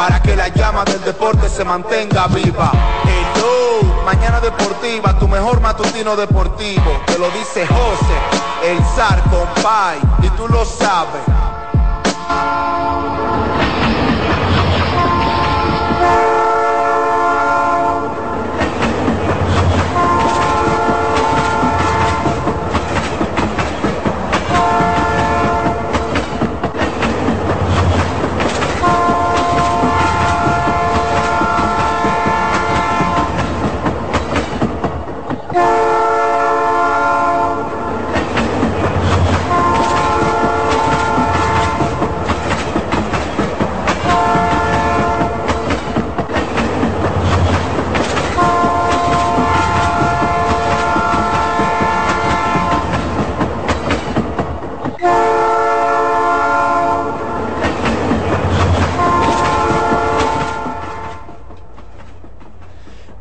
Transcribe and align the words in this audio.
para 0.00 0.22
que 0.22 0.34
la 0.34 0.48
llama 0.48 0.82
del 0.86 1.04
deporte 1.04 1.46
se 1.50 1.62
mantenga 1.62 2.26
viva. 2.28 2.72
Hello, 3.04 4.02
mañana 4.02 4.40
deportiva, 4.40 5.18
tu 5.18 5.28
mejor 5.28 5.60
matutino 5.60 6.16
deportivo, 6.16 7.02
te 7.04 7.18
lo 7.18 7.28
dice 7.32 7.66
José, 7.66 8.16
el 8.64 8.82
zar 8.96 9.22
compay, 9.24 9.98
y 10.22 10.30
tú 10.30 10.48
lo 10.48 10.64
sabes. 10.64 11.20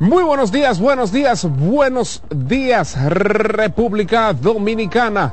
Muy 0.09 0.23
buenos 0.23 0.51
días, 0.51 0.79
buenos 0.79 1.11
días, 1.11 1.47
buenos 1.47 2.23
días 2.31 2.97
República 2.99 4.33
Dominicana. 4.33 5.31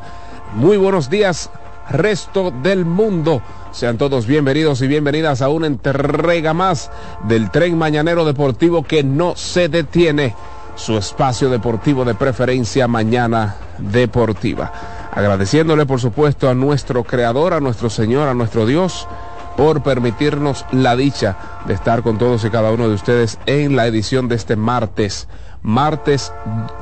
Muy 0.55 0.77
buenos 0.77 1.09
días 1.09 1.49
resto 1.89 2.51
del 2.51 2.85
mundo. 2.85 3.41
Sean 3.73 3.97
todos 3.97 4.27
bienvenidos 4.27 4.83
y 4.83 4.87
bienvenidas 4.87 5.41
a 5.41 5.49
una 5.49 5.67
entrega 5.67 6.53
más 6.53 6.91
del 7.27 7.51
tren 7.51 7.79
mañanero 7.79 8.27
deportivo 8.27 8.83
que 8.83 9.03
no 9.03 9.35
se 9.35 9.71
detiene. 9.71 10.35
Su 10.75 10.99
espacio 10.99 11.49
deportivo 11.49 12.05
de 12.05 12.15
preferencia 12.15 12.87
mañana 12.87 13.57
deportiva. 13.79 14.71
Agradeciéndole 15.11 15.87
por 15.87 16.01
supuesto 16.01 16.51
a 16.51 16.55
nuestro 16.55 17.03
creador, 17.03 17.55
a 17.55 17.61
nuestro 17.61 17.89
Señor, 17.89 18.29
a 18.29 18.35
nuestro 18.35 18.67
Dios 18.67 19.09
por 19.57 19.83
permitirnos 19.83 20.65
la 20.71 20.97
dicha 20.97 21.37
de 21.67 21.75
estar 21.75 22.03
con 22.03 22.19
todos 22.19 22.45
y 22.45 22.51
cada 22.51 22.71
uno 22.71 22.89
de 22.89 22.95
ustedes 22.95 23.39
en 23.47 23.77
la 23.77 23.87
edición 23.87 24.29
de 24.29 24.37
este 24.37 24.57
martes, 24.57 25.29
martes 25.63 26.33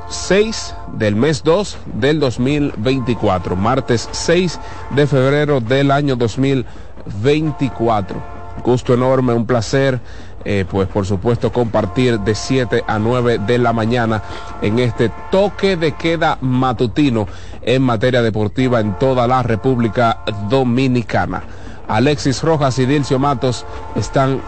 6 0.09 0.75
del 0.93 1.15
mes 1.15 1.43
2 1.43 1.77
del 1.95 2.19
2024, 2.19 3.55
martes 3.55 4.09
6 4.11 4.59
de 4.91 5.07
febrero 5.07 5.61
del 5.61 5.91
año 5.91 6.15
2024. 6.15 8.35
Gusto 8.63 8.93
enorme, 8.93 9.33
un 9.33 9.45
placer. 9.45 9.99
Eh, 10.47 10.63
pues 10.69 10.87
por 10.87 11.07
supuesto 11.07 11.51
compartir 11.51 12.19
de 12.19 12.35
7 12.35 12.83
a 12.85 12.99
9 12.99 13.39
de 13.39 13.57
la 13.57 13.73
mañana 13.73 14.21
en 14.61 14.77
este 14.77 15.11
toque 15.31 15.75
de 15.75 15.93
queda 15.93 16.37
matutino 16.39 17.27
en 17.63 17.81
materia 17.81 18.21
deportiva 18.21 18.79
en 18.79 18.93
toda 18.99 19.27
la 19.27 19.41
República 19.41 20.19
Dominicana. 20.47 21.41
Alexis 21.87 22.43
Rojas 22.43 22.77
y 22.79 22.85
Dilcio 22.85 23.19
Matos 23.19 23.65
están 23.95 24.41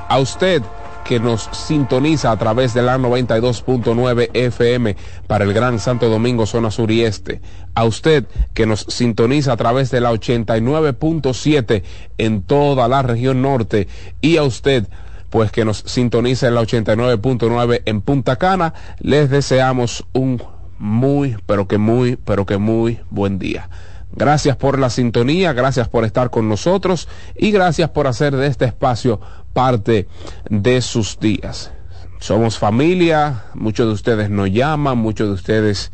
A 0.08 0.18
usted 0.18 0.62
que 1.04 1.20
nos 1.20 1.48
sintoniza 1.52 2.30
a 2.30 2.38
través 2.38 2.74
de 2.74 2.82
la 2.82 2.98
92.9 2.98 4.30
FM 4.32 4.96
para 5.26 5.44
el 5.44 5.52
Gran 5.52 5.78
Santo 5.78 6.08
Domingo, 6.08 6.46
zona 6.46 6.70
sur 6.70 6.90
y 6.90 7.02
este. 7.02 7.40
A 7.74 7.84
usted 7.84 8.24
que 8.54 8.66
nos 8.66 8.86
sintoniza 8.88 9.52
a 9.52 9.56
través 9.56 9.90
de 9.90 10.00
la 10.00 10.12
89.7 10.12 11.82
en 12.18 12.42
toda 12.42 12.88
la 12.88 13.02
región 13.02 13.42
norte. 13.42 13.86
Y 14.20 14.38
a 14.38 14.44
usted 14.44 14.88
pues 15.28 15.50
que 15.50 15.64
nos 15.64 15.78
sintoniza 15.78 16.46
en 16.46 16.54
la 16.54 16.62
89.9 16.62 17.82
en 17.86 18.02
Punta 18.02 18.36
Cana, 18.36 18.72
les 19.00 19.30
deseamos 19.30 20.04
un 20.12 20.40
muy, 20.84 21.38
pero 21.46 21.66
que 21.66 21.78
muy, 21.78 22.16
pero 22.16 22.44
que 22.44 22.58
muy 22.58 23.00
buen 23.08 23.38
día. 23.38 23.70
Gracias 24.12 24.56
por 24.56 24.78
la 24.78 24.90
sintonía, 24.90 25.54
gracias 25.54 25.88
por 25.88 26.04
estar 26.04 26.28
con 26.28 26.46
nosotros 26.46 27.08
y 27.34 27.52
gracias 27.52 27.88
por 27.88 28.06
hacer 28.06 28.36
de 28.36 28.46
este 28.46 28.66
espacio 28.66 29.18
parte 29.54 30.06
de 30.50 30.82
sus 30.82 31.18
días. 31.18 31.72
Somos 32.20 32.58
familia, 32.58 33.44
muchos 33.54 33.86
de 33.86 33.92
ustedes 33.94 34.28
nos 34.28 34.50
llaman, 34.50 34.98
muchos 34.98 35.28
de 35.28 35.34
ustedes 35.34 35.90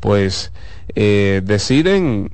pues 0.00 0.52
eh, 0.96 1.40
deciden 1.44 2.32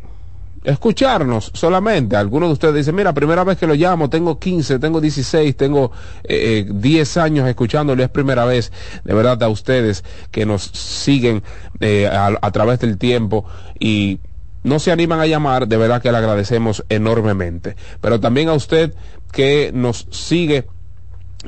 escucharnos 0.65 1.51
solamente. 1.55 2.17
Algunos 2.17 2.49
de 2.49 2.53
ustedes 2.55 2.75
dicen, 2.75 2.95
mira, 2.95 3.13
primera 3.13 3.45
vez 3.45 3.59
que 3.59 3.67
lo 3.67 3.75
llamo, 3.75 4.11
tengo 4.11 4.39
15, 4.39 4.79
tengo 4.79 5.01
16, 5.01 5.57
tengo 5.57 5.93
eh, 6.25 6.67
10 6.69 7.17
eh, 7.17 7.21
años 7.21 7.49
escuchándolo, 7.49 8.03
es 8.03 8.09
primera 8.09 8.45
vez, 8.45 8.73
de 9.05 9.15
verdad, 9.15 9.43
a 9.43 9.49
ustedes 9.49 10.05
que 10.31 10.47
nos 10.47 10.63
siguen 10.65 11.43
eh, 11.81 12.09
a, 12.09 12.51
través 12.51 12.81
del 12.81 12.99
tiempo 12.99 13.45
y 13.79 14.21
no 14.65 14.79
se 14.79 14.91
animan 14.91 15.21
a 15.21 15.27
llamar, 15.27 15.69
de 15.69 15.77
verdad 15.77 16.03
que 16.03 16.11
le 16.11 16.19
agradecemos 16.19 16.85
enormemente. 16.89 17.77
Pero 18.01 18.21
también 18.21 18.49
a 18.49 18.55
usted 18.55 18.95
que 19.33 19.71
nos 19.73 20.07
sigue 20.11 20.67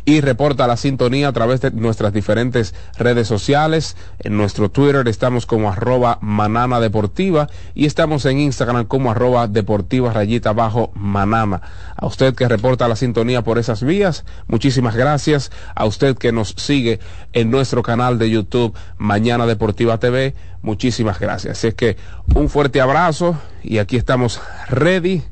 y 0.05 0.21
reporta 0.21 0.69
la 0.69 0.77
sintonía 0.77 1.29
a 1.29 1.33
través 1.33 1.61
de 1.61 1.73
nuestras 1.73 2.13
diferentes 2.13 2.75
redes 2.97 3.27
sociales. 3.27 3.97
En 4.21 4.37
nuestro 4.37 4.71
Twitter 4.71 5.09
estamos 5.09 5.47
como 5.47 5.71
arroba 5.71 6.19
manana 6.21 6.79
deportiva 6.79 7.49
y 7.75 7.87
estamos 7.87 8.25
en 8.27 8.39
Instagram 8.39 8.85
como 8.85 9.11
arroba 9.11 9.49
deportiva 9.49 10.13
rayita 10.13 10.53
bajo 10.53 10.93
manana. 10.95 11.61
A 11.97 12.07
usted 12.07 12.35
que 12.35 12.49
reporta 12.49 12.87
la 12.87 12.97
sintonía 12.97 13.43
por 13.43 13.59
esas 13.59 13.83
vías, 13.83 14.25
muchísimas 14.47 14.95
gracias. 14.95 15.51
A 15.75 15.85
usted 15.87 16.17
que 16.17 16.31
nos 16.31 16.55
sigue 16.57 17.01
en 17.33 17.51
nuestro 17.51 17.83
canal 17.83 18.19
de 18.19 18.31
YouTube 18.31 18.77
Mañana 18.97 19.47
Deportiva 19.47 19.99
TV, 19.99 20.35
muchísimas 20.63 21.19
gracias. 21.19 21.59
Así 21.59 21.69
es 21.69 21.75
que 21.75 21.97
un 22.35 22.49
fuerte 22.49 22.81
abrazo 22.81 23.37
y 23.63 23.79
aquí 23.79 23.97
estamos 23.97 24.41
ready 24.69 25.23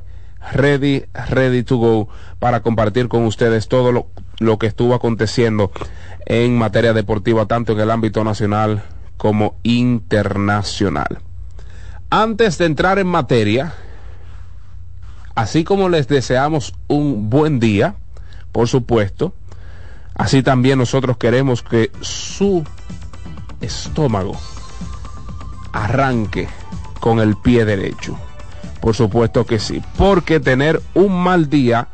ready, 0.53 1.05
ready 1.31 1.63
to 1.63 1.77
go 1.77 2.09
para 2.39 2.61
compartir 2.61 3.09
con 3.09 3.25
ustedes 3.25 3.69
todo 3.69 3.93
lo, 3.93 4.07
lo 4.39 4.59
que 4.59 4.67
estuvo 4.67 4.95
aconteciendo 4.95 5.73
en 6.27 6.59
materia 6.59 6.93
deportiva, 6.93 7.47
tanto 7.47 7.73
en 7.73 7.81
el 7.81 7.91
ámbito 7.91 8.25
nacional 8.25 8.83
como 9.17 9.57
internacional. 9.63 11.19
Antes 12.11 12.59
de 12.59 12.67
entrar 12.67 12.99
en 12.99 13.07
materia, 13.07 13.75
así 15.35 15.65
como 15.65 15.89
les 15.89 16.09
deseamos 16.09 16.75
un 16.87 17.29
buen 17.29 17.61
día, 17.61 17.97
por 18.53 18.69
supuesto, 18.69 19.35
así 20.15 20.43
también 20.43 20.79
nosotros 20.79 21.17
queremos 21.17 21.63
que 21.63 21.91
su 22.01 22.65
estómago 23.61 24.37
arranque 25.73 26.49
con 27.01 27.21
el 27.21 27.37
pie 27.37 27.65
derecho. 27.65 28.17
Por 28.81 28.95
supuesto 28.95 29.45
que 29.45 29.59
sí, 29.59 29.83
porque 29.97 30.41
tener 30.41 30.81
un 30.95 31.23
mal 31.23 31.51
día 31.51 31.89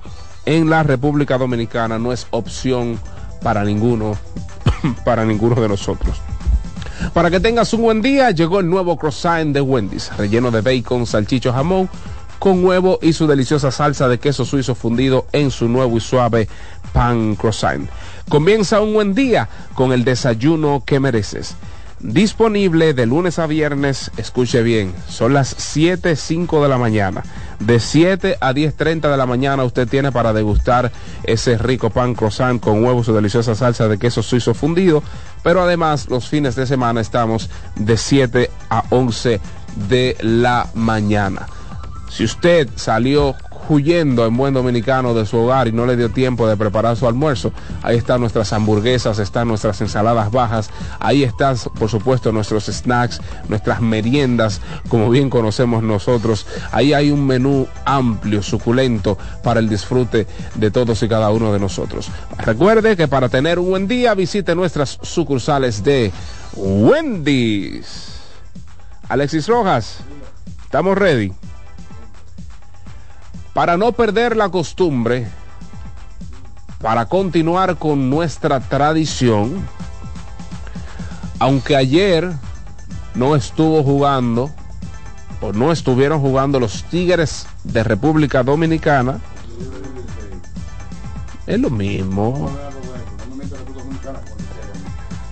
en 0.47 0.71
la 0.71 0.83
República 0.83 1.39
Dominicana 1.39 1.99
no 1.99 2.13
es 2.13 2.27
opción 2.31 2.99
para 3.43 3.65
ninguno, 3.65 4.17
para 5.05 5.25
ninguno 5.25 5.61
de 5.61 5.69
nosotros. 5.69 6.21
Para 7.13 7.31
que 7.31 7.41
tengas 7.41 7.73
un 7.75 7.83
buen 7.83 8.03
día, 8.03 8.31
llegó 8.31 8.61
el 8.61 8.69
nuevo 8.69 8.97
croissant 8.97 9.53
de 9.53 9.61
Wendy's, 9.61 10.17
relleno 10.17 10.51
de 10.51 10.61
bacon, 10.61 11.07
salchicho, 11.07 11.53
jamón, 11.53 11.89
con 12.39 12.65
huevo 12.65 12.99
y 13.03 13.13
su 13.13 13.27
deliciosa 13.27 13.71
salsa 13.71 14.09
de 14.09 14.19
queso 14.19 14.45
suizo 14.45 14.75
fundido 14.75 15.27
en 15.33 15.51
su 15.51 15.69
nuevo 15.69 15.97
y 15.97 16.01
suave 16.01 16.49
pan 16.93 17.37
croissant. 17.37 17.89
Comienza 18.29 18.81
un 18.81 18.95
buen 18.95 19.15
día 19.15 19.49
con 19.75 19.93
el 19.93 20.05
desayuno 20.05 20.83
que 20.85 21.01
mereces. 21.01 21.57
Disponible 22.05 22.93
de 22.93 23.07
lunes 23.07 23.39
a 23.39 23.47
viernes, 23.47 24.11
escuche 24.19 24.63
bien, 24.63 24.95
son 25.09 25.33
las 25.33 25.55
7, 25.57 26.17
5 26.17 26.63
de 26.63 26.69
la 26.69 26.77
mañana. 26.77 27.23
De 27.61 27.81
7 27.81 28.37
a 28.43 28.53
10.30 28.53 29.11
de 29.11 29.17
la 29.17 29.25
mañana 29.25 29.65
usted 29.65 29.89
tiene 29.89 30.13
para 30.13 30.35
degustar 30.35 30.93
ese 31.23 31.57
rico 31.57 31.89
pan 31.89 32.15
croissant 32.15 32.61
con 32.61 32.85
huevos 32.85 33.07
su 33.07 33.15
deliciosa 33.15 33.55
salsa 33.55 33.89
de 33.89 33.99
queso 33.99 34.23
suizo 34.23 34.53
fundido. 34.53 35.03
Pero 35.43 35.63
además 35.63 36.11
los 36.11 36.29
fines 36.29 36.57
de 36.57 36.67
semana 36.67 37.01
estamos 37.01 37.49
de 37.75 37.97
7 37.97 38.51
a 38.69 38.85
11 38.91 39.41
de 39.89 40.19
la 40.21 40.69
mañana. 40.75 41.47
Si 42.11 42.23
usted 42.23 42.69
salió 42.77 43.35
huyendo 43.69 44.27
en 44.27 44.37
buen 44.37 44.55
dominicano 44.55 45.15
de 45.15 45.27
su 45.27 45.39
hogar 45.39 45.69
y 45.69 45.73
no 45.73 45.87
le 45.87 45.97
dio 45.97 46.11
tiempo 46.11 46.47
de 46.47 46.57
preparar 46.57 46.97
su 46.97 47.07
almuerzo, 47.07 47.53
ahí 47.83 47.97
están 47.97 48.21
nuestras 48.21 48.53
hamburguesas, 48.53 49.19
están 49.19 49.49
nuestras 49.49 49.81
ensaladas 49.81 50.31
bajas, 50.31 50.71
ahí 51.01 51.23
están 51.23 51.57
por 51.79 51.89
supuesto 51.89 52.33
nuestros 52.33 52.67
snacks, 52.67 53.21
nuestras 53.49 53.81
meriendas, 53.81 54.61
como 54.89 55.11
bien 55.11 55.31
conocemos 55.31 55.83
nosotros. 55.83 56.47
Ahí 56.73 56.93
hay 56.93 57.11
un 57.11 57.27
menú 57.27 57.67
amplio, 57.85 58.43
suculento 58.43 59.19
para 59.43 59.61
el 59.61 59.69
disfrute 59.69 60.27
de 60.55 60.71
todos 60.71 61.03
y 61.03 61.09
cada 61.09 61.31
uno 61.31 61.53
de 61.53 61.59
nosotros. 61.59 62.11
Recuerde 62.39 62.97
que 62.97 63.09
para 63.09 63.29
tener 63.29 63.59
un 63.59 63.71
buen 63.71 63.89
día 63.89 64.15
visite 64.15 64.55
nuestras 64.55 64.99
sucursales 65.03 65.83
de 65.85 66.13
Wendy's. 66.57 68.15
Alexis 69.09 69.47
Rojas, 69.49 69.99
estamos 70.65 70.97
ready. 70.97 71.33
Para 73.55 73.77
no 73.77 73.93
perder 73.93 74.37
la 74.37 74.49
costumbre, 74.49 75.29
para 76.83 77.07
continuar 77.07 77.79
con 77.79 78.11
nuestra 78.11 78.59
tradición, 78.59 79.65
aunque 81.39 81.77
ayer 81.77 82.33
no 83.15 83.37
estuvo 83.37 83.85
jugando 83.85 84.51
o 85.41 85.53
no 85.53 85.71
estuvieron 85.71 86.21
jugando 86.21 86.59
los 86.59 86.83
Tigres 86.85 87.47
de 87.63 87.85
República 87.85 88.43
Dominicana, 88.43 89.21
es 91.47 91.61
lo 91.61 91.71
mismo. 91.71 92.51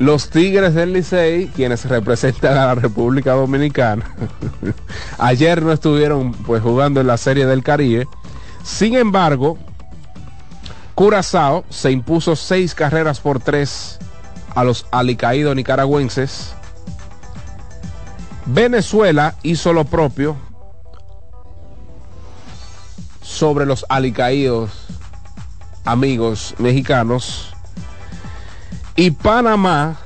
los 0.00 0.30
Tigres 0.30 0.72
del 0.72 0.94
Licey, 0.94 1.48
quienes 1.48 1.84
representan 1.84 2.56
a 2.56 2.64
la 2.64 2.74
República 2.74 3.32
Dominicana, 3.32 4.06
ayer 5.18 5.60
no 5.60 5.72
estuvieron 5.72 6.32
pues 6.32 6.62
jugando 6.62 7.02
en 7.02 7.06
la 7.06 7.18
Serie 7.18 7.44
del 7.44 7.62
Caribe. 7.62 8.08
Sin 8.64 8.96
embargo, 8.96 9.58
Curazao 10.94 11.66
se 11.68 11.90
impuso 11.90 12.34
seis 12.34 12.74
carreras 12.74 13.20
por 13.20 13.40
tres 13.40 13.98
a 14.54 14.64
los 14.64 14.86
alicaídos 14.90 15.54
nicaragüenses. 15.54 16.54
Venezuela 18.46 19.34
hizo 19.42 19.74
lo 19.74 19.84
propio 19.84 20.34
sobre 23.20 23.66
los 23.66 23.84
alicaídos 23.90 24.70
amigos 25.84 26.54
mexicanos 26.56 27.49
y 28.96 29.10
Panamá, 29.12 29.96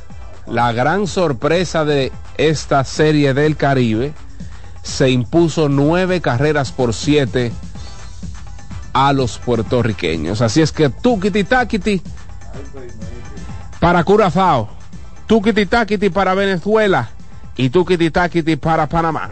la 0.46 0.72
gran 0.72 1.06
sorpresa 1.06 1.84
de 1.84 2.12
esta 2.36 2.84
serie 2.84 3.34
del 3.34 3.56
Caribe, 3.56 4.12
se 4.82 5.10
impuso 5.10 5.68
nueve 5.68 6.20
carreras 6.20 6.70
por 6.72 6.92
siete 6.92 7.52
a 8.92 9.12
los 9.12 9.38
puertorriqueños. 9.38 10.40
Así 10.40 10.62
es 10.62 10.72
que 10.72 10.88
tukiti 10.90 11.44
takiti 11.44 12.02
para 13.80 14.04
Curazao, 14.04 14.68
tukiti 15.26 15.66
takiti 15.66 16.10
para 16.10 16.34
Venezuela 16.34 17.10
y 17.56 17.70
tukiti 17.70 18.10
takiti 18.10 18.56
para 18.56 18.88
Panamá. 18.88 19.30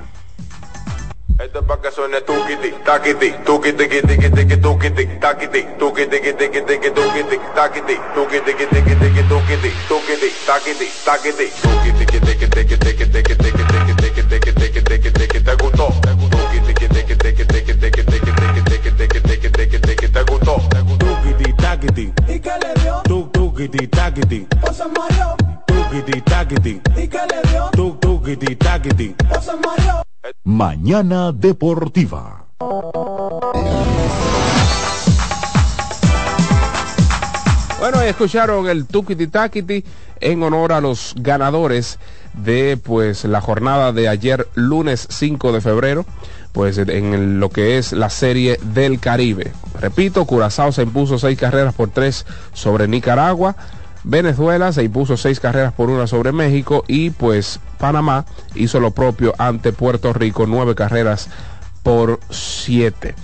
Esto 1.43 1.59
es 1.59 1.65
para 1.67 1.81
que 1.83 1.91
suene 1.91 2.21
tukiti, 2.21 2.71
takiti, 2.85 3.33
tukiti, 3.45 3.89
tiki, 3.89 4.31
tiki, 4.31 4.57
tukiti, 4.59 5.07
takiti, 5.21 5.67
tukiti, 5.79 6.21
tiki, 6.21 6.33
tiki, 6.63 6.91
tukiti, 6.93 7.41
takiti, 7.55 7.99
tukiti, 8.15 8.55
tiki, 8.55 8.67
tiki, 8.95 9.23
tukiti, 9.29 9.73
tukiti, 9.89 10.29
takiti, 10.47 10.87
takiti, 11.05 11.51
tukiti, 11.63 12.07
tiki, 12.07 12.21
tiki, 12.21 12.47
tiki, 12.49 12.77
tiki, 12.79 13.07
tiki, 13.11 13.35
tiki, 13.35 13.63
tiki, 13.75 14.23
tiki, 14.23 14.53
tiki, 14.53 14.83
tiki, 14.85 15.11
tiki, 15.11 15.41
te 15.43 15.57
gustó, 15.57 15.89
tukiti, 16.31 16.75
tiki, 16.75 16.89
tiki, 16.89 17.17
tiki, 17.17 17.45
tiki, 17.45 17.75
tiki, 17.75 18.05
tiki, 18.05 18.33
tiki, 18.63 18.91
tiki, 18.95 19.21
tiki, 19.21 19.51
tiki, 19.51 19.79
tiki, 19.81 20.09
te 20.13 20.23
gustó, 20.25 20.57
tukiti, 20.99 21.53
takiti, 21.57 22.13
¿Y 22.29 22.39
qué 22.39 22.53
le 22.63 22.73
dio? 22.83 23.03
tuk, 23.03 23.33
tukiti, 23.33 23.87
takiti, 23.89 24.47
¿O 24.63 24.73
se 24.73 24.85
mareó? 24.87 25.35
tukiti, 25.67 26.21
takiti, 26.21 26.81
¿Y 26.97 27.09
qué 27.09 27.19
le 27.27 27.51
dio? 27.51 27.69
tuk, 27.73 28.01
tukiti, 28.01 28.55
takiti. 28.57 29.15
¿O 29.37 29.41
se 29.41 29.57
mareó? 29.57 30.02
Mañana 30.45 31.31
Deportiva. 31.31 32.47
Bueno, 37.79 38.01
escucharon 38.01 38.69
el 38.69 38.87
Tukiti 38.87 39.29
Takiti 39.29 39.85
en 40.21 40.43
honor 40.43 40.73
a 40.73 40.81
los 40.81 41.15
ganadores 41.17 42.01
de 42.33 42.77
pues 42.77 43.25
la 43.25 43.41
jornada 43.41 43.93
de 43.93 44.09
ayer 44.09 44.49
lunes 44.55 45.07
5 45.11 45.53
de 45.53 45.61
febrero, 45.61 46.07
pues 46.51 46.77
en 46.77 47.39
lo 47.39 47.49
que 47.49 47.79
es 47.79 47.93
la 47.93 48.11
serie 48.11 48.59
del 48.65 48.99
Caribe. 48.99 49.53
Repito, 49.81 50.25
Curazao 50.25 50.73
se 50.73 50.83
impuso 50.83 51.21
seis 51.21 51.39
carreras 51.39 51.75
por 51.75 51.91
tres 51.91 52.27
sobre 52.53 52.89
Nicaragua. 52.89 53.55
Venezuela 54.05 54.73
se 54.73 54.83
impuso 54.83 55.17
seis 55.17 55.39
carreras 55.39 55.73
por 55.73 55.89
una 55.89 56.07
sobre 56.07 56.33
México 56.33 56.85
y 56.89 57.11
pues 57.11 57.61
Panamá 57.79 58.25
hizo 58.55 58.81
lo 58.81 58.91
propio 58.91 59.35
ante 59.39 59.73
Puerto 59.73 60.13
Rico, 60.13 60.47
nueve 60.47 60.75
carreras 60.75 61.29
por 61.83 62.19
siete. 62.31 63.15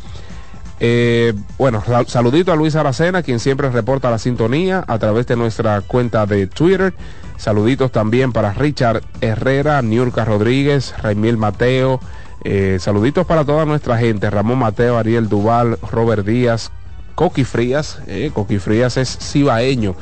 Eh, 0.81 1.35
bueno, 1.59 1.83
saludito 2.07 2.53
a 2.53 2.57
Luis 2.57 2.77
Aracena, 2.77 3.23
quien 3.23 3.41
siempre 3.41 3.69
reporta 3.71 4.11
la 4.11 4.19
sintonía 4.19 4.85
a 4.87 4.99
través 4.99 5.27
de 5.27 5.37
nuestra 5.37 5.81
cuenta 5.81 6.27
de 6.27 6.47
Twitter. 6.47 6.95
Saluditos 7.37 7.91
también 7.91 8.33
para 8.33 8.53
Richard 8.53 9.03
Herrera, 9.21 9.83
Niurka 9.83 10.25
Rodríguez, 10.25 10.95
Raimil 10.99 11.37
Mateo. 11.37 12.01
Eh, 12.45 12.79
saluditos 12.81 13.27
para 13.27 13.45
toda 13.45 13.65
nuestra 13.65 13.99
gente, 13.99 14.31
Ramón 14.31 14.59
Mateo, 14.59 14.97
Ariel 14.97 15.29
Duval, 15.29 15.79
Robert 15.91 16.25
Díaz, 16.25 16.71
Coqui 17.17 17.43
Frías. 17.43 17.99
Eh, 18.07 18.31
Coqui 18.33 18.59
Frías 18.59 18.97
es 18.97 19.19
cibaeño 19.19 19.97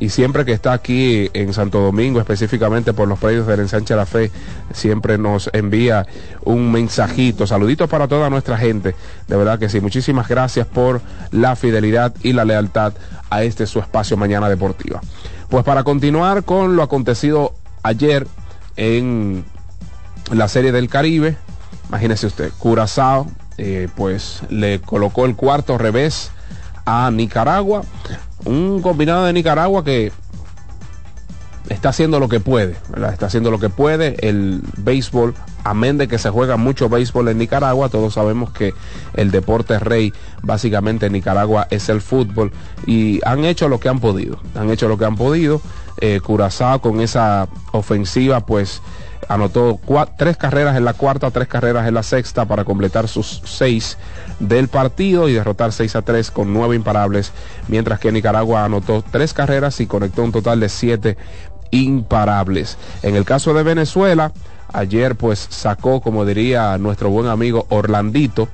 y 0.00 0.08
siempre 0.08 0.46
que 0.46 0.52
está 0.52 0.72
aquí 0.72 1.30
en 1.34 1.52
Santo 1.52 1.80
Domingo, 1.80 2.20
específicamente 2.20 2.94
por 2.94 3.06
los 3.06 3.18
predios 3.18 3.46
del 3.46 3.60
ensanche 3.60 3.94
la 3.94 4.06
fe, 4.06 4.32
siempre 4.72 5.18
nos 5.18 5.50
envía 5.52 6.06
un 6.42 6.72
mensajito. 6.72 7.46
Saluditos 7.46 7.88
para 7.88 8.08
toda 8.08 8.30
nuestra 8.30 8.56
gente. 8.56 8.96
De 9.28 9.36
verdad 9.36 9.58
que 9.58 9.68
sí. 9.68 9.80
Muchísimas 9.80 10.26
gracias 10.26 10.66
por 10.66 11.02
la 11.30 11.54
fidelidad 11.54 12.14
y 12.22 12.32
la 12.32 12.46
lealtad 12.46 12.94
a 13.28 13.42
este 13.42 13.66
su 13.66 13.78
espacio 13.78 14.16
Mañana 14.16 14.48
Deportiva. 14.48 15.02
Pues 15.50 15.64
para 15.64 15.84
continuar 15.84 16.44
con 16.44 16.76
lo 16.76 16.82
acontecido 16.82 17.52
ayer 17.82 18.26
en 18.76 19.44
la 20.32 20.48
Serie 20.48 20.72
del 20.72 20.88
Caribe, 20.88 21.36
imagínese 21.88 22.26
usted, 22.26 22.52
Curazao, 22.58 23.26
eh, 23.58 23.88
pues 23.96 24.40
le 24.48 24.80
colocó 24.80 25.26
el 25.26 25.36
cuarto 25.36 25.76
revés 25.76 26.30
a 26.86 27.10
Nicaragua 27.10 27.82
un 28.44 28.80
combinado 28.82 29.24
de 29.24 29.32
Nicaragua 29.32 29.84
que 29.84 30.12
está 31.68 31.90
haciendo 31.90 32.18
lo 32.18 32.28
que 32.28 32.40
puede, 32.40 32.76
está 33.12 33.26
haciendo 33.26 33.50
lo 33.50 33.58
que 33.58 33.68
puede. 33.68 34.16
El 34.26 34.60
béisbol, 34.78 35.34
amén 35.64 35.98
de 35.98 36.08
que 36.08 36.18
se 36.18 36.30
juega 36.30 36.56
mucho 36.56 36.88
béisbol 36.88 37.28
en 37.28 37.38
Nicaragua, 37.38 37.88
todos 37.88 38.14
sabemos 38.14 38.50
que 38.50 38.74
el 39.14 39.30
deporte 39.30 39.78
rey 39.78 40.12
básicamente 40.42 41.06
en 41.06 41.12
Nicaragua 41.12 41.68
es 41.70 41.88
el 41.88 42.00
fútbol 42.00 42.52
y 42.86 43.20
han 43.24 43.44
hecho 43.44 43.68
lo 43.68 43.78
que 43.78 43.88
han 43.88 44.00
podido, 44.00 44.40
han 44.54 44.70
hecho 44.70 44.88
lo 44.88 44.98
que 44.98 45.04
han 45.04 45.16
podido. 45.16 45.60
Eh, 46.02 46.20
Curazao 46.20 46.80
con 46.80 47.00
esa 47.00 47.48
ofensiva 47.72 48.40
pues 48.40 48.80
anotó 49.28 49.78
tres 50.16 50.36
carreras 50.36 50.76
en 50.76 50.84
la 50.84 50.94
cuarta, 50.94 51.30
tres 51.30 51.48
carreras 51.48 51.86
en 51.86 51.94
la 51.94 52.02
sexta 52.02 52.46
para 52.46 52.64
completar 52.64 53.08
sus 53.08 53.42
seis 53.44 53.98
del 54.38 54.68
partido 54.68 55.28
y 55.28 55.34
derrotar 55.34 55.72
6 55.72 55.96
a 55.96 56.02
3 56.02 56.30
con 56.30 56.52
nueve 56.52 56.76
imparables, 56.76 57.32
mientras 57.68 58.00
que 58.00 58.12
Nicaragua 58.12 58.64
anotó 58.64 59.04
tres 59.08 59.34
carreras 59.34 59.80
y 59.80 59.86
conectó 59.86 60.22
un 60.22 60.32
total 60.32 60.60
de 60.60 60.68
siete 60.68 61.16
imparables. 61.70 62.78
En 63.02 63.16
el 63.16 63.24
caso 63.24 63.54
de 63.54 63.62
Venezuela, 63.62 64.32
ayer 64.72 65.16
pues 65.16 65.46
sacó, 65.50 66.00
como 66.00 66.24
diría 66.24 66.76
nuestro 66.78 67.10
buen 67.10 67.28
amigo 67.28 67.66
Orlandito, 67.68 68.48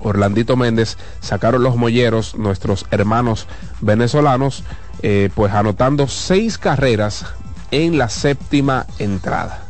Orlandito 0.00 0.56
Méndez 0.56 0.98
sacaron 1.20 1.62
los 1.62 1.76
molleros, 1.76 2.36
nuestros 2.36 2.86
hermanos 2.90 3.46
venezolanos, 3.80 4.62
eh, 5.02 5.30
pues 5.34 5.52
anotando 5.52 6.06
seis 6.06 6.58
carreras 6.58 7.26
en 7.70 7.98
la 7.98 8.08
séptima 8.08 8.86
entrada. 8.98 9.65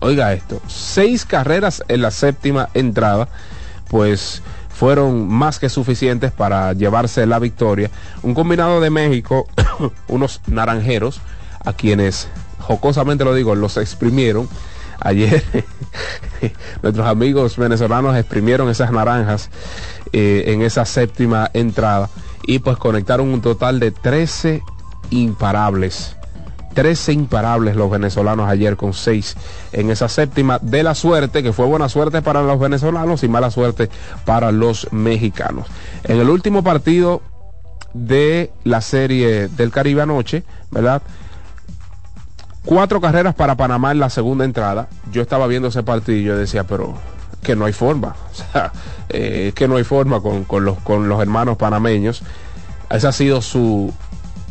Oiga 0.00 0.32
esto, 0.32 0.60
seis 0.66 1.26
carreras 1.26 1.84
en 1.88 2.00
la 2.00 2.10
séptima 2.10 2.70
entrada, 2.72 3.28
pues 3.88 4.42
fueron 4.70 5.28
más 5.28 5.58
que 5.58 5.68
suficientes 5.68 6.32
para 6.32 6.72
llevarse 6.72 7.26
la 7.26 7.38
victoria. 7.38 7.90
Un 8.22 8.32
combinado 8.32 8.80
de 8.80 8.88
México, 8.88 9.46
unos 10.08 10.40
naranjeros, 10.46 11.20
a 11.62 11.74
quienes, 11.74 12.28
jocosamente 12.60 13.24
lo 13.24 13.34
digo, 13.34 13.54
los 13.54 13.76
exprimieron. 13.76 14.48
Ayer 15.00 15.44
nuestros 16.82 17.06
amigos 17.06 17.58
venezolanos 17.58 18.16
exprimieron 18.16 18.70
esas 18.70 18.92
naranjas 18.92 19.50
eh, 20.14 20.44
en 20.46 20.62
esa 20.62 20.86
séptima 20.86 21.50
entrada 21.52 22.08
y 22.42 22.60
pues 22.60 22.78
conectaron 22.78 23.28
un 23.28 23.42
total 23.42 23.80
de 23.80 23.90
13 23.90 24.62
imparables 25.10 26.16
13 26.74 27.12
imparables 27.12 27.76
los 27.76 27.90
venezolanos 27.90 28.48
ayer 28.48 28.76
con 28.76 28.92
6 28.92 29.36
en 29.72 29.90
esa 29.90 30.08
séptima 30.08 30.58
de 30.60 30.82
la 30.82 30.94
suerte, 30.94 31.42
que 31.42 31.52
fue 31.52 31.66
buena 31.66 31.88
suerte 31.88 32.22
para 32.22 32.42
los 32.42 32.58
venezolanos 32.58 33.22
y 33.24 33.28
mala 33.28 33.50
suerte 33.50 33.90
para 34.24 34.52
los 34.52 34.92
mexicanos. 34.92 35.66
En 36.04 36.20
el 36.20 36.30
último 36.30 36.62
partido 36.62 37.22
de 37.92 38.52
la 38.64 38.80
serie 38.80 39.48
del 39.48 39.70
Caribe 39.70 40.02
anoche, 40.02 40.44
¿verdad? 40.70 41.02
Cuatro 42.64 43.00
carreras 43.00 43.34
para 43.34 43.56
Panamá 43.56 43.90
en 43.90 43.98
la 43.98 44.10
segunda 44.10 44.44
entrada. 44.44 44.88
Yo 45.12 45.22
estaba 45.22 45.46
viendo 45.46 45.68
ese 45.68 45.82
partido 45.82 46.18
y 46.18 46.24
yo 46.24 46.36
decía, 46.36 46.64
pero 46.64 46.94
que 47.42 47.56
no 47.56 47.64
hay 47.64 47.72
forma. 47.72 48.14
Eh, 49.12 49.50
que 49.56 49.66
no 49.66 49.74
hay 49.74 49.82
forma 49.82 50.20
con, 50.20 50.44
con, 50.44 50.64
los, 50.64 50.78
con 50.78 51.08
los 51.08 51.20
hermanos 51.20 51.56
panameños. 51.56 52.22
Esa 52.90 53.08
ha 53.08 53.12
sido 53.12 53.42
su 53.42 53.92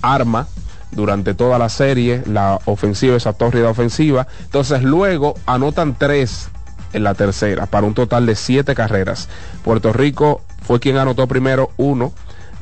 arma 0.02 0.48
durante 0.92 1.34
toda 1.34 1.58
la 1.60 1.70
serie, 1.70 2.24
la 2.26 2.60
ofensiva, 2.66 3.16
esa 3.16 3.34
tórrida 3.34 3.70
ofensiva. 3.70 4.28
Entonces 4.44 4.84
luego 4.84 5.36
anotan 5.46 5.96
tres 5.98 6.50
en 6.94 7.04
la 7.04 7.14
tercera 7.14 7.66
para 7.66 7.86
un 7.86 7.94
total 7.94 8.26
de 8.26 8.36
siete 8.36 8.76
carreras. 8.76 9.30
Puerto 9.64 9.94
Rico 9.94 10.42
fue 10.62 10.80
quien 10.80 10.98
anotó 10.98 11.28
primero 11.28 11.72
uno, 11.78 12.14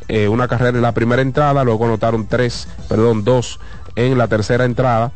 eh, 0.08 0.28
una 0.28 0.48
carrera 0.48 0.78
en 0.78 0.82
la 0.82 0.94
primera 0.94 1.22
entrada, 1.22 1.64
luego 1.64 1.86
anotaron 1.86 2.28
tres, 2.28 2.68
perdón, 2.90 3.24
dos 3.24 3.60
en 3.96 4.18
la 4.18 4.28
tercera 4.28 4.66
entrada. 4.66 5.12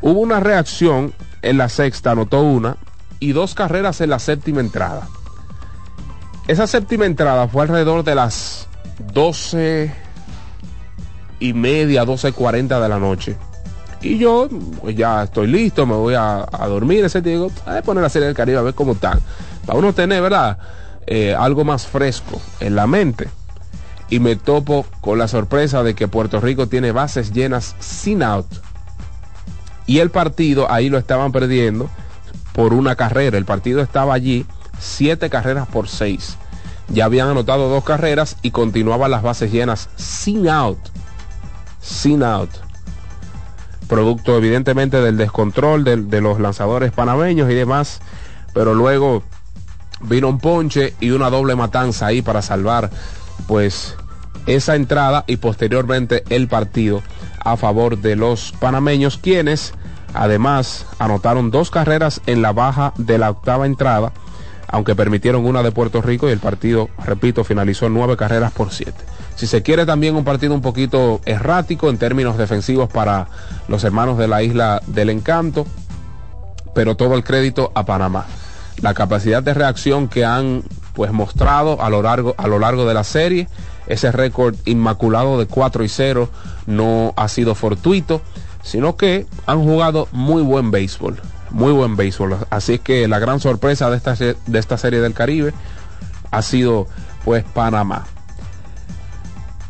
Hubo 0.00 0.20
una 0.20 0.40
reacción 0.40 1.12
en 1.42 1.58
la 1.58 1.68
sexta, 1.68 2.12
anotó 2.12 2.40
una, 2.42 2.76
y 3.20 3.32
dos 3.32 3.54
carreras 3.54 4.00
en 4.00 4.10
la 4.10 4.18
séptima 4.18 4.60
entrada. 4.60 5.08
Esa 6.46 6.66
séptima 6.66 7.04
entrada 7.04 7.48
fue 7.48 7.62
alrededor 7.62 8.04
de 8.04 8.14
las 8.14 8.68
12 9.12 9.92
y 11.40 11.52
media, 11.52 12.04
12.40 12.04 12.80
de 12.80 12.88
la 12.88 12.98
noche. 12.98 13.36
Y 14.00 14.18
yo 14.18 14.48
pues 14.80 14.96
ya 14.96 15.24
estoy 15.24 15.48
listo, 15.48 15.84
me 15.86 15.94
voy 15.94 16.14
a, 16.14 16.46
dormir 16.68 17.04
ese. 17.04 17.20
Digo, 17.20 17.50
a 17.66 17.80
poner 17.82 18.02
la 18.02 18.08
serie 18.08 18.26
del 18.26 18.36
Caribe 18.36 18.58
a 18.58 18.62
ver 18.62 18.74
cómo 18.74 18.92
están. 18.92 19.20
Para 19.66 19.78
uno 19.78 19.92
tener, 19.92 20.22
¿verdad? 20.22 20.58
Eh, 21.06 21.34
algo 21.34 21.64
más 21.64 21.86
fresco 21.86 22.40
en 22.60 22.76
la 22.76 22.86
mente. 22.86 23.28
Y 24.10 24.20
me 24.20 24.36
topo 24.36 24.86
con 25.00 25.18
la 25.18 25.28
sorpresa 25.28 25.82
de 25.82 25.94
que 25.94 26.08
Puerto 26.08 26.40
Rico 26.40 26.68
tiene 26.68 26.92
bases 26.92 27.32
llenas 27.32 27.74
sin 27.80 28.22
out. 28.22 28.46
Y 29.86 29.98
el 29.98 30.10
partido 30.10 30.70
ahí 30.70 30.88
lo 30.88 30.98
estaban 30.98 31.32
perdiendo 31.32 31.90
por 32.52 32.72
una 32.72 32.94
carrera. 32.94 33.36
El 33.36 33.44
partido 33.44 33.82
estaba 33.82 34.14
allí, 34.14 34.46
siete 34.78 35.28
carreras 35.28 35.66
por 35.66 35.88
seis. 35.88 36.36
Ya 36.88 37.04
habían 37.04 37.28
anotado 37.28 37.68
dos 37.68 37.84
carreras 37.84 38.36
y 38.42 38.50
continuaban 38.50 39.10
las 39.10 39.22
bases 39.22 39.52
llenas 39.52 39.90
sin 39.96 40.48
out 40.48 40.78
sin 41.80 42.22
out. 42.22 42.50
Producto 43.88 44.36
evidentemente 44.36 45.00
del 45.00 45.16
descontrol 45.16 45.84
de, 45.84 46.20
los 46.20 46.40
lanzadores 46.40 46.92
panameños 46.92 47.50
y 47.50 47.54
demás. 47.54 48.00
Pero 48.52 48.74
luego 48.74 49.22
vino 50.00 50.28
un 50.28 50.38
ponche 50.38 50.94
y 51.00 51.10
una 51.10 51.30
doble 51.30 51.56
matanza 51.56 52.06
ahí 52.06 52.22
para 52.22 52.42
salvar 52.42 52.90
pues 53.46 53.96
esa 54.46 54.76
entrada 54.76 55.24
y 55.26 55.36
posteriormente 55.36 56.24
el 56.28 56.48
partido 56.48 57.02
a 57.40 57.56
favor 57.56 57.98
de 57.98 58.16
los 58.16 58.52
panameños 58.60 59.18
quienes 59.18 59.74
además 60.14 60.86
anotaron 60.98 61.50
dos 61.50 61.70
carreras 61.70 62.20
en 62.26 62.42
la 62.42 62.52
baja 62.52 62.92
de 62.96 63.18
la 63.18 63.30
octava 63.30 63.66
entrada 63.66 64.12
aunque 64.68 64.94
permitieron 64.94 65.44
una 65.46 65.62
de 65.62 65.72
Puerto 65.72 66.00
Rico 66.00 66.28
y 66.28 66.32
el 66.32 66.38
partido 66.38 66.88
repito 67.04 67.42
finalizó 67.42 67.88
nueve 67.88 68.16
carreras 68.16 68.52
por 68.52 68.70
siete 68.70 69.04
si 69.38 69.46
se 69.46 69.62
quiere 69.62 69.86
también 69.86 70.16
un 70.16 70.24
partido 70.24 70.52
un 70.52 70.62
poquito 70.62 71.20
errático 71.24 71.90
en 71.90 71.96
términos 71.96 72.36
defensivos 72.36 72.90
para 72.90 73.28
los 73.68 73.84
hermanos 73.84 74.18
de 74.18 74.26
la 74.26 74.42
isla 74.42 74.82
del 74.88 75.10
encanto, 75.10 75.64
pero 76.74 76.96
todo 76.96 77.14
el 77.14 77.22
crédito 77.22 77.70
a 77.76 77.86
Panamá. 77.86 78.26
La 78.82 78.94
capacidad 78.94 79.40
de 79.40 79.54
reacción 79.54 80.08
que 80.08 80.24
han 80.24 80.64
pues 80.92 81.12
mostrado 81.12 81.80
a 81.80 81.88
lo 81.88 82.02
largo, 82.02 82.34
a 82.36 82.48
lo 82.48 82.58
largo 82.58 82.84
de 82.84 82.94
la 82.94 83.04
serie, 83.04 83.46
ese 83.86 84.10
récord 84.10 84.56
inmaculado 84.64 85.38
de 85.38 85.46
4 85.46 85.84
y 85.84 85.88
0 85.88 86.28
no 86.66 87.14
ha 87.14 87.28
sido 87.28 87.54
fortuito, 87.54 88.20
sino 88.64 88.96
que 88.96 89.24
han 89.46 89.62
jugado 89.62 90.08
muy 90.10 90.42
buen 90.42 90.72
béisbol, 90.72 91.20
muy 91.50 91.70
buen 91.70 91.94
béisbol. 91.94 92.38
Así 92.50 92.74
es 92.74 92.80
que 92.80 93.06
la 93.06 93.20
gran 93.20 93.38
sorpresa 93.38 93.88
de 93.88 93.98
esta, 93.98 94.16
de 94.16 94.58
esta 94.58 94.78
serie 94.78 95.00
del 95.00 95.14
Caribe 95.14 95.54
ha 96.32 96.42
sido 96.42 96.88
pues 97.24 97.44
Panamá. 97.44 98.04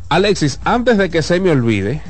Alexis, 0.09 0.59
antes 0.65 0.97
de 0.97 1.11
que 1.11 1.23
se 1.23 1.39
me 1.39 1.51
olvide, 1.51 2.01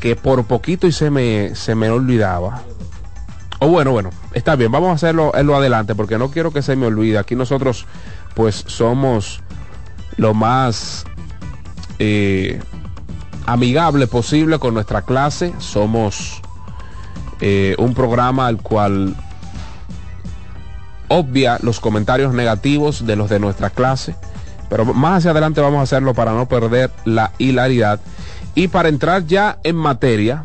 que 0.00 0.16
por 0.16 0.44
poquito 0.44 0.86
y 0.86 0.92
se 0.92 1.10
me, 1.10 1.54
se 1.54 1.74
me 1.74 1.88
olvidaba. 1.90 2.62
O 3.58 3.68
bueno, 3.68 3.92
bueno, 3.92 4.10
está 4.32 4.56
bien, 4.56 4.72
vamos 4.72 4.90
a 4.90 4.94
hacerlo 4.94 5.32
en 5.34 5.46
lo 5.46 5.56
adelante 5.56 5.94
porque 5.94 6.18
no 6.18 6.30
quiero 6.30 6.52
que 6.52 6.62
se 6.62 6.76
me 6.76 6.86
olvide. 6.86 7.18
Aquí 7.18 7.36
nosotros 7.36 7.86
pues 8.34 8.64
somos 8.66 9.40
lo 10.16 10.34
más 10.34 11.04
eh, 11.98 12.60
amigable 13.46 14.06
posible 14.06 14.58
con 14.58 14.74
nuestra 14.74 15.02
clase. 15.02 15.54
Somos 15.58 16.40
eh, 17.40 17.74
un 17.78 17.94
programa 17.94 18.46
al 18.46 18.58
cual 18.62 19.14
obvia 21.08 21.58
los 21.62 21.80
comentarios 21.80 22.32
negativos 22.34 23.06
de 23.06 23.16
los 23.16 23.28
de 23.28 23.40
nuestra 23.40 23.70
clase 23.70 24.14
pero 24.70 24.86
más 24.86 25.18
hacia 25.18 25.32
adelante 25.32 25.60
vamos 25.60 25.80
a 25.80 25.82
hacerlo 25.82 26.14
para 26.14 26.32
no 26.32 26.46
perder 26.46 26.90
la 27.04 27.32
hilaridad. 27.36 28.00
Y 28.54 28.68
para 28.68 28.88
entrar 28.88 29.26
ya 29.26 29.58
en 29.64 29.76
materia, 29.76 30.44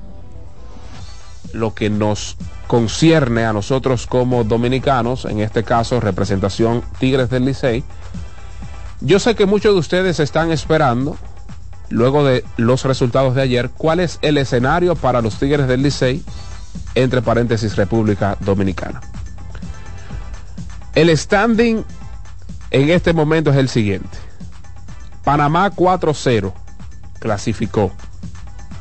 lo 1.54 1.74
que 1.74 1.90
nos 1.90 2.36
concierne 2.68 3.46
a 3.46 3.54
nosotros 3.54 4.08
como 4.08 4.44
dominicanos, 4.44 5.26
en 5.26 5.40
este 5.40 5.64
caso 5.64 6.00
representación 6.00 6.84
Tigres 7.00 7.30
del 7.30 7.46
Licey, 7.46 7.84
yo 9.00 9.20
sé 9.20 9.36
que 9.36 9.46
muchos 9.46 9.74
de 9.74 9.80
ustedes 9.80 10.20
están 10.20 10.52
esperando, 10.52 11.18
luego 11.90 12.26
de 12.26 12.44
los 12.58 12.84
resultados 12.84 13.36
de 13.36 13.44
ayer, 13.44 13.70
cuál 13.70 14.00
es 14.00 14.18
el 14.24 14.38
escenario 14.38 14.96
para 14.96 15.22
los 15.22 15.38
Tigres 15.38 15.68
del 15.68 15.84
Licey, 15.84 16.24
entre 16.96 17.22
paréntesis 17.22 17.76
República 17.76 18.38
Dominicana. 18.40 19.02
El 20.96 21.16
standing 21.16 21.86
en 22.72 22.90
este 22.90 23.14
momento 23.14 23.52
es 23.52 23.58
el 23.58 23.70
siguiente. 23.70 24.18
Panamá 25.24 25.72
4-0 25.72 26.54
clasificó. 27.20 27.92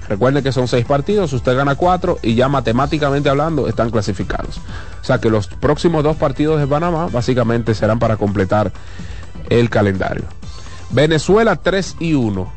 Recuerden 0.08 0.44
que 0.44 0.52
son 0.52 0.68
seis 0.68 0.84
partidos, 0.84 1.32
usted 1.32 1.56
gana 1.56 1.76
cuatro 1.76 2.18
y 2.22 2.34
ya 2.34 2.48
matemáticamente 2.48 3.30
hablando 3.30 3.68
están 3.68 3.90
clasificados. 3.90 4.58
O 5.00 5.04
sea 5.04 5.18
que 5.18 5.30
los 5.30 5.46
próximos 5.46 6.04
dos 6.04 6.16
partidos 6.16 6.60
de 6.60 6.66
Panamá 6.66 7.08
básicamente 7.10 7.74
serán 7.74 7.98
para 7.98 8.16
completar 8.16 8.70
el 9.48 9.70
calendario. 9.70 10.24
Venezuela 10.90 11.56
3 11.56 11.96
y 12.00 12.14
1. 12.14 12.52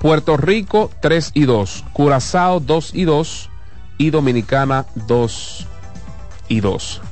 Puerto 0.00 0.36
Rico 0.36 0.90
3 1.00 1.30
y 1.34 1.44
2. 1.44 1.84
Curazao 1.92 2.60
2 2.60 2.94
y 2.94 3.04
2. 3.04 3.50
Y 3.98 4.10
Dominicana 4.10 4.86
2 5.06 5.66
y 6.48 6.60
2. 6.60 7.02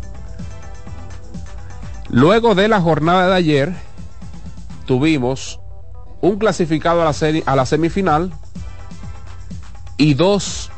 Luego 2.10 2.54
de 2.54 2.68
la 2.68 2.80
jornada 2.80 3.28
de 3.28 3.34
ayer, 3.34 3.74
tuvimos 4.86 5.60
un 6.20 6.38
clasificado 6.38 7.02
a 7.02 7.04
la, 7.04 7.12
serie, 7.12 7.42
a 7.46 7.54
la 7.54 7.66
semifinal 7.66 8.32
y 9.96 10.14
dos 10.14 10.70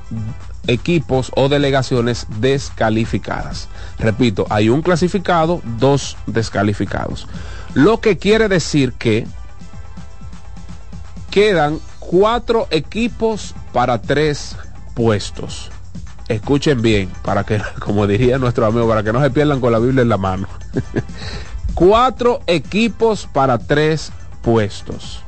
equipos 0.67 1.31
o 1.37 1.49
delegaciones 1.49 2.27
descalificadas. 2.41 3.69
Repito, 3.99 4.47
hay 4.51 4.69
un 4.69 4.83
clasificado, 4.83 5.61
dos 5.79 6.17
descalificados. 6.27 7.29
Lo 7.75 8.01
que 8.01 8.19
quiere 8.19 8.49
decir 8.49 8.93
que 8.95 9.27
quedan 11.31 11.79
cuatro 11.99 12.67
equipos 12.71 13.55
para 13.73 14.01
tres 14.03 14.57
puestos. 14.95 15.71
Escuchen 16.31 16.81
bien, 16.81 17.11
para 17.23 17.43
que, 17.43 17.61
como 17.81 18.07
diría 18.07 18.39
nuestro 18.39 18.65
amigo, 18.65 18.89
para 18.89 19.03
que 19.03 19.13
no 19.13 19.21
se 19.21 19.31
pierdan 19.31 19.61
con 19.61 19.73
la 19.73 19.81
Biblia 19.81 20.03
en 20.03 20.09
la 20.09 20.17
mano. 20.17 20.47
Cuatro 21.75 22.41
equipos 22.47 23.27
para 23.33 23.59
tres 23.59 24.13
puestos. 24.41 25.25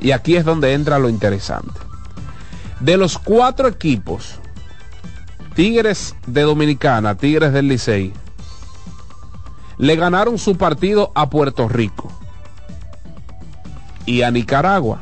Y 0.00 0.12
aquí 0.12 0.36
es 0.36 0.46
donde 0.46 0.72
entra 0.72 0.98
lo 0.98 1.10
interesante. 1.10 1.78
De 2.80 2.96
los 2.96 3.18
cuatro 3.18 3.68
equipos, 3.68 4.36
Tigres 5.54 6.14
de 6.26 6.42
Dominicana, 6.42 7.16
Tigres 7.16 7.52
del 7.52 7.66
Licey, 7.66 8.12
le 9.76 9.96
ganaron 9.96 10.38
su 10.38 10.56
partido 10.56 11.10
a 11.16 11.28
Puerto 11.28 11.68
Rico 11.68 12.10
y 14.06 14.22
a 14.22 14.30
Nicaragua. 14.30 15.00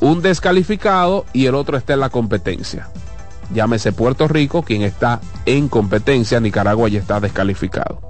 Un 0.00 0.22
descalificado 0.22 1.26
y 1.34 1.46
el 1.46 1.54
otro 1.54 1.76
está 1.76 1.92
en 1.92 2.00
la 2.00 2.08
competencia. 2.08 2.88
Llámese 3.52 3.92
Puerto 3.92 4.28
Rico, 4.28 4.62
quien 4.62 4.82
está 4.82 5.20
en 5.46 5.68
competencia, 5.68 6.40
Nicaragua 6.40 6.88
ya 6.88 7.00
está 7.00 7.20
descalificado. 7.20 8.00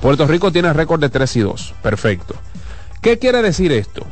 Puerto 0.00 0.26
Rico 0.26 0.50
tiene 0.50 0.72
récord 0.72 1.00
de 1.00 1.10
3 1.10 1.36
y 1.36 1.40
2. 1.40 1.74
Perfecto. 1.82 2.34
¿Qué 3.02 3.18
quiere 3.18 3.42
decir 3.42 3.72
esto? 3.72 4.06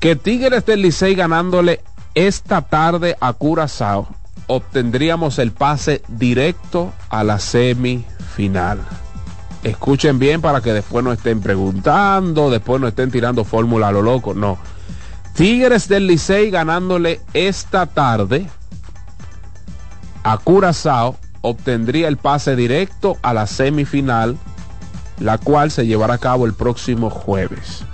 Que 0.00 0.16
Tigres 0.16 0.64
del 0.66 0.82
Licey 0.82 1.14
ganándole 1.14 1.80
esta 2.14 2.62
tarde 2.62 3.16
a 3.20 3.32
Curazao, 3.32 4.08
obtendríamos 4.46 5.38
el 5.38 5.52
pase 5.52 6.02
directo 6.08 6.92
a 7.08 7.24
la 7.24 7.38
semifinal. 7.38 8.80
Escuchen 9.62 10.18
bien 10.18 10.40
para 10.40 10.60
que 10.60 10.72
después 10.72 11.04
no 11.04 11.12
estén 11.12 11.40
preguntando, 11.40 12.50
después 12.50 12.80
no 12.80 12.88
estén 12.88 13.10
tirando 13.10 13.44
fórmula 13.44 13.88
a 13.88 13.92
lo 13.92 14.02
loco. 14.02 14.34
No. 14.34 14.58
Tigres 15.34 15.88
del 15.88 16.06
Licey 16.06 16.50
ganándole 16.50 17.20
esta 17.32 17.86
tarde 17.86 18.46
a 20.22 20.38
Curazao 20.38 21.16
obtendría 21.40 22.08
el 22.08 22.16
pase 22.16 22.56
directo 22.56 23.18
a 23.22 23.34
la 23.34 23.46
semifinal, 23.46 24.38
la 25.18 25.38
cual 25.38 25.70
se 25.70 25.86
llevará 25.86 26.14
a 26.14 26.18
cabo 26.18 26.46
el 26.46 26.54
próximo 26.54 27.10
jueves. 27.10 27.84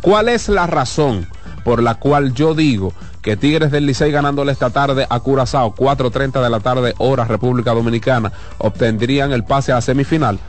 ¿Cuál 0.00 0.28
es 0.28 0.48
la 0.48 0.66
razón 0.66 1.28
por 1.64 1.82
la 1.82 1.94
cual 1.94 2.34
yo 2.34 2.54
digo 2.54 2.92
que 3.22 3.36
Tigres 3.36 3.70
del 3.70 3.86
Licey 3.86 4.10
ganándole 4.10 4.50
esta 4.50 4.70
tarde 4.70 5.06
a 5.08 5.20
Curazao, 5.20 5.74
4.30 5.74 6.42
de 6.42 6.50
la 6.50 6.58
tarde, 6.58 6.94
hora 6.98 7.24
República 7.24 7.72
Dominicana, 7.72 8.32
obtendrían 8.58 9.30
el 9.30 9.44
pase 9.44 9.70
a 9.70 9.76
la 9.76 9.80
semifinal? 9.80 10.40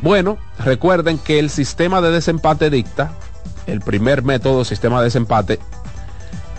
Bueno, 0.00 0.38
recuerden 0.64 1.18
que 1.18 1.38
el 1.38 1.50
sistema 1.50 2.00
de 2.00 2.10
desempate 2.10 2.70
dicta, 2.70 3.12
el 3.66 3.80
primer 3.80 4.22
método 4.22 4.64
sistema 4.64 4.98
de 4.98 5.04
desempate, 5.04 5.58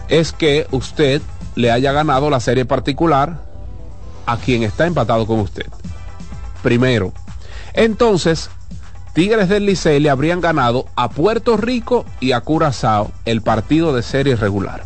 es 0.09 0.31
que 0.31 0.67
usted 0.71 1.21
le 1.57 1.71
haya 1.71 1.91
ganado 1.91 2.29
la 2.29 2.39
serie 2.39 2.65
particular 2.65 3.41
a 4.27 4.37
quien 4.37 4.61
está 4.61 4.85
empatado 4.85 5.25
con 5.25 5.39
usted. 5.39 5.65
Primero. 6.61 7.13
Entonces, 7.73 8.51
Tigres 9.13 9.49
del 9.49 9.65
Licey 9.65 9.99
le 9.99 10.11
habrían 10.11 10.39
ganado 10.39 10.85
a 10.95 11.09
Puerto 11.09 11.57
Rico 11.57 12.05
y 12.19 12.33
a 12.33 12.41
Curazao 12.41 13.11
el 13.25 13.41
partido 13.41 13.91
de 13.95 14.03
serie 14.03 14.35
regular. 14.35 14.83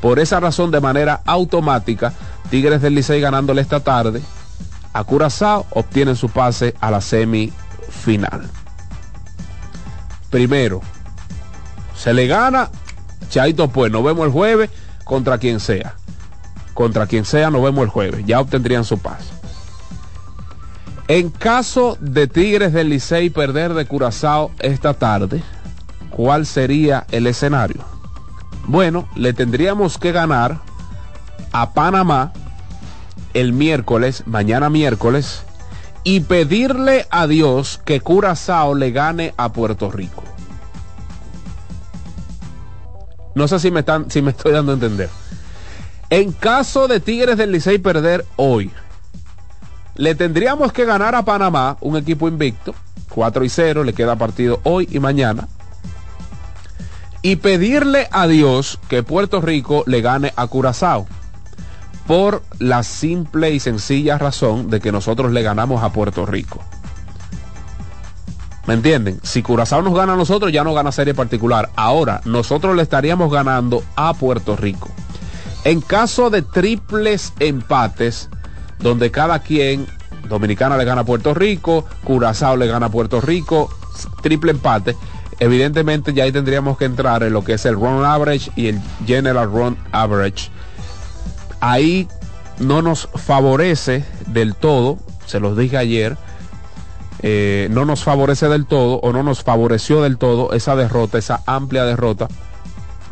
Por 0.00 0.20
esa 0.20 0.38
razón, 0.38 0.70
de 0.70 0.80
manera 0.80 1.20
automática, 1.26 2.12
Tigres 2.48 2.80
del 2.80 2.94
Licey 2.94 3.20
ganándole 3.20 3.60
esta 3.60 3.80
tarde 3.80 4.22
a 4.92 5.02
Curazao 5.02 5.66
obtienen 5.70 6.14
su 6.14 6.28
pase 6.28 6.74
a 6.80 6.92
la 6.92 7.00
semifinal. 7.00 8.48
Primero, 10.30 10.80
se 11.96 12.14
le 12.14 12.28
gana, 12.28 12.70
Chaito 13.30 13.68
pues, 13.68 13.90
nos 13.90 14.04
vemos 14.04 14.26
el 14.26 14.32
jueves 14.32 14.70
contra 15.08 15.38
quien 15.38 15.58
sea. 15.58 15.94
Contra 16.74 17.06
quien 17.06 17.24
sea, 17.24 17.50
nos 17.50 17.62
vemos 17.62 17.82
el 17.82 17.88
jueves. 17.88 18.24
Ya 18.26 18.40
obtendrían 18.40 18.84
su 18.84 18.98
pase. 18.98 19.30
En 21.08 21.30
caso 21.30 21.96
de 21.98 22.26
Tigres 22.26 22.74
del 22.74 22.90
Licey 22.90 23.30
perder 23.30 23.72
de 23.72 23.86
Curazao 23.86 24.50
esta 24.58 24.92
tarde, 24.92 25.42
¿cuál 26.10 26.44
sería 26.44 27.06
el 27.10 27.26
escenario? 27.26 27.82
Bueno, 28.66 29.08
le 29.16 29.32
tendríamos 29.32 29.96
que 29.96 30.12
ganar 30.12 30.60
a 31.52 31.72
Panamá 31.72 32.32
el 33.32 33.54
miércoles, 33.54 34.24
mañana 34.26 34.68
miércoles, 34.68 35.44
y 36.04 36.20
pedirle 36.20 37.06
a 37.10 37.26
Dios 37.26 37.80
que 37.86 38.02
Curazao 38.02 38.74
le 38.74 38.90
gane 38.90 39.32
a 39.38 39.52
Puerto 39.54 39.90
Rico. 39.90 40.22
No 43.34 43.48
sé 43.48 43.60
si 43.60 43.70
me, 43.70 43.80
están, 43.80 44.10
si 44.10 44.22
me 44.22 44.30
estoy 44.30 44.52
dando 44.52 44.72
a 44.72 44.74
entender. 44.74 45.10
En 46.10 46.32
caso 46.32 46.88
de 46.88 47.00
Tigres 47.00 47.36
del 47.36 47.52
Licey 47.52 47.78
perder 47.78 48.24
hoy, 48.36 48.70
le 49.94 50.14
tendríamos 50.14 50.72
que 50.72 50.84
ganar 50.84 51.14
a 51.14 51.24
Panamá, 51.24 51.76
un 51.80 51.96
equipo 51.96 52.28
invicto, 52.28 52.74
4 53.10 53.44
y 53.44 53.48
0, 53.48 53.84
le 53.84 53.92
queda 53.92 54.16
partido 54.16 54.60
hoy 54.62 54.88
y 54.90 55.00
mañana. 55.00 55.48
Y 57.20 57.36
pedirle 57.36 58.08
a 58.12 58.26
Dios 58.26 58.78
que 58.88 59.02
Puerto 59.02 59.40
Rico 59.40 59.82
le 59.86 60.00
gane 60.00 60.32
a 60.36 60.46
Curazao. 60.46 61.06
Por 62.06 62.42
la 62.58 62.84
simple 62.84 63.50
y 63.50 63.60
sencilla 63.60 64.16
razón 64.16 64.70
de 64.70 64.80
que 64.80 64.92
nosotros 64.92 65.32
le 65.32 65.42
ganamos 65.42 65.82
a 65.82 65.92
Puerto 65.92 66.24
Rico. 66.24 66.64
¿Me 68.68 68.74
entienden? 68.74 69.18
Si 69.22 69.42
Curazao 69.42 69.80
nos 69.80 69.94
gana 69.94 70.12
a 70.12 70.16
nosotros, 70.16 70.52
ya 70.52 70.62
no 70.62 70.74
gana 70.74 70.92
serie 70.92 71.14
particular. 71.14 71.70
Ahora, 71.74 72.20
nosotros 72.26 72.76
le 72.76 72.82
estaríamos 72.82 73.32
ganando 73.32 73.82
a 73.96 74.12
Puerto 74.12 74.56
Rico. 74.56 74.90
En 75.64 75.80
caso 75.80 76.28
de 76.28 76.42
triples 76.42 77.32
empates, 77.40 78.28
donde 78.78 79.10
cada 79.10 79.38
quien, 79.38 79.86
Dominicana 80.28 80.76
le 80.76 80.84
gana 80.84 81.00
a 81.00 81.04
Puerto 81.04 81.32
Rico, 81.32 81.86
Curazao 82.04 82.58
le 82.58 82.66
gana 82.66 82.86
a 82.86 82.90
Puerto 82.90 83.22
Rico, 83.22 83.70
triple 84.20 84.50
empate, 84.50 84.94
evidentemente 85.38 86.12
ya 86.12 86.24
ahí 86.24 86.32
tendríamos 86.32 86.76
que 86.76 86.84
entrar 86.84 87.22
en 87.22 87.32
lo 87.32 87.42
que 87.42 87.54
es 87.54 87.64
el 87.64 87.74
run 87.74 88.04
average 88.04 88.50
y 88.54 88.66
el 88.66 88.78
general 89.06 89.50
run 89.50 89.78
average. 89.92 90.50
Ahí 91.60 92.06
no 92.58 92.82
nos 92.82 93.08
favorece 93.14 94.04
del 94.26 94.54
todo, 94.54 94.98
se 95.24 95.40
los 95.40 95.56
dije 95.56 95.78
ayer, 95.78 96.18
eh, 97.22 97.68
no 97.70 97.84
nos 97.84 98.04
favorece 98.04 98.48
del 98.48 98.66
todo 98.66 99.00
o 99.00 99.12
no 99.12 99.22
nos 99.22 99.42
favoreció 99.42 100.02
del 100.02 100.18
todo 100.18 100.52
esa 100.52 100.76
derrota, 100.76 101.18
esa 101.18 101.42
amplia 101.46 101.84
derrota 101.84 102.28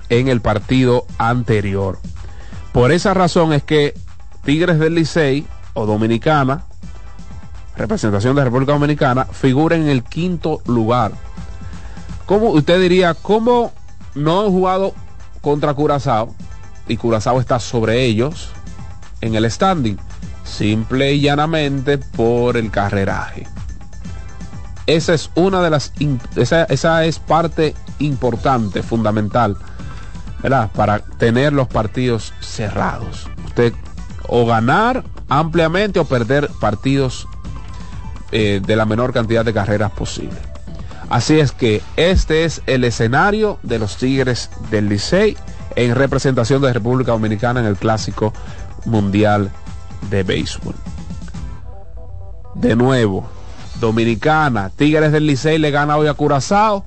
en 0.09 0.29
el 0.29 0.41
partido 0.41 1.07
anterior. 1.19 1.99
Por 2.73 2.93
esa 2.93 3.15
razón 3.15 3.53
es 3.53 3.63
que 3.63 3.95
Tigres 4.45 4.79
del 4.79 4.95
Licey 4.95 5.47
o 5.75 5.87
Dominicana, 5.87 6.65
representación 7.77 8.37
de 8.37 8.45
República 8.45 8.73
Dominicana, 8.73 9.25
figura 9.25 9.77
en 9.77 9.89
el 9.89 10.05
quinto 10.05 10.61
lugar. 10.67 11.13
¿Cómo 12.27 12.51
usted 12.51 12.81
diría, 12.81 13.15
cómo 13.15 13.73
no 14.15 14.43
han 14.43 14.51
jugado 14.51 14.95
contra 15.41 15.75
Curazao 15.75 16.35
y 16.87 16.97
Curazao 16.97 17.41
está 17.41 17.59
sobre 17.59 18.05
ellos 18.05 18.51
en 19.21 19.35
el 19.35 19.51
standing? 19.51 19.97
Simple 20.45 21.13
y 21.13 21.21
llanamente 21.21 21.99
por 21.99 22.57
el 22.57 22.71
carreraje. 22.71 23.47
Esa 24.87 25.15
es 25.15 25.31
una 25.35 25.63
de 25.63 25.71
las, 25.71 25.93
esa, 26.37 26.65
esa 26.65 27.05
es 27.05 27.19
parte 27.19 27.75
importante, 27.99 28.83
fundamental 28.83 29.57
¿verdad? 30.43 30.71
Para 30.75 31.01
tener 31.01 31.53
los 31.53 31.69
partidos 31.69 32.33
cerrados. 32.41 33.29
Usted 33.47 33.73
o 34.29 34.47
ganar 34.47 35.05
ampliamente 35.29 35.99
o 35.99 36.05
perder 36.05 36.49
partidos 36.61 37.27
eh, 38.33 38.61
de 38.65 38.77
la 38.77 38.85
menor 38.85 39.13
cantidad 39.13 39.45
de 39.45 39.53
carreras 39.53 39.93
posible. 39.93 40.37
Así 41.09 41.39
es 41.39 41.53
que 41.53 41.83
este 41.97 42.45
es 42.45 42.63
el 42.67 42.85
escenario 42.85 43.59
de 43.63 43.79
los 43.79 43.97
Tigres 43.97 44.51
del 44.71 44.89
Licey 44.89 45.37
en 45.77 45.95
representación 45.95 46.63
de 46.63 46.73
República 46.73 47.13
Dominicana 47.13 47.61
en 47.61 47.67
el 47.67 47.77
Clásico 47.77 48.33
Mundial 48.85 49.51
de 50.11 50.23
Béisbol. 50.23 50.75
De 52.55 52.75
nuevo, 52.75 53.29
Dominicana, 53.81 54.71
Tigres 54.71 55.13
del 55.13 55.27
Licey 55.27 55.59
le 55.59 55.71
gana 55.71 55.97
hoy 55.97 56.09
a 56.09 56.15
Curazao, 56.15 56.85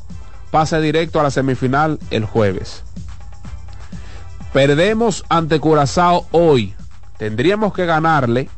pase 0.51 0.81
directo 0.81 1.19
a 1.19 1.23
la 1.23 1.31
semifinal 1.31 1.99
el 2.09 2.25
jueves. 2.25 2.83
Perdemos 4.53 5.23
ante 5.29 5.59
Curazao 5.59 6.25
hoy. 6.31 6.73
Tendríamos 7.17 7.73
que 7.73 7.85
ganarle 7.85 8.49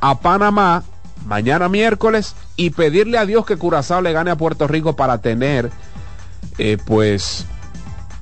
a 0.00 0.18
Panamá 0.20 0.82
mañana 1.26 1.68
miércoles 1.68 2.34
y 2.56 2.70
pedirle 2.70 3.18
a 3.18 3.26
Dios 3.26 3.44
que 3.44 3.56
Curazao 3.56 4.00
le 4.00 4.12
gane 4.12 4.30
a 4.30 4.36
Puerto 4.36 4.66
Rico 4.66 4.96
para 4.96 5.18
tener 5.18 5.70
eh, 6.58 6.78
pues 6.84 7.46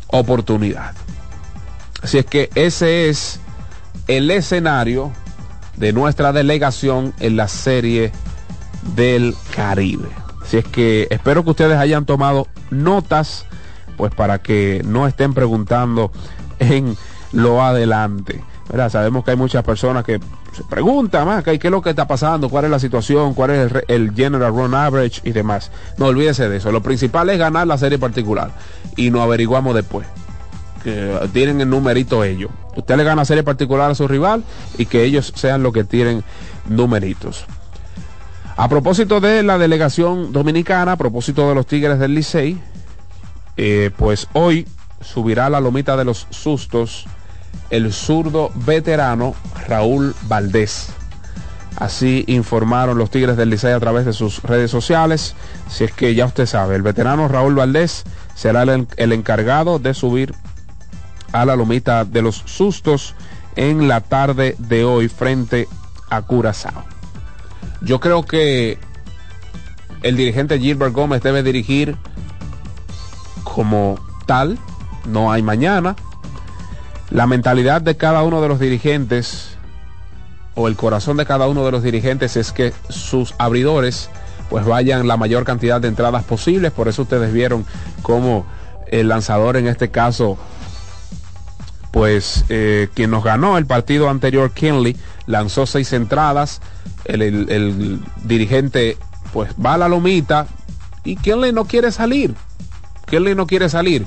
oportunidad. 0.09 0.95
Así 2.03 2.19
es 2.19 2.27
que 2.27 2.51
ese 2.55 3.09
es 3.09 3.41
el 4.09 4.31
escenario 4.31 5.13
de 5.77 5.93
nuestra 5.93 6.33
delegación 6.33 7.15
en 7.21 7.37
la 7.37 7.49
serie 7.49 8.13
del 8.95 9.35
Caribe. 9.55 10.09
Así 10.43 10.59
es 10.59 10.65
que 10.65 11.07
espero 11.11 11.43
que 11.43 11.51
ustedes 11.51 11.79
hayan 11.79 12.05
tomado 12.05 12.47
notas 12.71 13.47
pues 13.97 14.15
para 14.15 14.39
que 14.41 14.83
no 14.85 15.07
estén 15.07 15.35
preguntando 15.35 16.13
en 16.59 16.97
lo 17.33 17.63
adelante. 17.63 18.43
¿verdad? 18.69 18.91
Sabemos 18.91 19.25
que 19.25 19.33
hay 19.33 19.37
muchas 19.37 19.63
personas 19.63 20.05
que 20.05 20.21
se 20.53 20.65
preguntan 20.65 21.27
más, 21.27 21.45
¿qué 21.45 21.59
es 21.61 21.71
lo 21.71 21.83
que 21.83 21.91
está 21.91 22.07
pasando? 22.07 22.49
¿Cuál 22.49 22.67
es 22.67 22.71
la 22.71 22.79
situación? 22.79 23.35
¿Cuál 23.35 23.51
es 23.51 23.73
el, 23.89 24.15
general 24.15 24.53
run 24.53 24.75
average 24.75 25.21
y 25.25 25.33
demás? 25.33 25.71
No 25.99 26.07
olvídese 26.07 26.49
de 26.49 26.59
eso. 26.59 26.73
Lo 26.73 26.83
principal 26.83 27.29
es 27.31 27.39
ganar 27.39 27.67
la 27.67 27.77
serie 27.77 27.99
particular 27.99 28.53
y 28.97 29.11
nos 29.11 29.23
averiguamos 29.23 29.75
después. 29.75 30.07
Que 30.83 31.19
tienen 31.33 31.61
el 31.61 31.71
numerito 31.71 32.25
ellos. 32.25 32.51
Usted 32.77 32.97
le 32.97 33.05
gana 33.05 33.25
serie 33.25 33.43
particular 33.43 33.91
a 33.91 33.95
su 33.95 34.07
rival 34.07 34.45
y 34.79 34.87
que 34.87 35.03
ellos 35.05 35.33
sean 35.35 35.63
los 35.63 35.73
que 35.73 35.85
tienen 35.85 36.23
numeritos. 36.69 37.47
A 38.57 38.69
propósito 38.69 39.21
de 39.21 39.43
la 39.43 39.59
delegación 39.59 40.33
dominicana, 40.33 40.93
a 40.93 40.97
propósito 40.97 41.49
de 41.49 41.57
los 41.57 41.67
Tigres 41.67 41.99
del 41.99 42.15
Licey, 42.15 42.61
eh, 43.57 43.91
pues 43.97 44.29
hoy 44.33 44.69
subirá 45.01 45.47
a 45.47 45.51
la 45.51 45.61
lomita 45.61 45.97
de 45.97 46.05
los 46.05 46.29
sustos 46.31 47.07
el 47.71 47.93
zurdo 47.93 48.53
veterano 48.55 49.35
Raúl 49.67 50.15
Valdés. 50.29 50.91
Así 51.77 52.25
informaron 52.29 52.97
los 52.97 53.11
Tigres 53.11 53.37
del 53.37 53.51
Licey 53.51 53.73
a 53.73 53.81
través 53.81 54.07
de 54.07 54.13
sus 54.13 54.41
redes 54.45 54.71
sociales. 54.71 55.35
Si 55.69 55.83
es 55.83 55.93
que 55.93 56.15
ya 56.15 56.27
usted 56.27 56.47
sabe, 56.47 56.77
el 56.77 56.83
veterano 56.83 57.27
Raúl 57.27 57.57
Valdés 57.57 58.05
será 58.37 58.63
el, 58.63 58.87
el 58.97 59.13
encargado 59.13 59.81
de 59.81 59.95
subir 59.95 60.33
a 61.33 61.45
la 61.45 61.57
lomita 61.57 62.05
de 62.05 62.23
los 62.23 62.37
sustos 62.45 63.17
en 63.57 63.89
la 63.89 64.01
tarde 64.01 64.55
de 64.59 64.85
hoy 64.85 65.09
frente 65.09 65.67
a 66.09 66.23
Curazao. 66.23 66.94
Yo 67.85 68.01
creo 68.01 68.25
que 68.25 68.79
el 70.03 70.17
dirigente 70.17 70.59
Gilbert 70.59 70.93
Gómez 70.93 71.23
debe 71.23 71.43
dirigir 71.43 71.97
como 73.43 73.99
tal, 74.27 74.59
no 75.07 75.31
hay 75.31 75.43
mañana. 75.43 75.97
La 77.11 77.27
mentalidad 77.27 77.83
de 77.83 77.97
cada 77.97 78.23
uno 78.23 78.41
de 78.41 78.49
los 78.49 78.59
dirigentes 78.59 79.57
o 80.55 80.69
el 80.69 80.77
corazón 80.77 81.17
de 81.17 81.27
cada 81.27 81.47
uno 81.47 81.65
de 81.65 81.73
los 81.73 81.83
dirigentes 81.83 82.37
es 82.37 82.53
que 82.53 82.73
sus 82.89 83.35
abridores 83.39 84.09
pues 84.51 84.65
vayan 84.65 85.07
la 85.07 85.17
mayor 85.17 85.45
cantidad 85.45 85.81
de 85.81 85.89
entradas 85.89 86.25
posibles. 86.25 86.73
Por 86.73 86.89
eso 86.89 87.03
ustedes 87.03 87.33
vieron 87.33 87.67
cómo 88.03 88.47
el 88.87 89.09
lanzador 89.09 89.57
en 89.57 89.67
este 89.67 89.91
caso 89.91 90.39
pues 91.91 92.45
eh, 92.49 92.89
quien 92.93 93.11
nos 93.11 93.23
ganó 93.23 93.57
el 93.57 93.67
partido 93.67 94.11
anterior, 94.11 94.51
Kinley, 94.51 94.97
lanzó 95.27 95.65
seis 95.65 95.93
entradas. 95.93 96.61
El, 97.05 97.23
el- 97.23 98.01
dirigente 98.25 98.97
pues 99.33 99.51
va 99.65 99.75
a 99.75 99.79
la 99.79 99.89
lomita 99.89 100.47
y 101.05 101.17
Kinley 101.17 101.53
no 101.53 101.65
quiere 101.67 101.93
salir. 101.93 102.35
Kinley 103.07 103.35
no 103.35 103.47
quiere 103.47 103.69
salir. 103.69 104.07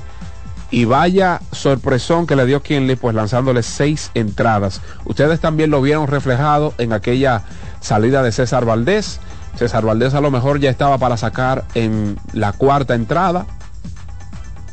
Y 0.70 0.84
vaya 0.84 1.40
sorpresón 1.52 2.26
que 2.26 2.36
le 2.36 2.44
dio 2.44 2.62
Kinley, 2.62 2.96
pues 2.96 3.14
lanzándole 3.14 3.62
seis 3.62 4.10
entradas. 4.14 4.80
Ustedes 5.04 5.40
también 5.40 5.70
lo 5.70 5.80
vieron 5.80 6.06
reflejado 6.08 6.74
en 6.78 6.92
aquella 6.92 7.42
salida 7.80 8.22
de 8.22 8.32
César 8.32 8.64
Valdés. 8.64 9.20
César 9.56 9.84
Valdés 9.84 10.14
a 10.14 10.20
lo 10.20 10.30
mejor 10.30 10.60
ya 10.60 10.68
estaba 10.70 10.98
para 10.98 11.16
sacar 11.16 11.64
en 11.74 12.18
la 12.32 12.52
cuarta 12.52 12.94
entrada. 12.94 13.46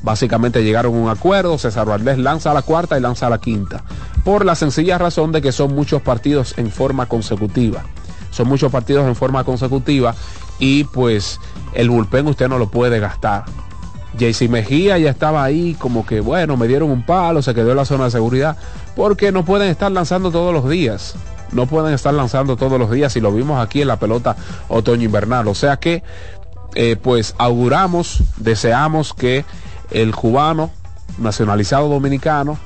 Básicamente 0.02 0.64
llegaron 0.64 0.94
a 0.94 0.98
un 0.98 1.10
acuerdo, 1.10 1.58
César 1.58 1.88
Valdés 1.88 2.18
lanza 2.20 2.54
la 2.54 2.62
cuarta 2.62 2.98
y 2.98 3.02
lanza 3.02 3.30
la 3.30 3.40
quinta, 3.40 3.84
por 4.24 4.46
la 4.46 4.54
sencilla 4.54 4.98
razón 5.00 5.32
de 5.32 5.42
que 5.42 5.52
son 5.52 5.74
muchos 5.74 6.02
partidos 6.04 6.54
en 6.58 6.70
forma 6.72 7.08
consecutiva. 7.08 7.84
Son 8.36 8.50
muchos 8.50 8.70
partidos 8.70 9.08
en 9.08 9.16
forma 9.16 9.46
consecutiva 9.46 10.14
y 10.60 10.84
pues 10.84 11.40
el 11.74 11.90
bullpen 11.90 12.28
usted 12.28 12.50
no 12.50 12.58
lo 12.58 12.68
puede 12.68 13.00
gastar. 13.00 13.46
JC 14.18 14.50
Mejía 14.50 14.98
ya 14.98 15.10
estaba 15.10 15.44
ahí 15.44 15.74
como 15.76 16.06
que 16.06 16.20
bueno, 16.20 16.58
me 16.58 16.68
dieron 16.68 16.92
un 16.92 17.06
palo, 17.06 17.42
se 17.42 17.54
quedó 17.54 17.72
en 17.72 17.78
la 17.78 17.86
zona 17.86 18.06
de 18.06 18.12
seguridad, 18.12 18.58
porque 18.96 19.32
no 19.32 19.46
pueden 19.46 19.70
estar 19.70 19.92
lanzando 19.92 20.32
todos 20.32 20.54
los 20.54 20.70
días. 20.70 21.16
No 21.54 21.68
pueden 21.68 21.94
estar 21.94 22.14
lanzando 22.14 22.58
todos 22.58 22.78
los 22.78 22.92
días 22.92 23.16
y 23.16 23.22
lo 23.22 23.32
vimos 23.32 23.64
aquí 23.64 23.82
en 23.82 23.88
la 23.88 23.98
pelota 23.98 24.36
otoño-invernal. 24.68 25.48
O 25.48 25.56
sea 25.56 25.78
que 25.78 26.04
eh, 26.74 26.98
pues 27.02 27.36
auguramos, 27.38 28.24
deseamos 28.36 29.14
que 29.14 29.46
el 29.92 30.14
cubano 30.14 30.72
nacionalizado 31.18 31.88
dominicano, 31.88 32.58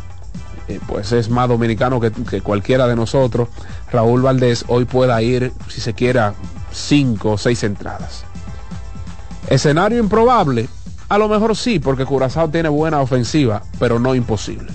eh, 0.70 0.80
pues 0.88 1.12
es 1.12 1.30
más 1.30 1.50
dominicano 1.50 2.00
que, 2.00 2.12
que 2.12 2.42
cualquiera 2.42 2.88
de 2.88 2.96
nosotros, 2.96 3.50
Raúl 3.92 4.22
Valdés, 4.22 4.66
hoy 4.68 4.86
pueda 4.86 5.20
ir, 5.22 5.52
si 5.68 5.82
se 5.82 5.96
quiera, 5.96 6.36
cinco 6.72 7.32
o 7.32 7.38
seis 7.40 7.64
entradas. 7.64 8.24
Escenario 9.50 9.98
improbable, 9.98 10.70
a 11.10 11.18
lo 11.18 11.28
mejor 11.28 11.56
sí, 11.56 11.80
porque 11.80 12.06
Curazao 12.06 12.50
tiene 12.50 12.70
buena 12.70 13.02
ofensiva, 13.02 13.64
pero 13.80 13.98
no 13.98 14.14
imposible. 14.14 14.72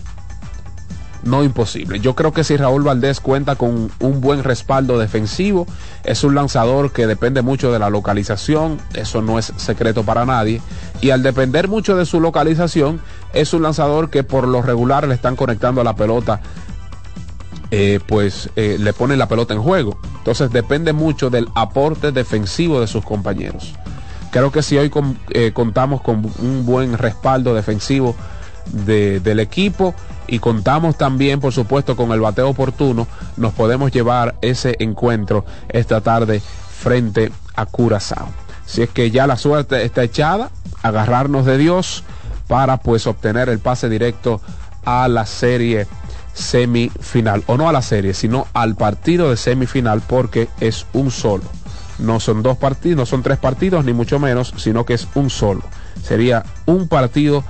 No 1.24 1.42
imposible. 1.42 2.00
Yo 2.00 2.14
creo 2.14 2.32
que 2.32 2.44
si 2.44 2.56
Raúl 2.56 2.82
Valdés 2.82 3.18
cuenta 3.20 3.56
con 3.56 3.90
un 3.98 4.20
buen 4.20 4.44
respaldo 4.44 4.98
defensivo, 4.98 5.66
es 6.04 6.22
un 6.22 6.34
lanzador 6.34 6.92
que 6.92 7.06
depende 7.06 7.40
mucho 7.40 7.72
de 7.72 7.78
la 7.78 7.88
localización, 7.88 8.78
eso 8.92 9.22
no 9.22 9.38
es 9.38 9.52
secreto 9.56 10.02
para 10.04 10.26
nadie, 10.26 10.60
y 11.00 11.10
al 11.10 11.22
depender 11.22 11.68
mucho 11.68 11.96
de 11.96 12.04
su 12.04 12.20
localización, 12.20 13.00
es 13.32 13.54
un 13.54 13.62
lanzador 13.62 14.10
que 14.10 14.22
por 14.22 14.46
lo 14.46 14.60
regular 14.60 15.08
le 15.08 15.14
están 15.14 15.34
conectando 15.34 15.80
a 15.80 15.84
la 15.84 15.96
pelota 15.96 16.40
eh, 17.70 17.98
pues 18.06 18.50
eh, 18.56 18.76
le 18.78 18.92
ponen 18.92 19.18
la 19.18 19.26
pelota 19.26 19.54
en 19.54 19.62
juego. 19.62 19.98
Entonces 20.18 20.52
depende 20.52 20.92
mucho 20.92 21.30
del 21.30 21.48
aporte 21.54 22.12
defensivo 22.12 22.80
de 22.80 22.87
sus 22.87 23.04
compañeros. 23.04 23.72
Creo 24.30 24.52
que 24.52 24.62
si 24.62 24.76
hoy 24.76 24.90
eh, 25.30 25.52
contamos 25.52 26.00
con 26.02 26.30
un 26.38 26.66
buen 26.66 26.98
respaldo 26.98 27.54
defensivo 27.54 28.14
de- 28.66 29.20
del 29.20 29.40
equipo 29.40 29.94
y 30.26 30.38
contamos 30.38 30.96
también, 30.96 31.40
por 31.40 31.52
supuesto, 31.52 31.96
con 31.96 32.12
el 32.12 32.20
bateo 32.20 32.48
oportuno, 32.48 33.06
nos 33.37 33.52
podemos 33.52 33.92
llevar 33.92 34.34
ese 34.42 34.76
encuentro 34.78 35.44
esta 35.68 36.00
tarde 36.00 36.40
frente 36.40 37.32
a 37.54 37.66
Curazao. 37.66 38.28
Si 38.66 38.82
es 38.82 38.90
que 38.90 39.10
ya 39.10 39.26
la 39.26 39.37
suerte 39.37 39.84
está 39.84 40.02
echada, 40.02 40.50
agarrarnos 40.82 41.46
de 41.46 41.58
Dios 41.58 42.04
para 42.48 42.78
pues 42.78 43.06
obtener 43.06 43.48
el 43.48 43.58
pase 43.58 43.88
directo 43.88 44.40
a 44.84 45.08
la 45.08 45.26
serie 45.26 45.87
semifinal, 46.32 47.42
o 47.46 47.56
no 47.56 47.68
a 47.68 47.72
la 47.72 47.82
serie, 47.82 48.12
sino 48.12 48.46
al 48.52 48.74
partido 48.74 49.30
de 49.30 49.37
semifinal 49.37 50.02
porque 50.06 50.48
es 50.60 50.87
un 50.92 51.10
solo. 51.10 51.44
No 51.98 52.18
son 52.18 52.42
dos 52.42 52.58
partidos, 52.58 52.96
no 52.96 53.06
son 53.06 53.22
tres 53.22 53.38
partidos, 53.38 53.84
ni 53.84 53.92
mucho 53.92 54.18
menos, 54.18 54.52
sino 54.56 54.84
que 54.84 54.94
es 54.94 55.06
un 55.14 55.30
solo. 55.30 55.62
Sería 56.02 56.44
un 56.66 56.88
partido 56.88 57.44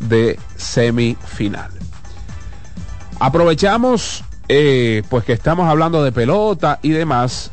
de 0.00 0.38
semifinal. 0.56 1.75
Aprovechamos, 3.18 4.24
eh, 4.48 5.02
pues 5.08 5.24
que 5.24 5.32
estamos 5.32 5.68
hablando 5.68 6.04
de 6.04 6.12
pelota 6.12 6.78
y 6.82 6.90
demás, 6.90 7.50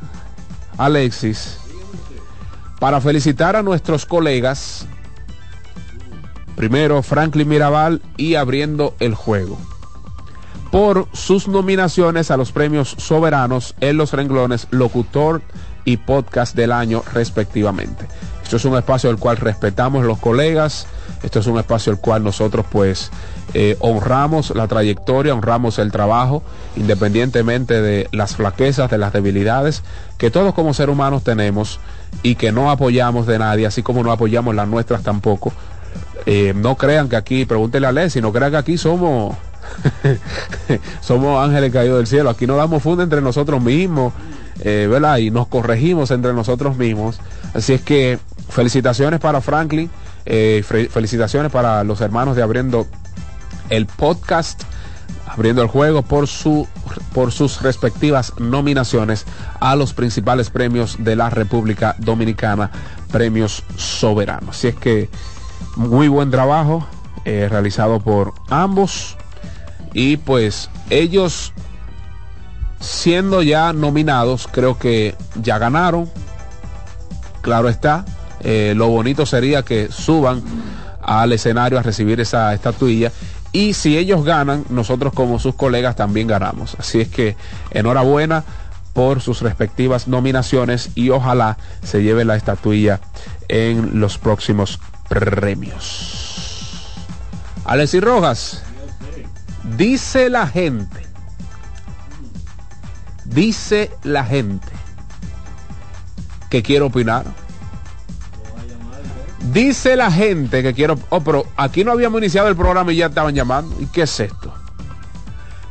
Alexis, 0.78 1.58
para 2.80 2.99
felicitar 2.99 3.56
a 3.56 3.63
nuestros 3.63 4.06
colegas, 4.06 4.86
primero 6.58 7.02
Franklin 7.02 7.47
Mirabal 7.47 8.02
y 8.17 8.36
abriendo 8.36 8.93
el 8.99 9.15
juego. 9.15 9.58
Por 10.69 11.08
sus 11.13 11.47
nominaciones 11.47 12.30
a 12.30 12.38
los 12.38 12.52
premios 12.52 12.95
soberanos 12.97 13.76
en 13.80 13.95
los 13.95 14.12
renglones 14.12 14.67
locutor 14.71 15.41
y 15.86 15.97
podcast 15.97 16.56
del 16.56 16.71
año 16.71 17.04
respectivamente. 17.13 18.08
Esto 18.43 18.58
es 18.58 18.65
un 18.65 18.76
espacio 18.76 19.10
al 19.10 19.17
cual 19.17 19.38
respetamos 19.38 20.04
los 20.04 20.19
colegas, 20.19 20.88
esto 21.21 21.39
es 21.39 21.47
un 21.47 21.58
espacio 21.58 21.93
al 21.93 21.99
cual 21.99 22.23
nosotros 22.23 22.65
pues 22.69 23.12
eh, 23.53 23.77
honramos 23.79 24.51
la 24.56 24.67
trayectoria, 24.67 25.34
honramos 25.34 25.77
el 25.79 25.91
trabajo, 25.91 26.41
independientemente 26.75 27.82
de 27.82 28.08
las 28.12 28.36
flaquezas, 28.36 28.89
de 28.89 28.97
las 28.97 29.13
debilidades 29.13 29.84
que 30.17 30.32
todos 30.32 30.53
como 30.53 30.73
seres 30.73 30.93
humanos 30.93 31.23
tenemos 31.23 31.79
y 32.23 32.36
que 32.36 32.51
no 32.51 32.71
apoyamos 32.71 33.27
de 33.27 33.39
nadie, 33.39 33.65
así 33.65 33.84
como 33.84 34.03
no 34.03 34.12
apoyamos 34.12 34.56
las 34.56 34.67
nuestras 34.67 35.03
tampoco. 35.03 35.51
Eh, 36.25 36.53
no 36.56 36.75
crean 36.75 37.10
que 37.10 37.15
aquí, 37.15 37.45
pregúntele 37.45 37.86
a 37.88 37.91
Leslie, 37.91 38.21
no 38.21 38.32
crean 38.32 38.51
que 38.51 38.58
aquí 38.58 38.77
somos 38.77 39.36
somos 41.01 41.43
ángeles 41.43 41.71
caídos 41.71 41.97
del 41.97 42.08
cielo. 42.08 42.29
Aquí 42.29 42.47
nos 42.47 42.58
damos 42.58 42.82
funda 42.84 43.03
entre 43.03 43.21
nosotros 43.21 43.62
mismos, 43.62 44.13
eh, 44.62 44.88
¿verdad? 44.89 45.17
Y 45.17 45.32
nos 45.32 45.47
corregimos 45.47 46.12
entre 46.12 46.34
nosotros 46.34 46.77
mismos. 46.77 47.19
Así 47.53 47.73
es 47.73 47.82
que 47.82 48.19
felicitaciones 48.49 49.19
para 49.19 49.41
Franklin, 49.41 49.89
fe- 50.25 50.89
felicitaciones 50.89 51.51
para 51.51 51.84
los 51.84 52.01
hermanos 52.01 52.36
de 52.36 52.43
Abriendo 52.43 52.88
el 53.69 53.86
Podcast, 53.86 54.63
Abriendo 55.28 55.62
el 55.62 55.67
Juego 55.67 56.04
por, 56.04 56.28
su, 56.28 56.67
por 57.13 57.32
sus 57.32 57.62
respectivas 57.62 58.34
nominaciones 58.39 59.26
a 59.60 59.76
los 59.76 59.93
principales 59.93 60.49
premios 60.49 60.97
de 60.99 61.15
la 61.15 61.30
República 61.30 61.95
Dominicana, 61.97 62.69
premios 63.12 63.63
soberanos. 63.78 64.58
Así 64.58 64.67
es 64.67 64.76
que 64.76 65.10
muy 65.76 66.08
buen 66.08 66.30
trabajo 66.30 66.86
eh, 67.26 67.47
realizado 67.49 67.99
por 67.99 68.34
ambos 68.49 69.17
y 69.93 70.17
pues 70.17 70.69
ellos 70.89 71.54
siendo 72.80 73.41
ya 73.41 73.71
nominados 73.71 74.47
creo 74.52 74.78
que 74.78 75.15
ya 75.36 75.58
ganaron 75.58 76.10
claro 77.41 77.69
está 77.69 78.06
Eh, 78.45 78.73
lo 78.76 78.89
bonito 78.89 79.26
sería 79.26 79.63
que 79.63 79.89
suban 79.89 80.43
al 81.02 81.32
escenario 81.32 81.80
a 81.80 81.82
recibir 81.82 82.19
esa 82.19 82.54
estatuilla 82.54 83.10
Y 83.54 83.74
si 83.74 83.98
ellos 83.98 84.26
ganan, 84.26 84.66
nosotros 84.70 85.13
como 85.13 85.39
sus 85.39 85.56
colegas 85.56 85.96
también 85.96 86.28
ganamos. 86.28 86.76
Así 86.80 87.00
es 87.00 87.08
que 87.08 87.38
enhorabuena 87.72 88.44
por 88.94 89.22
sus 89.22 89.42
respectivas 89.42 90.08
nominaciones 90.08 90.89
y 90.96 91.10
ojalá 91.10 91.58
se 91.84 92.02
lleve 92.04 92.26
la 92.26 92.36
estatuilla 92.36 93.00
en 93.48 94.00
los 94.00 94.18
próximos 94.18 94.80
premios. 95.08 96.94
Alexis 97.66 98.04
Rojas, 98.04 98.63
dice 99.78 100.30
la 100.30 100.48
gente, 100.48 101.06
dice 103.26 103.92
la 104.04 104.26
gente 104.26 104.68
que 106.50 106.62
quiere 106.62 106.86
opinar. 106.86 107.26
Dice 109.51 109.97
la 109.97 110.10
gente 110.10 110.63
que 110.63 110.73
quiero, 110.73 110.97
oh, 111.10 111.19
pero 111.19 111.45
aquí 111.58 111.84
no 111.84 111.91
habíamos 111.91 112.21
iniciado 112.21 112.47
el 112.47 112.56
programa 112.56 112.93
y 112.93 112.97
ya 112.97 113.08
estaban 113.08 113.36
llamando. 113.36 113.75
¿Y 113.79 113.88
qué 113.88 114.03
es 114.03 114.19
esto? 114.19 114.53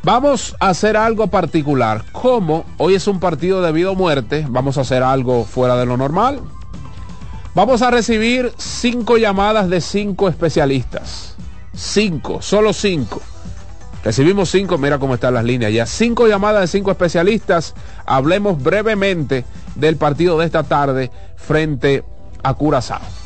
Vamos 0.02 0.56
a 0.60 0.68
hacer 0.70 0.96
algo 0.96 1.28
particular. 1.28 2.04
Como 2.12 2.66
hoy 2.76 2.96
es 2.96 3.06
un 3.06 3.18
partido 3.18 3.62
de 3.62 3.72
vida 3.72 3.90
o 3.90 3.94
muerte, 3.94 4.44
vamos 4.48 4.76
a 4.76 4.82
hacer 4.82 5.02
algo 5.02 5.44
fuera 5.44 5.76
de 5.76 5.86
lo 5.86 5.96
normal. 5.96 6.40
Vamos 7.54 7.82
a 7.82 7.90
recibir 7.90 8.52
cinco 8.56 9.16
llamadas 9.16 9.70
de 9.70 9.80
cinco 9.80 10.28
especialistas. 10.28 11.36
Cinco, 11.72 12.42
solo 12.42 12.72
cinco. 12.72 13.22
Recibimos 14.04 14.50
cinco, 14.50 14.76
mira 14.76 14.98
cómo 14.98 15.14
están 15.14 15.34
las 15.34 15.44
líneas 15.44 15.72
ya. 15.72 15.86
Cinco 15.86 16.26
llamadas 16.26 16.62
de 16.62 16.66
cinco 16.66 16.90
especialistas. 16.90 17.74
Hablemos 18.04 18.62
brevemente 18.62 19.44
del 19.76 19.96
partido 19.96 20.38
de 20.38 20.46
esta 20.46 20.64
tarde 20.64 21.10
frente 21.36 22.04
a 22.42 22.54
Curazao. 22.54 23.21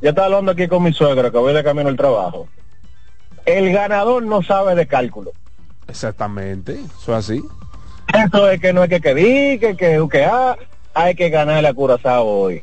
yo 0.00 0.10
estaba 0.10 0.26
hablando 0.26 0.52
aquí 0.52 0.68
con 0.68 0.82
mi 0.82 0.92
suegra 0.92 1.30
que 1.30 1.38
voy 1.38 1.54
de 1.54 1.64
camino 1.64 1.88
al 1.88 1.96
trabajo. 1.96 2.48
El 3.44 3.72
ganador 3.72 4.22
no 4.22 4.42
sabe 4.42 4.74
de 4.74 4.86
cálculo. 4.86 5.32
Exactamente. 5.88 6.72
Eso 6.72 7.16
es 7.16 7.18
así. 7.18 7.42
Eso 8.12 8.50
es 8.50 8.60
que 8.60 8.72
no 8.72 8.82
es 8.84 8.90
que 8.90 9.00
que 9.00 9.14
di, 9.14 9.58
que 9.58 9.76
que, 9.76 10.04
que 10.10 10.24
ah, 10.24 10.56
hay 10.94 11.14
que 11.14 11.28
ganarle 11.28 11.68
a 11.68 11.74
Curazao 11.74 12.26
hoy. 12.26 12.62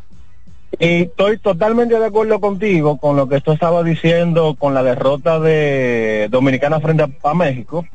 Y 0.80 1.04
estoy 1.04 1.38
totalmente 1.38 2.00
de 2.00 2.06
acuerdo 2.06 2.40
contigo 2.40 2.98
con 2.98 3.16
lo 3.16 3.30
que 3.30 3.42
tú 3.42 3.52
estabas 3.52 3.86
diciendo 3.86 4.56
con 4.58 4.74
la 4.74 4.82
derrota 4.82 5.40
de 5.40 6.28
Dominicana 6.32 6.80
frente 6.80 7.04
a, 7.04 7.30
a 7.30 7.34
México. 7.34 7.86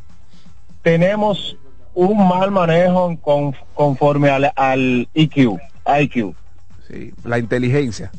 Tenemos 0.83 1.57
un 1.95 2.29
mal 2.29 2.53
manejo 2.53 3.17
con, 3.21 3.55
conforme 3.75 4.31
al, 4.31 4.53
al 4.55 5.09
IQ, 5.15 5.59
IQ. 6.01 6.35
Sí. 6.89 7.13
La 7.25 7.39
inteligencia. 7.39 8.11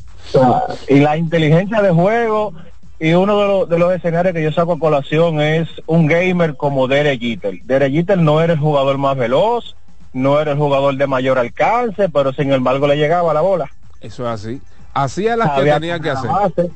Y 0.88 1.00
la 1.00 1.16
inteligencia 1.16 1.82
de 1.82 1.90
juego 1.90 2.52
y 3.00 3.12
uno 3.14 3.38
de, 3.40 3.46
los- 3.48 3.68
de 3.68 3.78
los 3.78 3.92
escenarios 3.92 4.34
que 4.34 4.42
yo 4.42 4.52
saco 4.52 4.74
a 4.74 4.78
colación 4.78 5.40
es 5.40 5.68
un 5.86 6.06
gamer 6.06 6.56
como 6.56 6.86
Derek 6.86 7.20
Jeter. 7.20 7.62
Derek 7.64 7.92
Jeter 7.92 8.18
no 8.18 8.40
era 8.40 8.52
el 8.52 8.58
jugador 8.58 8.98
más 8.98 9.16
veloz, 9.16 9.74
no 10.12 10.40
era 10.40 10.52
el 10.52 10.58
jugador 10.58 10.96
de 10.96 11.06
mayor 11.06 11.38
alcance, 11.38 12.08
pero 12.08 12.32
sin 12.32 12.52
embargo 12.52 12.86
le 12.86 12.96
llegaba 12.96 13.32
la 13.34 13.40
bola. 13.40 13.70
Eso 14.00 14.24
es 14.26 14.30
así. 14.40 14.60
Hacía 14.94 15.36
las 15.36 15.50
que 15.50 15.56
Sabía 15.56 15.74
tenía 15.74 15.98
que 16.00 16.10
hacer. 16.10 16.30
base, 16.30 16.70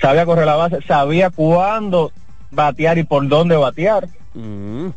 sabía 0.00 0.26
correr 0.26 0.46
la 0.46 0.56
base, 0.56 0.78
sabía 0.86 1.30
cuándo 1.30 2.12
batear 2.50 2.98
y 2.98 3.04
por 3.04 3.26
dónde 3.28 3.56
batear 3.56 4.08
Mm. 4.34 4.88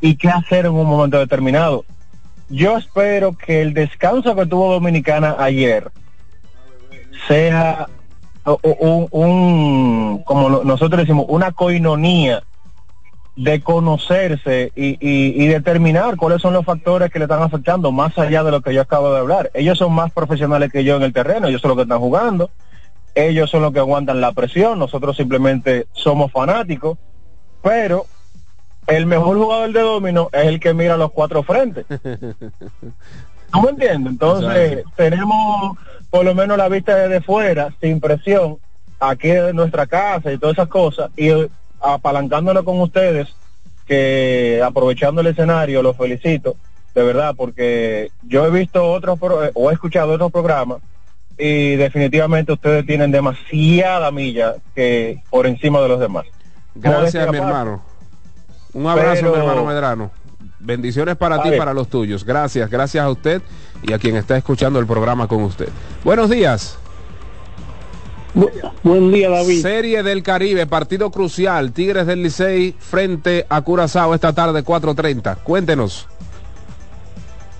y 0.00 0.16
qué 0.16 0.28
hacer 0.28 0.66
en 0.66 0.72
un 0.72 0.86
momento 0.86 1.18
determinado. 1.18 1.84
Yo 2.48 2.76
espero 2.76 3.32
que 3.32 3.62
el 3.62 3.74
descanso 3.74 4.34
que 4.36 4.46
tuvo 4.46 4.72
Dominicana 4.72 5.36
ayer 5.38 5.90
sea 7.26 7.88
un, 8.62 9.08
un- 9.10 10.22
como 10.24 10.48
nosotros 10.64 11.00
decimos, 11.00 11.26
una 11.28 11.52
coinonía 11.52 12.42
de 13.36 13.60
conocerse 13.62 14.70
y, 14.76 14.90
y- 15.00 15.42
y 15.42 15.46
determinar 15.48 16.16
cuáles 16.16 16.40
son 16.42 16.52
los 16.52 16.64
factores 16.64 17.10
que 17.10 17.18
le 17.18 17.24
están 17.24 17.42
afectando 17.42 17.90
más 17.90 18.16
allá 18.18 18.44
de 18.44 18.50
lo 18.52 18.60
que 18.60 18.74
yo 18.74 18.82
acabo 18.82 19.12
de 19.12 19.18
hablar. 19.20 19.50
Ellos 19.54 19.78
son 19.78 19.92
más 19.92 20.12
profesionales 20.12 20.70
que 20.70 20.84
yo 20.84 20.96
en 20.96 21.02
el 21.02 21.12
terreno, 21.12 21.48
ellos 21.48 21.60
son 21.60 21.70
los 21.70 21.76
que 21.78 21.82
están 21.82 21.98
jugando, 21.98 22.50
ellos 23.14 23.50
son 23.50 23.62
los 23.62 23.72
que 23.72 23.78
aguantan 23.80 24.20
la 24.20 24.32
presión, 24.32 24.78
nosotros 24.78 25.16
simplemente 25.16 25.86
somos 25.94 26.30
fanáticos, 26.30 26.98
pero 27.62 28.06
el 28.86 29.06
mejor 29.06 29.36
jugador 29.38 29.72
de 29.72 29.80
domino 29.80 30.28
es 30.32 30.46
el 30.46 30.60
que 30.60 30.74
mira 30.74 30.96
los 30.96 31.10
cuatro 31.12 31.42
frentes. 31.42 31.86
¿Tú 33.52 33.60
me 33.62 33.70
entiendes? 33.70 34.12
Entonces, 34.12 34.72
Exacto. 34.72 34.90
tenemos 34.96 35.76
por 36.10 36.24
lo 36.24 36.34
menos 36.34 36.56
la 36.58 36.68
vista 36.68 36.94
desde 36.96 37.20
fuera, 37.20 37.74
sin 37.80 38.00
presión, 38.00 38.58
aquí 39.00 39.30
en 39.30 39.56
nuestra 39.56 39.86
casa 39.86 40.32
y 40.32 40.38
todas 40.38 40.54
esas 40.56 40.68
cosas, 40.68 41.10
y 41.16 41.28
eh, 41.28 41.48
apalancándonos 41.80 42.64
con 42.64 42.80
ustedes, 42.80 43.34
que 43.86 44.62
aprovechando 44.64 45.20
el 45.20 45.26
escenario, 45.28 45.82
los 45.82 45.96
felicito, 45.96 46.56
de 46.94 47.02
verdad, 47.02 47.34
porque 47.36 48.10
yo 48.22 48.46
he 48.46 48.50
visto 48.50 48.90
otros, 48.90 49.18
pro- 49.18 49.44
eh, 49.44 49.50
o 49.54 49.70
he 49.70 49.74
escuchado 49.74 50.12
otros 50.12 50.32
programas, 50.32 50.78
y 51.36 51.74
definitivamente 51.76 52.52
ustedes 52.52 52.86
tienen 52.86 53.10
demasiada 53.10 54.10
milla 54.12 54.54
que 54.74 55.20
por 55.30 55.46
encima 55.46 55.80
de 55.80 55.88
los 55.88 56.00
demás. 56.00 56.24
Gracias, 56.76 57.28
mi 57.30 57.36
hermano. 57.38 57.82
Un 58.74 58.86
abrazo, 58.86 59.20
Pero- 59.22 59.32
mi 59.32 59.38
hermano 59.40 59.64
Medrano. 59.64 60.10
Bendiciones 60.58 61.16
para 61.16 61.42
ti 61.42 61.50
y 61.50 61.58
para 61.58 61.74
los 61.74 61.88
tuyos. 61.88 62.24
Gracias, 62.24 62.70
gracias 62.70 63.04
a 63.04 63.10
usted 63.10 63.42
y 63.82 63.92
a 63.92 63.98
quien 63.98 64.16
está 64.16 64.36
escuchando 64.36 64.78
el 64.78 64.86
programa 64.86 65.28
con 65.28 65.42
usted. 65.42 65.68
Buenos 66.02 66.30
días. 66.30 66.78
Bu- 68.34 68.50
buen 68.82 69.12
día, 69.12 69.28
David. 69.30 69.60
Serie 69.62 70.02
del 70.02 70.22
Caribe, 70.22 70.66
partido 70.66 71.10
crucial. 71.10 71.72
Tigres 71.72 72.06
del 72.06 72.22
Licey 72.22 72.74
frente 72.78 73.44
a 73.48 73.60
Curazao 73.60 74.14
esta 74.14 74.32
tarde 74.32 74.64
4.30. 74.64 75.36
Cuéntenos. 75.44 76.08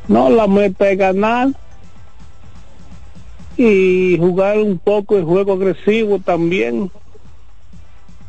No, 0.09 0.31
la 0.31 0.47
meta 0.47 0.91
es 0.91 0.99
ganar 0.99 1.49
y 3.57 4.17
jugar 4.19 4.59
un 4.59 4.79
poco 4.79 5.17
el 5.17 5.25
juego 5.25 5.53
agresivo 5.53 6.19
también. 6.19 6.91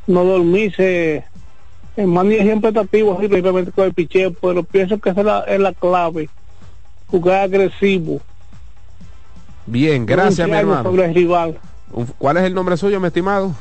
No 0.05 0.23
dormirse. 0.23 1.23
El 1.95 2.07
maní 2.07 2.37
siempre 2.39 2.71
tratativo 2.71 3.13
así, 3.17 3.27
principalmente 3.27 3.71
con 3.71 3.85
el 3.85 3.93
picheo, 3.93 4.33
pero 4.33 4.63
pienso 4.63 4.97
que 4.99 5.09
esa 5.11 5.21
es 5.21 5.25
la, 5.25 5.39
es 5.41 5.59
la 5.59 5.73
clave. 5.73 6.29
Jugar 7.07 7.41
agresivo. 7.41 8.19
Bien, 9.65 10.05
gracias, 10.05 10.47
mi 10.47 10.55
hermano. 10.55 10.83
Sobre 10.83 11.05
el 11.05 11.13
rival. 11.15 11.57
Un- 11.91 12.07
¿Cuál 12.17 12.37
es 12.37 12.43
el 12.43 12.53
nombre 12.53 12.75
suyo, 12.77 12.99
mi 12.99 13.07
estimado? 13.07 13.55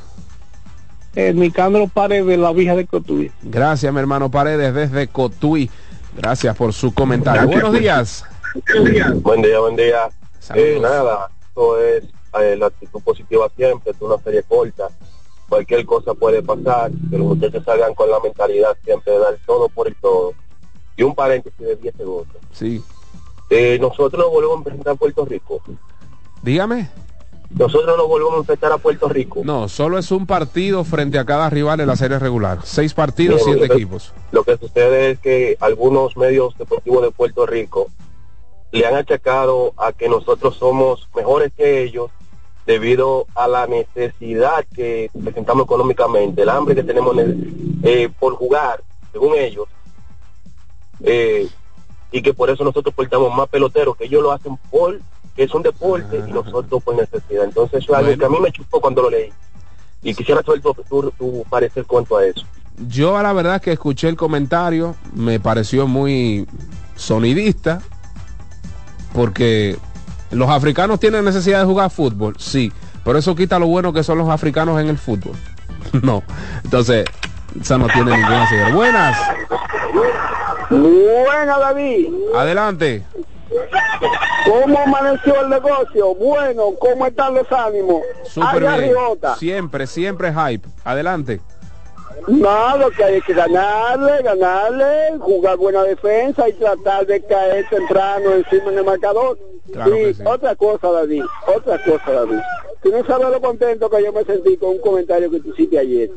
El 1.15 1.39
Nicandro 1.39 1.87
Paredes 1.87 2.27
de 2.27 2.37
la 2.37 2.53
Vija 2.53 2.75
de 2.75 2.87
Cotuí. 2.87 3.31
Gracias, 3.43 3.93
mi 3.93 4.01
hermano 4.01 4.31
Paredes, 4.31 4.75
desde 4.75 5.07
Cotuí. 5.07 5.71
Gracias 6.17 6.57
por 6.57 6.73
su 6.73 6.93
comentario. 6.93 7.47
Buenos 7.47 7.73
días. 7.73 8.25
Buen 9.23 9.43
día, 9.43 9.59
buen 9.61 9.77
día. 9.77 10.09
Saludos. 10.41 10.67
Eh, 10.69 10.79
nada, 10.81 11.29
esto 11.49 11.81
es 11.81 12.05
eh, 12.41 12.57
la 12.57 12.67
actitud 12.67 13.01
positiva 13.03 13.49
siempre, 13.57 13.93
es 13.93 13.97
una 14.01 14.19
serie 14.19 14.43
corta. 14.43 14.89
Cualquier 15.49 15.85
cosa 15.87 16.15
puede 16.15 16.43
pasar, 16.43 16.91
que 17.11 17.19
los 17.19 17.27
muchachos 17.29 17.63
salgan 17.65 17.95
con 17.95 18.11
la 18.11 18.19
mentalidad 18.21 18.77
siempre 18.85 19.13
de 19.13 19.19
dar 19.19 19.39
todo 19.47 19.69
por 19.69 19.87
el 19.89 19.95
todo. 19.97 20.33
Y 20.97 21.03
un 21.03 21.15
paréntesis 21.15 21.59
de 21.59 21.77
10 21.77 21.95
segundos. 21.97 22.37
Sí. 22.53 22.83
Eh, 23.51 23.79
nosotros 23.81 24.15
nos 24.23 24.31
volvemos 24.33 24.57
a 24.57 24.59
enfrentar 24.61 24.93
a 24.95 24.97
Puerto 24.97 25.25
Rico. 25.25 25.61
Dígame. 26.43 26.89
Nosotros 27.51 27.97
nos 27.97 28.09
volvemos 28.09 28.35
a 28.35 28.39
enfrentar 28.39 28.73
a 28.73 28.79
Puerto 28.79 29.09
Rico. 29.09 29.43
No, 29.45 29.69
solo 29.69 29.99
es 29.99 30.11
un 30.11 30.27
partido 30.27 30.83
frente 30.83 31.19
a 31.19 31.25
cada 31.25 31.49
rival 31.51 31.79
en 31.81 31.87
la 31.87 31.95
serie 31.97 32.19
regular. 32.19 32.59
Seis 32.65 32.95
partidos, 32.95 33.37
Bien, 33.37 33.45
siete 33.59 33.61
lo 33.69 33.75
que- 33.75 33.75
equipos. 33.83 34.13
Lo 34.33 34.45
que 34.45 34.57
sucede 34.57 35.11
es 35.13 35.19
que 35.21 35.57
algunos 35.61 36.17
medios 36.17 36.57
deportivos 36.59 37.03
de 37.03 37.11
Puerto 37.13 37.47
Rico 37.47 37.89
le 38.73 38.87
han 38.87 38.97
achacado 38.97 39.73
a 39.77 39.93
que 39.93 40.09
nosotros 40.09 40.57
somos 40.57 41.09
mejores 41.15 41.53
que 41.57 41.83
ellos 41.85 42.11
debido 42.67 43.27
a 43.35 43.47
la 43.49 43.67
necesidad 43.67 44.65
que 44.75 45.11
presentamos 45.23 45.65
económicamente, 45.65 46.43
el 46.43 46.49
hambre 46.49 46.75
que 46.75 46.83
tenemos 46.83 47.17
en- 47.19 47.81
eh, 47.83 48.09
por 48.19 48.35
jugar, 48.37 48.83
según 49.13 49.35
ellos, 49.37 49.67
eh, 51.03 51.47
y 52.11 52.23
que 52.23 52.33
por 52.33 52.49
eso 52.51 52.65
nosotros 52.65 52.95
portamos 52.95 53.35
más 53.37 53.49
peloteros, 53.49 53.97
que 53.97 54.05
ellos 54.05 54.23
lo 54.23 54.33
hacen 54.33 54.57
por, 54.71 54.99
que 55.37 55.43
es 55.43 55.55
un 55.55 55.63
deporte, 55.63 56.23
y 56.27 56.33
nosotros 56.33 56.83
por 56.83 56.95
necesidad. 56.95 57.45
Entonces 57.45 57.83
eso 57.83 57.93
es 57.93 57.99
algo 57.99 58.17
que 58.17 58.25
a 58.25 58.29
mí 58.29 58.39
me 58.41 58.53
chupó 58.53 58.81
cuando 58.81 59.03
lo 59.03 59.11
leí. 59.11 59.31
Y 60.03 60.15
quisiera 60.15 60.43
saber 60.43 60.61
tu, 60.61 60.73
tu, 60.75 61.11
tu 61.13 61.45
parecer 61.51 61.85
cuanto 61.87 62.17
a 62.17 62.25
eso. 62.27 62.47
Yo 62.89 63.17
a 63.17 63.23
la 63.23 63.33
verdad 63.33 63.61
que 63.61 63.73
escuché 63.73 64.09
el 64.09 64.17
comentario, 64.17 64.95
me 65.15 65.41
pareció 65.41 65.87
muy 65.87 66.47
sonidista, 66.97 67.81
porque 69.13 69.77
los 70.35 70.51
africanos 70.51 71.01
tienen 71.01 71.25
necesidad 71.25 71.61
de 71.61 71.67
jugar 71.67 71.91
fútbol, 71.91 72.35
sí, 72.39 72.73
pero 73.05 73.19
eso 73.19 73.35
quita 73.35 73.59
lo 73.59 73.67
bueno 73.67 73.93
que 73.93 74.03
son 74.03 74.19
los 74.19 74.29
africanos 74.29 74.81
en 74.81 74.89
el 74.89 74.99
fútbol. 74.99 75.35
no, 76.03 76.23
entonces, 76.63 77.05
esa 77.61 77.79
no 77.79 77.87
tiene 77.87 78.17
ninguna 78.17 78.49
señal. 78.49 78.73
Buenas, 78.73 79.19
Buena, 80.71 81.59
David. 81.59 82.09
adelante. 82.35 83.05
¿Cómo 84.45 84.79
amaneció 84.79 85.43
el 85.43 85.51
negocio? 85.51 86.15
Bueno, 86.17 86.73
¿cómo 86.79 87.07
están 87.07 87.35
los 87.35 87.51
ánimos? 87.51 88.03
Allá 88.37 88.59
bien. 88.59 88.73
arribota. 88.73 89.37
Siempre, 89.37 89.87
siempre 89.87 90.33
hype. 90.33 90.69
Adelante. 90.85 91.41
No, 92.29 92.77
lo 92.79 92.91
que 92.91 93.05
hay 93.05 93.21
que 93.23 93.35
ganarle, 93.35 94.23
ganarle, 94.23 95.19
jugar 95.19 95.57
buena 95.57 95.83
defensa 95.83 96.49
y 96.49 96.53
tratar 96.55 97.07
de 97.07 97.23
caer 97.23 97.69
temprano 97.69 98.33
encima 98.33 98.71
en 98.71 98.79
el 98.79 98.85
marcador. 98.85 99.39
Claro 99.73 99.97
y 99.97 100.15
sí. 100.15 100.23
otra 100.25 100.55
cosa, 100.57 100.91
David, 100.91 101.23
otra 101.47 101.83
cosa, 101.85 102.11
David. 102.13 102.39
Tú 102.83 102.91
no 102.91 103.05
sabes 103.07 103.29
lo 103.31 103.41
contento 103.41 103.89
que 103.89 104.03
yo 104.05 104.13
me 104.13 104.25
sentí 104.25 104.57
con 104.59 104.71
un 104.71 104.79
comentario 104.81 105.31
que 105.31 105.41
tú 105.41 105.51
hiciste 105.51 105.79
ayer. 105.79 106.11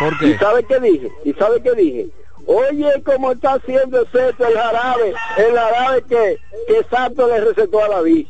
¿Por 0.00 0.12
¿Y 0.14 0.32
qué? 0.32 0.38
sabes 0.38 0.66
qué 0.68 0.80
dije? 0.80 1.10
¿Y 1.24 1.32
sabes 1.34 1.62
qué 1.62 1.72
dije? 1.72 2.08
Oye, 2.46 3.02
cómo 3.04 3.32
está 3.32 3.54
haciendo 3.54 4.04
Seto 4.12 4.46
el 4.46 4.54
jarabe, 4.54 5.14
el 5.38 5.54
jarabe 5.54 6.02
que, 6.02 6.38
que 6.68 6.86
Santo 6.90 7.26
le 7.26 7.40
recetó 7.40 7.82
a 7.82 7.88
David. 7.88 8.26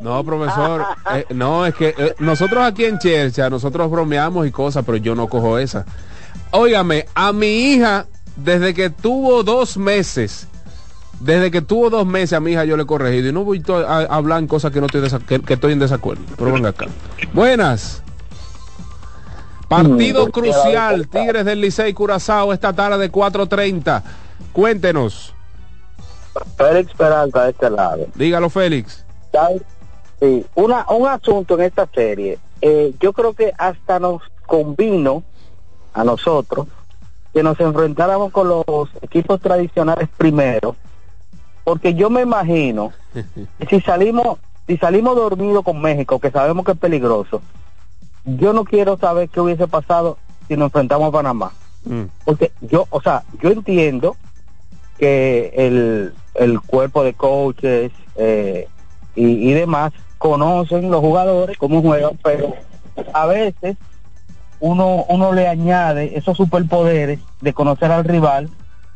No, 0.00 0.24
profesor. 0.24 0.84
eh, 1.14 1.24
no, 1.30 1.64
es 1.66 1.74
que 1.74 1.94
eh, 1.96 2.14
nosotros 2.18 2.64
aquí 2.64 2.84
en 2.84 2.98
Chercha, 2.98 3.48
nosotros 3.50 3.88
bromeamos 3.90 4.46
y 4.46 4.50
cosas, 4.50 4.84
pero 4.84 4.96
yo 4.98 5.14
no 5.14 5.28
cojo 5.28 5.58
esa. 5.58 5.84
Óigame, 6.50 7.06
a 7.14 7.32
mi 7.32 7.72
hija, 7.74 8.06
desde 8.36 8.74
que 8.74 8.90
tuvo 8.90 9.42
dos 9.44 9.76
meses, 9.76 10.48
desde 11.20 11.50
que 11.50 11.62
tuvo 11.62 11.90
dos 11.90 12.06
meses 12.06 12.34
a 12.34 12.40
mi 12.40 12.52
hija 12.52 12.64
yo 12.64 12.76
le 12.76 12.84
he 12.84 12.86
corregido 12.86 13.28
y 13.28 13.32
no 13.32 13.44
voy 13.44 13.62
a, 13.68 13.98
hablar 14.10 14.38
en 14.38 14.46
cosas 14.46 14.72
que 14.72 14.80
no 14.80 14.86
estoy, 14.86 15.02
que, 15.26 15.40
que 15.40 15.54
estoy 15.54 15.72
en 15.72 15.78
desacuerdo. 15.78 16.22
Pero 16.36 16.52
venga 16.52 16.70
acá. 16.70 16.86
Buenas. 17.32 18.02
Partido 19.68 20.30
crucial, 20.30 21.08
Tigres 21.08 21.44
del 21.44 21.60
Licey 21.60 21.92
Curazao 21.92 22.52
esta 22.52 22.72
tarde 22.72 22.98
de 22.98 23.12
4.30. 23.12 24.02
Cuéntenos. 24.52 25.34
Félix 26.56 26.92
Peralta 26.94 27.44
de 27.44 27.50
este 27.50 27.68
lado. 27.68 28.06
Dígalo, 28.14 28.48
Félix. 28.48 29.04
Sí, 30.20 30.46
una, 30.54 30.86
un 30.88 31.06
asunto 31.06 31.54
en 31.54 31.62
esta 31.62 31.86
serie. 31.94 32.38
eh, 32.62 32.94
yo 32.98 33.12
creo 33.12 33.34
que 33.34 33.52
hasta 33.58 33.98
nos 34.00 34.22
convino 34.46 35.22
a 35.92 36.02
nosotros 36.02 36.66
que 37.32 37.42
nos 37.42 37.60
enfrentáramos 37.60 38.32
con 38.32 38.48
los 38.48 38.64
equipos 39.02 39.40
tradicionales 39.40 40.08
primero, 40.16 40.74
porque 41.68 41.92
yo 41.92 42.08
me 42.08 42.22
imagino 42.22 42.94
que 43.12 43.66
si 43.68 43.82
salimos, 43.82 44.38
si 44.66 44.78
salimos 44.78 45.14
dormidos 45.14 45.62
con 45.62 45.82
México, 45.82 46.18
que 46.18 46.30
sabemos 46.30 46.64
que 46.64 46.72
es 46.72 46.78
peligroso, 46.78 47.42
yo 48.24 48.54
no 48.54 48.64
quiero 48.64 48.96
saber 48.96 49.28
qué 49.28 49.38
hubiese 49.38 49.68
pasado 49.68 50.16
si 50.48 50.56
nos 50.56 50.68
enfrentamos 50.68 51.10
a 51.10 51.12
Panamá. 51.12 51.52
Mm. 51.84 52.04
Porque 52.24 52.52
yo, 52.62 52.86
o 52.88 53.02
sea, 53.02 53.22
yo 53.42 53.50
entiendo 53.50 54.16
que 54.96 55.52
el, 55.56 56.14
el 56.36 56.58
cuerpo 56.62 57.04
de 57.04 57.12
coaches 57.12 57.92
eh, 58.16 58.66
y, 59.14 59.50
y 59.50 59.52
demás 59.52 59.92
conocen 60.16 60.90
los 60.90 61.00
jugadores 61.00 61.58
cómo 61.58 61.82
juegan, 61.82 62.18
pero 62.24 62.54
a 63.12 63.26
veces 63.26 63.76
uno, 64.58 65.04
uno 65.10 65.34
le 65.34 65.46
añade 65.46 66.16
esos 66.16 66.34
superpoderes 66.34 67.20
de 67.42 67.52
conocer 67.52 67.92
al 67.92 68.04
rival 68.04 68.48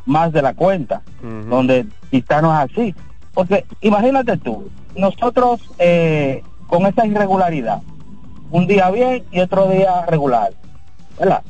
más 0.06 0.32
de 0.32 0.42
la 0.42 0.54
cuenta, 0.54 1.02
donde 1.48 1.86
quizá 2.10 2.42
no 2.42 2.52
es 2.52 2.70
así. 2.70 2.94
Porque 3.34 3.64
imagínate 3.80 4.36
tú, 4.36 4.68
nosotros 4.96 5.60
eh, 5.78 6.42
con 6.66 6.86
esa 6.86 7.06
irregularidad, 7.06 7.80
un 8.50 8.66
día 8.66 8.90
bien 8.90 9.24
y 9.30 9.40
otro 9.40 9.68
día 9.68 10.04
regular, 10.06 10.52
¿verdad? 11.18 11.42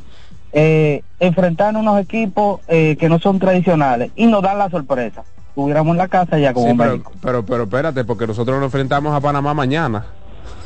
Eh, 0.53 1.03
enfrentando 1.19 1.81
unos 1.81 1.99
equipos 2.01 2.61
eh, 2.69 2.97
que 3.01 3.09
no 3.09 3.19
son 3.19 3.39
tradicionales 3.39 4.13
y 4.17 4.27
nos 4.27 4.43
dan 4.43 4.59
la 4.59 4.69
sorpresa. 4.71 5.25
Estuviéramos 5.49 5.93
en 5.93 5.99
la 5.99 6.09
casa 6.09 6.39
ya 6.39 6.53
como 6.55 6.69
Sí, 6.69 6.75
pero, 6.77 6.91
México. 6.93 7.13
pero, 7.21 7.45
pero 7.45 7.63
espérate, 7.65 8.05
porque 8.05 8.27
nosotros 8.27 8.57
nos 8.59 8.67
enfrentamos 8.67 9.15
a 9.15 9.21
Panamá 9.21 9.53
mañana. 9.55 10.07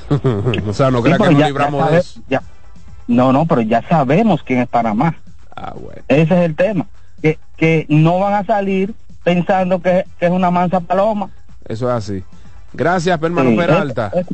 o 0.68 0.72
sea, 0.72 0.90
no 0.90 0.99
Sí, 0.99 1.05
creas 1.05 1.18
que 1.18 1.25
pero 1.25 1.31
nos 1.33 1.40
ya- 1.40 1.46
libramos 1.46 1.85
ya 1.85 1.90
de 1.90 1.99
eso. 1.99 2.20
ya- 2.29 2.42
No, 3.09 3.33
no, 3.33 3.46
pero 3.46 3.61
ya 3.62 3.83
sabemos 3.88 4.42
quién 4.42 4.61
es 4.61 4.68
Panamá. 4.68 5.16
Ah, 5.55 5.72
bueno. 5.75 6.03
Ese 6.09 6.22
es 6.35 6.44
el 6.44 6.55
tema. 6.57 6.87
Que, 7.56 7.86
no 7.88 8.18
van 8.18 8.34
a 8.34 8.44
salir 8.44 8.94
pensando 9.24 9.80
que, 9.80 10.04
que 10.18 10.26
es 10.26 10.32
una 10.32 10.50
mansa 10.50 10.80
paloma. 10.80 11.30
Eso 11.66 11.88
es 11.88 11.94
así. 11.94 12.24
Gracias, 12.72 13.20
hermano 13.22 13.50
Sí, 13.50 13.56
Peralta. 13.56 14.12
es- 14.14 14.26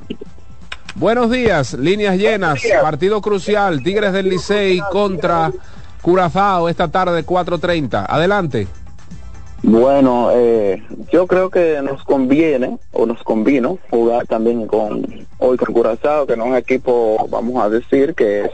Buenos 0.95 1.31
días, 1.31 1.73
líneas 1.73 2.19
llenas, 2.19 2.61
partido 2.83 3.23
crucial, 3.23 3.83
Tigres 3.83 4.13
del 4.13 4.29
Licey 4.29 4.81
contra 4.91 5.51
Curazao 6.03 6.69
esta 6.69 6.89
tarde 6.89 7.25
4.30. 7.25 8.05
Adelante. 8.07 8.67
Bueno, 9.63 10.31
eh, 10.35 10.83
yo 11.11 11.27
creo 11.27 11.49
que 11.49 11.81
nos 11.83 12.03
conviene 12.05 12.79
o 12.93 13.07
nos 13.07 13.23
convino 13.23 13.79
jugar 13.91 14.27
también 14.27 14.67
con 14.67 15.07
hoy 15.39 15.57
con 15.57 15.73
Curazao, 15.73 16.27
que 16.27 16.37
no 16.37 16.45
es 16.45 16.51
un 16.51 16.57
equipo, 16.57 17.27
vamos 17.31 17.65
a 17.65 17.71
decir, 17.71 18.15
que 18.15 18.43
es 18.47 18.51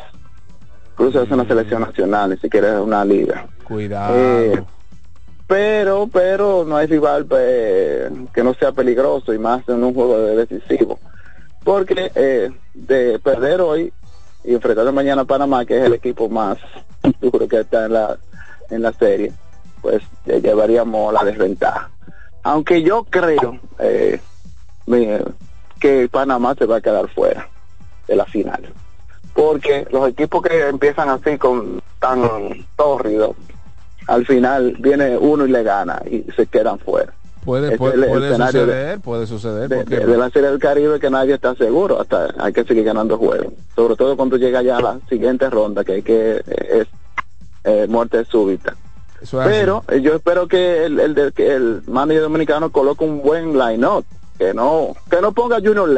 incluso 0.93 1.23
es 1.23 1.31
una 1.31 1.47
selección 1.47 1.81
nacional, 1.81 2.31
ni 2.31 2.37
siquiera 2.37 2.75
es 2.75 2.81
una 2.81 3.05
liga. 3.05 3.47
Cuidado. 3.69 4.17
Eh, 4.17 4.65
pero, 5.47 6.09
pero 6.13 6.65
no 6.67 6.77
hay 6.77 6.87
rival 6.87 7.25
pues, 7.27 8.11
que 8.35 8.45
no 8.45 8.55
sea 8.55 8.73
peligroso 8.73 9.33
y 9.33 9.39
más 9.39 9.67
en 9.69 9.83
un 9.83 9.95
juego 9.95 10.19
de 10.19 10.47
decisivo. 10.47 10.99
Porque 11.65 12.13
eh, 12.15 12.51
de 12.75 13.19
perder 13.19 13.61
hoy 13.61 13.93
y 14.45 14.55
enfrentar 14.55 14.91
mañana 14.93 15.23
a 15.23 15.25
Panamá, 15.25 15.65
que 15.65 15.79
es 15.79 15.85
el 15.85 15.95
equipo 15.95 16.29
más 16.29 16.59
duro 17.21 17.49
que 17.49 17.61
está 17.61 17.87
en 17.87 17.95
la, 17.95 18.19
en 18.71 18.83
la 18.83 18.93
serie, 18.93 19.33
pues 19.81 20.03
eh, 20.27 20.41
llevaríamos 20.41 21.13
la 21.13 21.25
desventaja. 21.25 21.91
Aunque 22.43 22.83
yo 22.83 23.05
creo 23.05 23.59
eh, 23.79 24.21
que 25.81 26.09
Panamá 26.11 26.55
se 26.59 26.67
va 26.67 26.77
a 26.77 26.81
quedar 26.81 27.09
fuera 27.09 27.49
de 28.07 28.17
la 28.17 28.25
final. 28.27 28.73
Porque 29.35 29.87
los 29.91 30.09
equipos 30.09 30.43
que 30.43 30.69
empiezan 30.69 31.09
así 31.09 31.39
con 31.39 31.83
tan 32.01 32.23
tórridos, 32.77 33.37
al 34.09 34.27
final 34.27 34.75
viene 34.81 35.17
uno 35.17 35.47
y 35.47 35.51
le 35.53 35.63
gana 35.63 36.03
y 36.11 36.25
se 36.35 36.47
quedan 36.47 36.79
fuera. 36.81 37.13
Puede, 37.45 37.75
es 37.75 37.81
el 37.81 38.01
de- 38.21 38.37
suceder, 38.37 39.01
puede 39.01 39.27
suceder. 39.27 39.69
De, 39.69 39.77
porque 39.77 39.97
de- 40.01 40.07
de 40.07 40.17
la 40.19 40.29
Serie 40.31 40.51
del 40.51 40.59
Caribe 40.59 40.99
que 41.01 41.09
nadie 41.09 41.35
está 41.35 41.55
seguro, 41.55 42.01
hasta 42.01 42.29
hay 42.39 42.53
que 42.53 42.65
seguir 42.65 42.85
ganando 42.85 43.17
juegos. 43.17 43.53
Sobre 43.75 43.97
todo 43.97 44.17
cuando 44.17 44.37
llega 44.37 44.61
ya 44.61 44.77
a 44.79 44.83
la 44.83 44.99
siguiente 45.09 45.49
ronda, 45.49 45.83
que, 45.85 46.03
que 46.03 46.43
eh, 46.47 46.81
es 46.83 46.89
eh, 47.65 47.87
muerte 47.89 48.25
súbita. 48.27 48.75
es. 49.23 49.31
Pero 49.31 49.83
eh, 49.89 50.01
yo 50.03 50.15
espero 50.17 50.47
que 50.47 50.85
el, 50.85 50.99
el, 51.01 51.33
que 51.33 51.55
el 51.55 51.83
manager 51.87 52.23
dominicano 52.23 52.71
coloque 52.71 53.05
un 53.05 53.23
buen 53.23 53.57
line-up, 53.59 54.05
que 54.39 54.53
no, 54.53 54.95
que 55.11 55.21
no 55.23 55.33
ponga 55.33 55.57
Junior. 55.57 55.89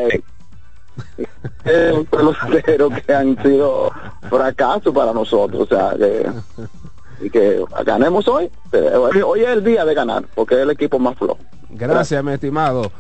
Eh, 1.64 2.04
peloteros 2.10 2.92
que 3.06 3.12
han 3.14 3.42
sido 3.42 3.90
fracasos 4.28 4.92
para 4.94 5.12
nosotros, 5.12 5.62
o 5.62 5.66
sea, 5.74 5.94
que, 5.96 6.28
y 7.20 7.30
que 7.30 7.62
ganemos 7.84 8.26
hoy. 8.28 8.50
Hoy 9.24 9.42
es 9.42 9.48
el 9.48 9.64
día 9.64 9.84
de 9.84 9.94
ganar, 9.94 10.24
porque 10.34 10.54
es 10.54 10.60
el 10.62 10.70
equipo 10.70 10.98
más 10.98 11.16
flojo. 11.16 11.38
Gracias, 11.70 12.22
mi 12.24 12.32
estimado. 12.32 12.90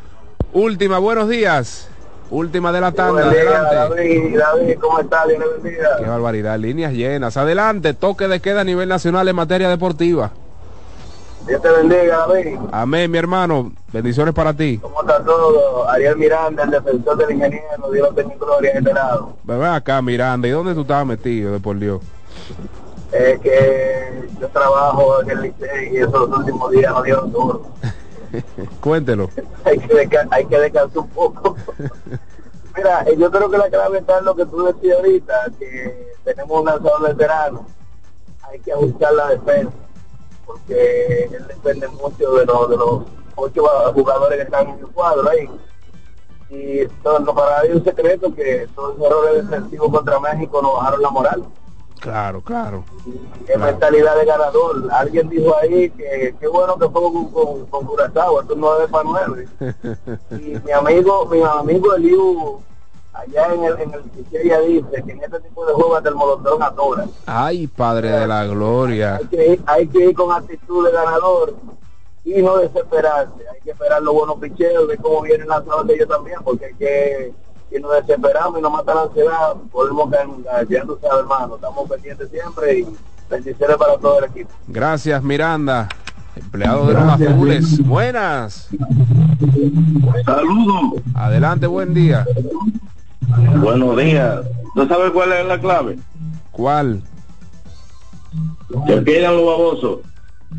Última, 0.52 0.98
buenos 0.98 1.28
días. 1.28 1.88
Última 2.30 2.70
de 2.70 2.80
la 2.80 2.92
tanda. 2.92 3.24
Buen 3.24 3.30
día, 3.30 3.42
Adelante. 3.42 3.74
David, 3.74 4.38
David, 4.38 4.78
¿cómo 4.80 4.98
le 4.98 5.38
bendiga. 5.38 5.96
Qué 5.98 6.04
barbaridad. 6.04 6.58
Líneas 6.58 6.92
llenas. 6.92 7.36
Adelante. 7.36 7.92
Toque 7.92 8.28
de 8.28 8.40
queda 8.40 8.60
a 8.60 8.64
nivel 8.64 8.88
nacional 8.88 9.26
en 9.26 9.34
materia 9.34 9.68
deportiva. 9.68 10.30
Dios 11.46 11.60
te 11.60 11.70
bendiga, 11.70 12.26
David. 12.28 12.58
Amén, 12.70 13.10
mi 13.10 13.18
hermano. 13.18 13.72
Bendiciones 13.92 14.32
para 14.34 14.54
ti. 14.54 14.78
¿Cómo 14.78 15.00
está 15.00 15.24
todo? 15.24 15.88
Ariel 15.88 16.16
Miranda, 16.16 16.62
el 16.62 16.70
defensor 16.70 17.16
del 17.16 17.32
ingeniero, 17.32 17.90
Dios 17.92 18.10
en 18.16 18.38
gloria 18.38 18.70
en 18.72 18.86
este. 18.86 18.92
Ven 19.42 19.62
acá, 19.64 20.00
Miranda. 20.00 20.46
¿Y 20.46 20.52
dónde 20.52 20.74
tú 20.74 20.82
estabas 20.82 21.06
metido, 21.06 21.52
de 21.52 21.58
por 21.58 21.78
Dios? 21.78 22.00
Es 23.12 23.40
que 23.40 24.28
yo 24.40 24.48
trabajo 24.48 25.22
en 25.22 25.30
el 25.30 25.42
liceo 25.42 25.82
y 25.92 25.96
esos 25.98 26.28
últimos 26.28 26.70
días 26.70 26.92
no 26.92 27.02
dieron 27.02 27.32
duro. 27.32 27.62
Cuéntelo. 28.80 29.28
hay, 29.64 29.78
que 29.78 30.18
hay 30.30 30.46
que 30.46 30.58
descansar 30.58 30.98
un 30.98 31.08
poco. 31.08 31.56
Mira, 32.76 33.02
eh, 33.06 33.16
yo 33.18 33.30
creo 33.30 33.50
que 33.50 33.58
la 33.58 33.68
clave 33.68 33.98
está 33.98 34.18
en 34.18 34.24
lo 34.24 34.34
que 34.34 34.46
tú 34.46 34.64
decías 34.64 34.98
ahorita, 34.98 35.34
que 35.58 36.12
tenemos 36.24 36.60
un 36.60 36.66
lanzador 36.66 37.08
veterano. 37.08 37.66
Hay 38.42 38.60
que 38.60 38.72
ajustar 38.72 39.12
la 39.12 39.28
defensa, 39.28 39.72
porque 40.46 41.24
él 41.32 41.46
depende 41.48 41.88
mucho 41.88 42.32
de 42.34 42.46
los, 42.46 42.70
de 42.70 42.76
los 42.76 43.02
ocho 43.34 43.64
jugadores 43.94 44.38
que 44.38 44.44
están 44.44 44.68
en 44.68 44.78
el 44.78 44.86
cuadro 44.86 45.28
ahí. 45.28 45.50
Y 46.48 46.86
todo, 47.02 47.24
para 47.34 47.58
nadie 47.58 47.70
es 47.70 47.76
un 47.76 47.84
secreto 47.84 48.34
que 48.34 48.68
todos 48.74 48.98
los 48.98 49.06
errores 49.06 49.48
defensivos 49.48 49.90
contra 49.90 50.20
México 50.20 50.62
nos 50.62 50.74
bajaron 50.74 51.02
la 51.02 51.10
moral. 51.10 51.44
Claro, 52.00 52.40
claro. 52.40 52.84
Qué 53.46 53.56
mentalidad 53.58 54.16
de 54.16 54.24
ganador. 54.24 54.88
Alguien 54.90 55.28
dijo 55.28 55.54
ahí 55.60 55.90
que 55.90 56.34
qué 56.40 56.48
bueno 56.48 56.78
que 56.78 56.88
fue 56.88 57.02
con, 57.02 57.30
con, 57.30 57.66
con 57.66 57.86
Curazao, 57.86 58.40
esto 58.40 58.54
es 58.54 58.58
9 58.58 58.88
para 58.90 59.04
9. 59.04 59.48
Y 60.30 60.58
mi 60.64 60.72
amigo, 60.72 61.26
mi 61.26 61.42
amigo 61.42 61.94
Eliu, 61.94 62.60
allá 63.12 63.52
en 63.52 63.64
el, 63.64 63.80
en 63.80 63.94
el 63.94 64.02
dice 64.66 65.02
que 65.04 65.12
en 65.12 65.22
este 65.22 65.40
tipo 65.40 65.66
de 65.66 65.74
juegos 65.74 65.98
hasta 65.98 66.08
el 66.08 66.14
molotón 66.14 66.62
atora. 66.62 67.06
Ay, 67.26 67.66
Padre 67.66 68.10
de 68.10 68.26
la 68.26 68.46
Gloria. 68.46 69.16
Hay 69.16 69.26
que, 69.26 69.46
ir, 69.46 69.62
hay 69.66 69.86
que 69.86 69.98
ir 70.06 70.14
con 70.14 70.32
actitud 70.32 70.86
de 70.86 70.92
ganador 70.92 71.54
y 72.24 72.40
no 72.40 72.56
desesperarse. 72.56 73.44
Hay 73.52 73.60
que 73.60 73.72
esperar 73.72 74.02
los 74.02 74.14
buenos 74.14 74.38
picheos, 74.38 74.88
de 74.88 74.96
cómo 74.96 75.20
viene 75.20 75.42
el 75.42 75.48
lanzador 75.48 75.84
de 75.84 75.94
ellos 75.94 76.08
también, 76.08 76.38
porque 76.42 76.64
hay 76.66 76.74
que 76.74 77.32
si 77.70 77.78
nos 77.80 77.92
desesperamos 77.92 78.58
y 78.58 78.62
nos 78.62 78.72
mata 78.72 78.94
la 78.94 79.02
ansiedad, 79.02 79.54
podemos 79.70 80.10
caer, 80.10 80.28
ya 80.68 80.84
tú 80.84 80.98
sabes, 81.00 81.20
hermano, 81.20 81.54
estamos 81.54 81.88
pendientes 81.88 82.28
siempre 82.30 82.80
y 82.80 82.86
bendiciones 83.30 83.76
para 83.76 83.96
todo 83.96 84.18
el 84.18 84.24
equipo. 84.24 84.50
Gracias, 84.66 85.22
Miranda. 85.22 85.88
Empleado 86.36 86.86
de 86.86 86.94
los 86.94 87.02
azules. 87.02 87.86
Buenas. 87.86 88.68
Saludos. 90.24 91.02
Adelante, 91.14 91.66
buen 91.66 91.94
día. 91.94 92.26
Buenos 93.56 93.96
días. 93.96 94.40
¿No 94.74 94.88
sabes 94.88 95.10
cuál 95.12 95.32
es 95.32 95.46
la 95.46 95.60
clave? 95.60 95.98
¿Cuál? 96.50 97.02
Que 98.86 98.96
pierdan 98.98 99.36
los 99.36 99.46
babosos. 99.46 99.98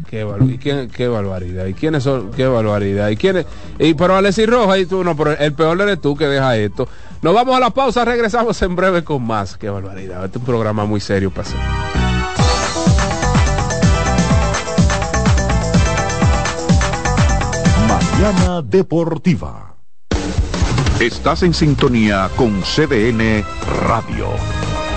Qué, 0.09 0.23
bar- 0.23 0.41
y 0.43 0.57
quién- 0.57 0.89
qué 0.89 1.07
barbaridad. 1.07 1.65
¿Y 1.65 1.73
quiénes 1.73 2.03
son? 2.03 2.31
Qué 2.31 2.45
barbaridad. 2.45 3.09
¿Y 3.09 3.17
quiénes? 3.17 3.45
Y 3.79 3.93
pero 3.93 4.15
Alexis 4.15 4.47
Roja 4.47 4.77
y 4.77 4.85
tú 4.85 5.03
no, 5.03 5.15
pero 5.15 5.31
el 5.37 5.53
peor 5.53 5.79
eres 5.81 5.99
tú 6.01 6.15
que 6.15 6.25
deja 6.27 6.55
esto. 6.57 6.87
Nos 7.21 7.33
vamos 7.33 7.55
a 7.55 7.59
la 7.59 7.69
pausa, 7.69 8.03
regresamos 8.05 8.61
en 8.61 8.75
breve 8.75 9.03
con 9.03 9.21
más. 9.25 9.57
Qué 9.57 9.69
barbaridad. 9.69 10.25
Este 10.25 10.37
es 10.37 10.41
un 10.41 10.45
programa 10.45 10.85
muy 10.85 10.99
serio 11.01 11.29
para 11.29 11.47
hacer. 11.47 11.59
Mañana 17.87 18.61
Deportiva. 18.61 19.75
Estás 20.99 21.43
en 21.43 21.53
sintonía 21.53 22.29
con 22.35 22.61
CDN 22.61 23.43
Radio. 23.87 24.27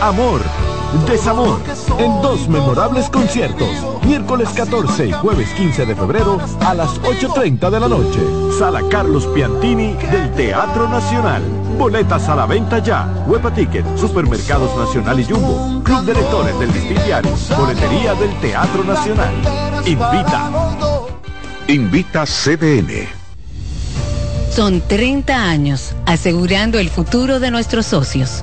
amor, 0.00 0.40
desamor, 1.06 1.60
en 1.98 2.22
dos 2.22 2.48
memorables 2.48 3.08
conciertos, 3.10 3.68
miércoles 4.04 4.48
14 4.54 5.06
y 5.06 5.12
jueves 5.12 5.50
15 5.50 5.86
de 5.86 5.94
febrero 5.94 6.38
a 6.60 6.74
las 6.74 7.00
8.30 7.02 7.70
de 7.70 7.80
la 7.80 7.88
noche. 7.88 8.20
Sala 8.58 8.82
Carlos 8.90 9.26
Piantini 9.34 9.94
del 9.94 10.32
Teatro 10.32 10.88
Nacional. 10.88 11.42
Boletas 11.78 12.28
a 12.28 12.36
la 12.36 12.46
venta 12.46 12.78
ya. 12.78 13.06
Huepa 13.26 13.52
Ticket, 13.52 13.84
Supermercados 13.96 14.76
Nacional 14.76 15.20
y 15.20 15.24
Jumbo. 15.24 15.82
Club 15.82 16.04
de 16.04 16.14
Lectores 16.14 16.58
del 16.58 16.72
Diario. 17.04 17.32
Boletería 17.56 18.14
del 18.14 18.34
Teatro 18.40 18.84
Nacional. 18.84 19.34
Invita. 19.84 20.50
Invita 21.68 22.24
CDN. 22.24 23.08
Son 24.50 24.80
30 24.80 25.34
años 25.36 25.92
asegurando 26.06 26.78
el 26.78 26.88
futuro 26.88 27.38
de 27.38 27.50
nuestros 27.50 27.86
socios. 27.86 28.42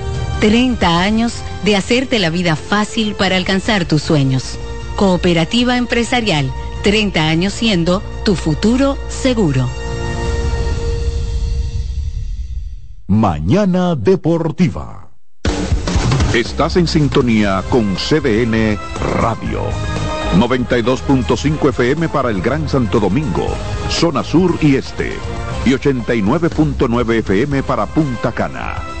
30 0.41 1.01
años 1.01 1.33
de 1.63 1.75
hacerte 1.75 2.17
la 2.17 2.31
vida 2.31 2.55
fácil 2.55 3.13
para 3.13 3.37
alcanzar 3.37 3.85
tus 3.85 4.01
sueños. 4.01 4.57
Cooperativa 4.95 5.77
empresarial, 5.77 6.51
30 6.81 7.27
años 7.27 7.53
siendo 7.53 8.01
tu 8.25 8.35
futuro 8.35 8.97
seguro. 9.07 9.69
Mañana 13.07 13.95
Deportiva. 13.95 15.11
Estás 16.33 16.75
en 16.75 16.87
sintonía 16.87 17.63
con 17.69 17.95
CDN 17.95 18.79
Radio. 19.21 19.61
92.5 20.39 21.69
FM 21.69 22.09
para 22.09 22.31
el 22.31 22.41
Gran 22.41 22.67
Santo 22.67 22.99
Domingo, 22.99 23.47
zona 23.89 24.23
sur 24.23 24.57
y 24.61 24.75
este. 24.75 25.13
Y 25.65 25.71
89.9 25.71 27.19
FM 27.19 27.61
para 27.61 27.85
Punta 27.85 28.31
Cana. 28.31 29.00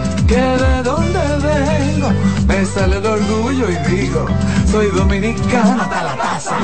que 0.31 0.37
de 0.37 0.83
dónde 0.83 1.19
vengo, 1.43 2.09
me 2.47 2.65
sale 2.65 2.97
el 2.97 3.05
orgullo 3.05 3.65
y 3.69 3.75
digo, 3.89 4.25
soy 4.71 4.87
dominicano 4.91 5.81
hasta 5.81 6.03
la 6.03 6.15
taza. 6.15 6.55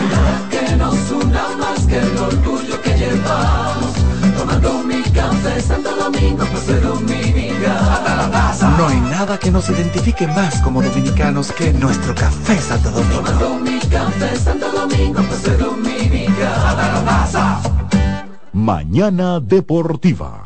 Que 0.49 0.75
nos 0.77 1.11
una 1.11 1.43
más 1.57 1.85
que 1.85 1.97
el 1.97 2.17
orgullo 2.17 2.81
que 2.81 2.97
llevamos. 2.97 3.91
Tomando 4.37 4.83
mi 4.83 5.01
café 5.11 5.59
Santo 5.61 5.93
Domingo, 5.97 6.45
pues 6.51 6.63
soy 6.63 6.79
dominicano 6.79 7.91
hasta 7.91 8.15
la 8.15 8.31
taza. 8.31 8.69
No 8.77 8.87
hay 8.87 9.01
nada 9.01 9.37
que 9.37 9.51
nos 9.51 9.69
identifique 9.69 10.27
más 10.27 10.61
como 10.61 10.81
dominicanos 10.81 11.51
que 11.51 11.73
nuestro 11.73 12.15
café 12.15 12.57
Santo 12.59 12.89
Domingo. 12.91 13.21
Tomando 13.21 13.59
mi 13.59 13.79
café 13.79 14.37
Santo 14.37 14.71
Domingo, 14.71 15.21
pues 15.23 15.41
soy 15.41 15.57
dominicano 15.57 16.67
hasta 16.67 16.93
la 16.93 17.05
taza. 17.05 17.59
Mañana 18.53 19.39
Deportiva. 19.41 20.45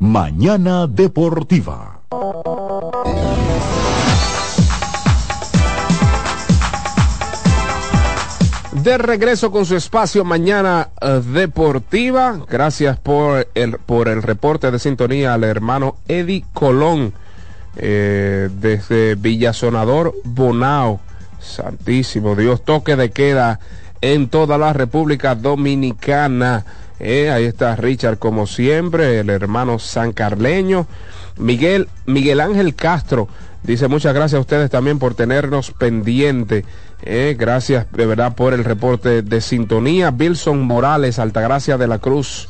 Mañana 0.00 0.86
Deportiva. 0.86 2.02
De 8.70 8.96
regreso 8.96 9.50
con 9.50 9.66
su 9.66 9.74
espacio 9.74 10.24
Mañana 10.24 10.90
eh, 11.00 11.20
Deportiva. 11.32 12.38
Gracias 12.48 12.96
por 12.96 13.48
el, 13.56 13.78
por 13.78 14.06
el 14.06 14.22
reporte 14.22 14.70
de 14.70 14.78
sintonía 14.78 15.34
al 15.34 15.42
hermano 15.42 15.96
Eddie 16.06 16.44
Colón 16.52 17.12
eh, 17.76 18.48
desde 18.52 19.16
Villasonador 19.16 20.14
Bonao. 20.22 21.00
Santísimo 21.40 22.36
Dios, 22.36 22.64
toque 22.64 22.94
de 22.94 23.10
queda 23.10 23.58
en 24.00 24.28
toda 24.28 24.58
la 24.58 24.72
República 24.72 25.34
Dominicana. 25.34 26.64
Eh, 27.00 27.30
ahí 27.30 27.44
está 27.44 27.76
Richard 27.76 28.18
como 28.18 28.46
siempre, 28.46 29.20
el 29.20 29.30
hermano 29.30 29.78
San 29.78 30.12
Carleño. 30.12 30.86
Miguel, 31.36 31.88
Miguel 32.06 32.40
Ángel 32.40 32.74
Castro 32.74 33.28
dice 33.62 33.86
muchas 33.88 34.14
gracias 34.14 34.38
a 34.38 34.40
ustedes 34.40 34.70
también 34.70 34.98
por 34.98 35.14
tenernos 35.14 35.70
pendiente. 35.70 36.64
Eh, 37.02 37.36
gracias 37.38 37.86
de 37.92 38.06
verdad 38.06 38.34
por 38.34 38.54
el 38.54 38.64
reporte 38.64 39.22
de 39.22 39.40
sintonía. 39.40 40.10
Wilson 40.18 40.60
Morales, 40.62 41.18
Altagracia 41.20 41.78
de 41.78 41.86
la 41.86 41.98
Cruz. 42.00 42.48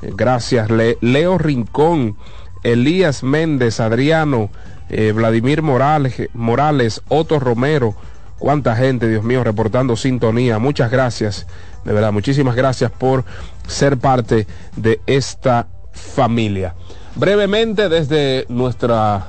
Eh, 0.00 0.12
gracias. 0.16 0.70
Le- 0.70 0.96
Leo 1.02 1.36
Rincón, 1.36 2.16
Elías 2.62 3.22
Méndez, 3.22 3.80
Adriano, 3.80 4.48
eh, 4.88 5.12
Vladimir 5.12 5.60
Morales, 5.60 6.14
Morales, 6.32 7.02
Otto 7.08 7.38
Romero. 7.38 7.94
Cuánta 8.38 8.74
gente, 8.74 9.06
Dios 9.06 9.22
mío, 9.22 9.44
reportando 9.44 9.96
sintonía. 9.96 10.58
Muchas 10.58 10.90
gracias. 10.90 11.46
De 11.84 11.92
verdad, 11.92 12.12
muchísimas 12.12 12.54
gracias 12.56 12.90
por 12.90 13.24
ser 13.66 13.96
parte 13.96 14.46
de 14.76 15.00
esta 15.06 15.66
familia. 15.92 16.74
Brevemente, 17.14 17.88
desde 17.88 18.46
nuestra 18.48 19.26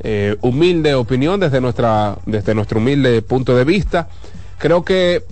eh, 0.00 0.36
humilde 0.40 0.94
opinión, 0.94 1.40
desde, 1.40 1.60
nuestra, 1.60 2.16
desde 2.26 2.54
nuestro 2.54 2.78
humilde 2.78 3.22
punto 3.22 3.56
de 3.56 3.64
vista, 3.64 4.08
creo 4.58 4.84
que 4.84 5.24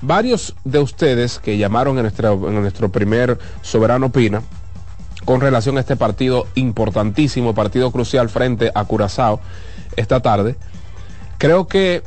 varios 0.00 0.54
de 0.64 0.80
ustedes 0.80 1.38
que 1.38 1.56
llamaron 1.56 1.96
en, 1.98 2.02
nuestra, 2.02 2.32
en 2.32 2.60
nuestro 2.60 2.90
primer 2.90 3.38
Soberano 3.62 4.06
Opina, 4.06 4.42
con 5.24 5.40
relación 5.40 5.76
a 5.76 5.80
este 5.80 5.96
partido 5.96 6.46
importantísimo, 6.56 7.54
partido 7.54 7.92
crucial 7.92 8.28
frente 8.28 8.70
a 8.74 8.84
Curazao 8.84 9.40
esta 9.96 10.20
tarde, 10.20 10.56
creo 11.38 11.66
que 11.66 12.02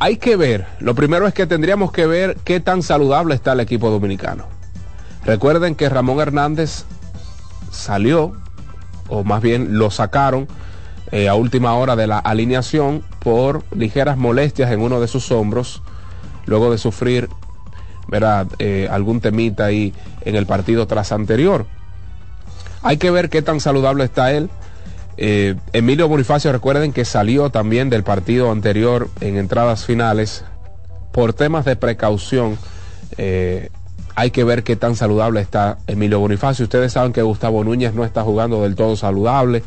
hay 0.00 0.16
que 0.16 0.36
ver, 0.36 0.66
lo 0.80 0.94
primero 0.94 1.26
es 1.26 1.34
que 1.34 1.46
tendríamos 1.46 1.92
que 1.92 2.06
ver 2.06 2.36
qué 2.44 2.60
tan 2.60 2.82
saludable 2.82 3.34
está 3.34 3.52
el 3.52 3.60
equipo 3.60 3.90
dominicano. 3.90 4.46
Recuerden 5.24 5.74
que 5.74 5.88
Ramón 5.88 6.20
Hernández 6.20 6.84
salió, 7.70 8.34
o 9.08 9.24
más 9.24 9.42
bien 9.42 9.78
lo 9.78 9.90
sacaron 9.90 10.48
eh, 11.10 11.28
a 11.28 11.34
última 11.34 11.74
hora 11.74 11.96
de 11.96 12.06
la 12.06 12.18
alineación 12.18 13.02
por 13.20 13.64
ligeras 13.74 14.16
molestias 14.16 14.70
en 14.70 14.80
uno 14.80 15.00
de 15.00 15.08
sus 15.08 15.30
hombros, 15.32 15.82
luego 16.46 16.70
de 16.70 16.78
sufrir 16.78 17.28
¿verdad? 18.08 18.46
Eh, 18.58 18.88
algún 18.90 19.20
temita 19.20 19.66
ahí 19.66 19.92
en 20.22 20.34
el 20.34 20.46
partido 20.46 20.86
tras 20.86 21.12
anterior. 21.12 21.66
Hay 22.82 22.96
que 22.96 23.10
ver 23.10 23.28
qué 23.28 23.42
tan 23.42 23.60
saludable 23.60 24.04
está 24.04 24.32
él. 24.32 24.50
Eh, 25.20 25.56
Emilio 25.72 26.06
Bonifacio, 26.06 26.52
recuerden 26.52 26.92
que 26.92 27.04
salió 27.04 27.50
también 27.50 27.90
del 27.90 28.04
partido 28.04 28.52
anterior 28.52 29.10
en 29.20 29.36
entradas 29.36 29.84
finales 29.84 30.44
por 31.12 31.34
temas 31.34 31.64
de 31.64 31.74
precaución. 31.74 32.56
eh, 33.18 33.70
hay 34.14 34.32
que 34.32 34.42
ver 34.42 34.64
qué 34.64 34.74
tan 34.74 34.96
saludable 34.96 35.40
está 35.40 35.78
Emilio 35.86 36.18
Bonifacio. 36.18 36.64
Ustedes 36.64 36.92
saben 36.92 37.12
que 37.12 37.22
Gustavo 37.22 37.62
Núñez 37.62 37.94
no 37.94 38.04
está 38.04 38.22
jugando 38.22 38.62
del 38.62 38.74
todo 38.74 38.96
saludable, 38.96 39.62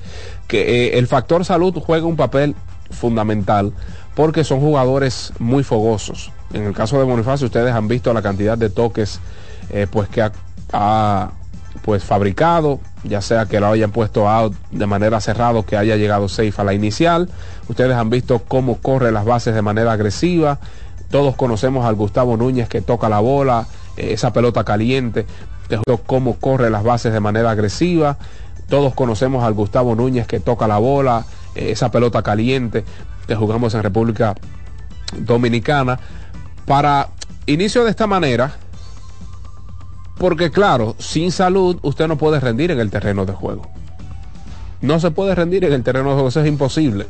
que 0.47 0.87
eh, 0.87 0.97
el 0.97 1.07
factor 1.07 1.45
salud 1.45 1.73
juega 1.85 2.05
un 2.05 2.17
papel 2.17 2.55
fundamental 2.89 3.71
porque 4.13 4.43
son 4.43 4.59
jugadores 4.59 5.31
muy 5.39 5.63
fogosos. 5.63 6.31
En 6.53 6.63
el 6.63 6.73
caso 6.73 6.97
de 6.97 7.05
Bonifacio, 7.05 7.47
ustedes 7.47 7.73
han 7.73 7.87
visto 7.87 8.13
la 8.13 8.21
cantidad 8.21 8.57
de 8.57 8.69
toques 8.69 9.21
pues 9.89 10.09
que 10.09 10.29
ha, 10.73 11.31
pues 11.83 12.03
fabricado, 12.03 12.79
ya 13.03 13.21
sea 13.21 13.45
que 13.45 13.59
lo 13.59 13.67
hayan 13.67 13.91
puesto 13.91 14.29
out 14.29 14.53
de 14.71 14.85
manera 14.85 15.19
cerrada, 15.21 15.63
que 15.63 15.77
haya 15.77 15.95
llegado 15.95 16.29
safe 16.29 16.53
a 16.57 16.63
la 16.63 16.73
inicial. 16.73 17.29
Ustedes 17.67 17.95
han 17.95 18.09
visto 18.09 18.39
cómo 18.47 18.77
corre 18.77 19.11
las 19.11 19.25
bases 19.25 19.55
de 19.55 19.61
manera 19.61 19.91
agresiva. 19.91 20.59
Todos 21.09 21.35
conocemos 21.35 21.85
al 21.85 21.95
Gustavo 21.95 22.37
Núñez 22.37 22.69
que 22.69 22.81
toca 22.81 23.09
la 23.09 23.19
bola, 23.19 23.67
eh, 23.97 24.13
esa 24.13 24.31
pelota 24.31 24.63
caliente, 24.63 25.25
cómo 26.05 26.37
corre 26.37 26.69
las 26.69 26.83
bases 26.83 27.13
de 27.13 27.19
manera 27.19 27.51
agresiva. 27.51 28.17
Todos 28.69 28.93
conocemos 28.93 29.43
al 29.43 29.53
Gustavo 29.53 29.95
Núñez 29.95 30.27
que 30.27 30.39
toca 30.39 30.67
la 30.67 30.77
bola, 30.77 31.25
eh, 31.55 31.71
esa 31.71 31.91
pelota 31.91 32.21
caliente 32.21 32.85
que 33.27 33.35
jugamos 33.35 33.73
en 33.73 33.83
República 33.83 34.35
Dominicana. 35.17 35.99
Para 36.65 37.09
inicio 37.47 37.83
de 37.83 37.89
esta 37.89 38.07
manera, 38.07 38.53
porque 40.21 40.51
claro, 40.51 40.95
sin 40.99 41.31
salud 41.31 41.79
usted 41.81 42.07
no 42.07 42.15
puede 42.15 42.39
rendir 42.39 42.69
en 42.69 42.79
el 42.79 42.91
terreno 42.91 43.25
de 43.25 43.33
juego. 43.33 43.67
No 44.79 44.99
se 44.99 45.09
puede 45.09 45.33
rendir 45.33 45.65
en 45.65 45.73
el 45.73 45.81
terreno 45.81 46.09
de 46.09 46.13
juego, 46.13 46.29
eso 46.29 46.41
es 46.41 46.47
imposible. 46.47 47.07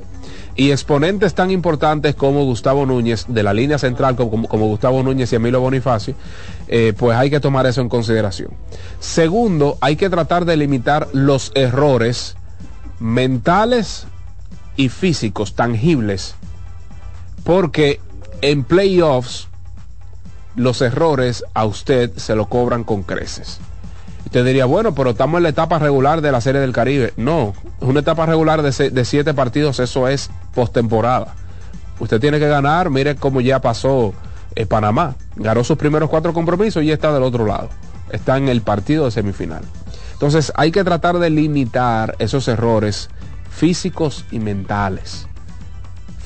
Y 0.56 0.72
exponentes 0.72 1.34
tan 1.34 1.52
importantes 1.52 2.16
como 2.16 2.46
Gustavo 2.46 2.86
Núñez, 2.86 3.26
de 3.28 3.44
la 3.44 3.54
línea 3.54 3.78
central, 3.78 4.16
como, 4.16 4.48
Gustavo 4.48 5.04
Núñez 5.04 5.34
y 5.34 5.36
Emilio 5.36 5.60
Bonifacio, 5.60 6.16
eh, 6.70 6.94
pues 6.98 7.18
hay 7.18 7.30
que 7.30 7.42
tomar 7.42 7.66
eso 7.66 7.82
en 7.82 7.90
consideración. 7.90 8.52
Segundo, 9.02 9.78
hay 9.82 9.98
que 9.98 10.10
tratar 10.10 10.46
de 10.46 10.56
limitar 10.56 11.10
los 11.12 11.52
errores 11.54 12.38
mentales 13.02 14.08
y 14.78 14.88
físicos 14.88 15.54
tangibles, 15.54 16.36
porque 17.44 18.00
en 18.42 18.64
playoffs 18.64 19.51
los 20.56 20.82
errores 20.82 21.44
a 21.54 21.66
usted 21.66 22.12
se 22.18 22.36
lo 22.36 22.48
cobran 22.48 22.84
con 22.84 23.04
creces. 23.04 23.60
Usted 24.26 24.46
diría, 24.46 24.66
bueno, 24.66 24.94
pero 24.94 25.12
estamos 25.12 25.38
en 25.38 25.44
la 25.44 25.50
etapa 25.50 25.80
regular 25.80 26.22
de 26.22 26.32
la 26.32 26.42
Serie 26.42 26.62
del 26.62 26.74
Caribe. 26.74 27.14
No, 27.18 27.54
una 27.80 28.02
etapa 28.02 28.26
regular 28.26 28.62
de, 28.62 29.06
siete 29.06 29.34
partidos, 29.34 29.80
eso 29.80 30.08
es 30.08 30.30
postemporada. 30.54 31.36
Usted 32.00 32.20
tiene 32.20 32.40
que 32.40 32.48
ganar, 32.48 32.90
mire 32.90 33.16
cómo 33.16 33.42
ya 33.42 33.60
pasó 33.60 34.14
en 34.56 34.68
Panamá. 34.68 35.16
Ganó 35.36 35.64
sus 35.64 35.78
primeros 35.78 36.10
cuatro 36.10 36.34
compromisos 36.34 36.84
y 36.84 36.92
está 36.92 37.14
del 37.14 37.24
otro 37.24 37.46
lado. 37.46 37.70
Está 38.12 38.38
en 38.38 38.50
el 38.50 38.62
partido 38.62 39.06
de 39.06 39.12
semifinal. 39.12 39.64
Entonces 40.14 40.52
hay 40.56 40.72
que 40.72 40.84
tratar 40.84 41.20
de 41.20 41.30
limitar 41.30 42.16
esos 42.20 42.48
errores 42.48 43.10
físicos 43.50 44.26
y 44.32 44.40
mentales 44.40 45.28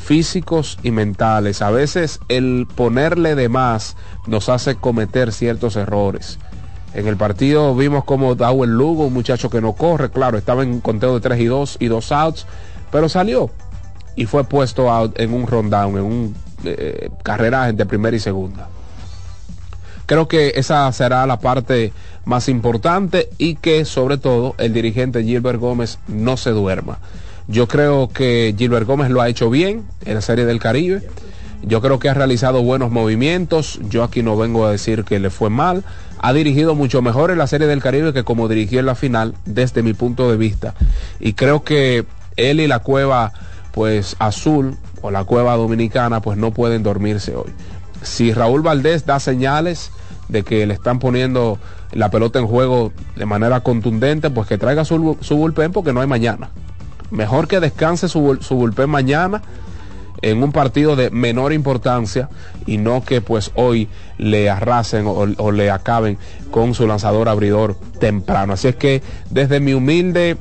físicos 0.06 0.78
y 0.84 0.91
mentales. 0.91 1.64
A 1.64 1.72
veces 1.72 2.20
el 2.30 2.68
ponerle 2.76 3.34
de 3.34 3.49
más 3.49 3.97
nos 4.28 4.49
hace 4.49 4.76
cometer 4.76 5.34
ciertos 5.34 5.76
errores. 5.76 6.38
En 6.93 7.08
el 7.08 7.18
partido 7.18 7.76
vimos 7.76 8.03
como 8.06 8.34
el 8.34 8.70
Lugo, 8.70 9.08
un 9.08 9.14
muchacho 9.14 9.49
que 9.49 9.62
no 9.62 9.74
corre, 9.74 10.12
claro, 10.12 10.38
estaba 10.38 10.62
en 10.62 10.80
conteo 10.80 11.16
de 11.16 11.22
3 11.22 11.39
y 11.39 11.45
2 11.45 11.78
y 11.80 11.88
2 11.88 12.12
outs, 12.12 12.45
pero 12.91 13.10
salió 13.10 13.49
y 14.16 14.28
fue 14.28 14.43
puesto 14.43 14.91
out 14.91 15.20
en 15.20 15.34
un 15.34 15.47
rundown, 15.47 15.97
en 15.97 16.03
un 16.03 16.36
eh, 16.64 17.10
carrera 17.24 17.72
de 17.72 17.86
primera 17.88 18.16
y 18.16 18.20
segunda. 18.20 18.70
Creo 20.06 20.28
que 20.28 20.53
esa 20.56 20.91
será 20.91 21.26
la 21.26 21.39
parte 21.39 21.93
más 22.26 22.47
importante 22.47 23.30
y 23.39 23.56
que 23.56 23.86
sobre 23.86 24.20
todo 24.20 24.53
el 24.60 24.72
dirigente 24.72 25.24
Gilbert 25.24 25.60
Gómez 25.60 25.97
no 26.08 26.38
se 26.38 26.51
duerma. 26.51 26.99
Yo 27.47 27.67
creo 27.67 28.09
que 28.09 28.55
Gilbert 28.57 28.87
Gómez 28.87 29.09
lo 29.11 29.21
ha 29.21 29.29
hecho 29.29 29.49
bien 29.49 29.85
en 30.05 30.15
la 30.15 30.21
Serie 30.21 30.45
del 30.45 30.59
Caribe. 30.59 31.07
Yo 31.61 31.81
creo 31.81 31.99
que 31.99 32.09
ha 32.09 32.13
realizado 32.13 32.63
buenos 32.63 32.91
movimientos. 32.91 33.79
Yo 33.89 34.03
aquí 34.03 34.23
no 34.23 34.35
vengo 34.37 34.65
a 34.65 34.71
decir 34.71 35.03
que 35.03 35.19
le 35.19 35.29
fue 35.29 35.49
mal. 35.49 35.83
Ha 36.19 36.33
dirigido 36.33 36.75
mucho 36.75 37.01
mejor 37.01 37.31
en 37.31 37.37
la 37.37 37.47
Serie 37.47 37.67
del 37.67 37.81
Caribe 37.81 38.13
que 38.13 38.23
como 38.23 38.47
dirigió 38.47 38.79
en 38.79 38.87
la 38.87 38.95
final, 38.95 39.35
desde 39.45 39.83
mi 39.83 39.93
punto 39.93 40.29
de 40.29 40.37
vista. 40.37 40.73
Y 41.19 41.33
creo 41.33 41.63
que 41.63 42.05
él 42.35 42.59
y 42.59 42.67
la 42.67 42.79
cueva, 42.79 43.31
pues 43.71 44.15
azul 44.19 44.77
o 45.01 45.11
la 45.11 45.23
cueva 45.23 45.55
dominicana, 45.55 46.21
pues 46.21 46.37
no 46.37 46.51
pueden 46.51 46.81
dormirse 46.81 47.35
hoy. 47.35 47.51
Si 48.01 48.33
Raúl 48.33 48.61
Valdés 48.61 49.05
da 49.05 49.19
señales 49.19 49.91
de 50.29 50.43
que 50.43 50.65
le 50.65 50.73
están 50.73 50.97
poniendo 50.97 51.59
la 51.91 52.09
pelota 52.09 52.39
en 52.39 52.47
juego 52.47 52.91
de 53.15 53.25
manera 53.25 53.61
contundente, 53.61 54.29
pues 54.31 54.47
que 54.47 54.57
traiga 54.57 54.83
su, 54.83 55.17
su 55.21 55.37
bullpen 55.37 55.71
porque 55.71 55.93
no 55.93 56.01
hay 56.01 56.07
mañana. 56.07 56.49
Mejor 57.12 57.47
que 57.47 57.60
descanse 57.60 58.10
su, 58.10 58.38
su 58.41 58.88
mañana 58.88 59.41
en 60.22 60.41
un 60.41 60.51
partido 60.51 60.95
de 60.95 61.12
menor 61.12 61.53
importancia 61.53 62.30
y 62.66 62.78
no 62.78 63.03
que 63.03 63.22
pues 63.22 63.51
hoy 63.56 63.89
le 64.18 64.49
arrasen 64.49 65.06
o, 65.08 65.51
le 65.51 65.70
acaben 65.72 66.18
con 66.51 66.74
su 66.74 66.88
lanzador 66.88 67.30
abridor 67.30 67.78
temprano. 67.99 68.53
Así 68.53 68.68
es 68.68 68.76
que 68.76 69.03
desde 69.30 69.60
mi 69.60 69.74
humilde 69.74 70.38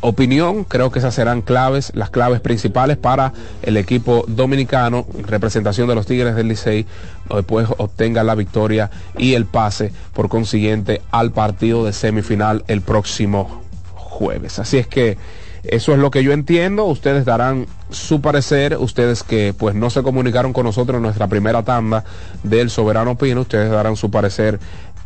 opinión, 0.00 0.64
creo 0.64 0.90
que 0.90 1.00
esas 1.00 1.14
serán 1.14 1.42
claves, 1.42 1.92
las 1.94 2.10
claves 2.10 2.40
principales 2.40 2.96
para 2.96 3.32
el 3.62 3.76
equipo 3.76 4.24
dominicano, 4.26 5.06
representación 5.26 5.88
de 5.88 5.94
los 5.94 6.06
Tigres 6.06 6.34
del 6.34 6.48
Licey, 6.48 6.86
después 7.34 7.68
obtenga 7.76 8.24
la 8.24 8.34
victoria 8.34 8.90
y 9.18 9.34
el 9.34 9.46
pase 9.46 9.92
por 10.14 10.28
consiguiente 10.28 11.02
al 11.10 11.32
partido 11.32 11.84
de 11.84 11.92
semifinal 11.92 12.64
el 12.66 12.80
próximo 12.80 13.62
jueves. 13.94 14.58
Así 14.58 14.78
es 14.78 14.86
que 14.86 15.18
eso 15.62 15.92
es 15.92 15.98
lo 15.98 16.10
que 16.10 16.22
yo 16.22 16.32
entiendo. 16.32 16.84
Ustedes 16.84 17.24
darán 17.24 17.66
su 17.90 18.20
parecer. 18.20 18.76
Ustedes 18.78 19.22
que 19.22 19.54
pues 19.56 19.74
no 19.74 19.90
se 19.90 20.02
comunicaron 20.02 20.52
con 20.52 20.64
nosotros 20.64 20.96
en 20.96 21.02
nuestra 21.02 21.28
primera 21.28 21.62
tanda 21.62 22.04
del 22.42 22.70
Soberano 22.70 23.16
Pino. 23.16 23.42
Ustedes 23.42 23.70
darán 23.70 23.96
su 23.96 24.10
parecer 24.10 24.58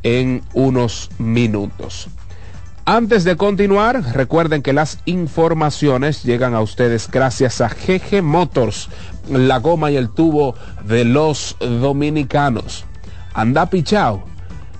en 0.02 0.42
unos 0.52 1.10
minutos. 1.18 2.08
Antes 2.86 3.24
de 3.24 3.36
continuar, 3.36 4.14
recuerden 4.14 4.60
que 4.60 4.74
las 4.74 4.98
informaciones 5.06 6.22
llegan 6.22 6.54
a 6.54 6.60
ustedes 6.60 7.10
gracias 7.10 7.62
a 7.62 7.70
GG 7.70 8.22
Motors, 8.22 8.90
la 9.30 9.58
goma 9.58 9.90
y 9.90 9.96
el 9.96 10.10
tubo 10.10 10.54
de 10.84 11.06
los 11.06 11.56
dominicanos. 11.60 12.84
Anda 13.32 13.70
pichao 13.70 14.33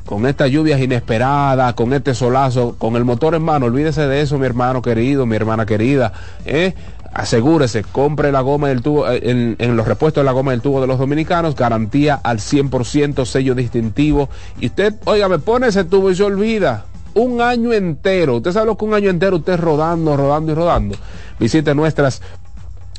con 0.05 0.26
estas 0.26 0.50
lluvias 0.50 0.80
inesperadas, 0.80 1.74
con 1.74 1.92
este 1.92 2.14
solazo, 2.14 2.76
con 2.78 2.96
el 2.96 3.05
motor 3.05 3.34
en 3.34 3.42
mano, 3.42 3.66
olvídese 3.66 4.07
de 4.07 4.20
eso, 4.20 4.38
mi 4.38 4.46
hermano 4.46 4.82
querido, 4.82 5.26
mi 5.26 5.36
hermana 5.36 5.64
querida. 5.64 6.12
¿eh? 6.44 6.74
Asegúrese, 7.12 7.84
compre 7.84 8.32
la 8.32 8.40
goma 8.40 8.68
del 8.68 8.82
tubo, 8.82 9.09
eh, 9.09 9.57
en, 9.59 9.76
los 9.76 9.86
repuestos 9.86 10.22
de 10.22 10.26
la 10.26 10.32
goma 10.32 10.50
del 10.50 10.61
tubo 10.61 10.80
de 10.80 10.86
los 10.86 10.98
dominicanos, 10.98 11.55
garantía 11.55 12.20
al 12.22 12.38
100%, 12.38 13.24
sello 13.24 13.55
distintivo. 13.55 14.28
Y 14.61 14.66
usted, 14.66 14.94
oiga, 15.05 15.28
me 15.28 15.38
pone 15.38 15.68
ese 15.68 15.84
tubo 15.84 16.11
y 16.11 16.16
se 16.16 16.24
olvida. 16.24 16.86
Un 17.14 17.40
año 17.40 17.72
entero. 17.72 18.36
Usted 18.36 18.52
sabe 18.52 18.66
lo 18.66 18.76
que 18.76 18.84
un 18.84 18.94
año 18.94 19.09
entero 19.09 19.36
usted 19.36 19.59
rodando, 19.59 20.16
rodando 20.16 20.50
y 20.50 20.55
rodando. 20.57 20.96
Visite 21.38 21.72
nuestras 21.74 22.20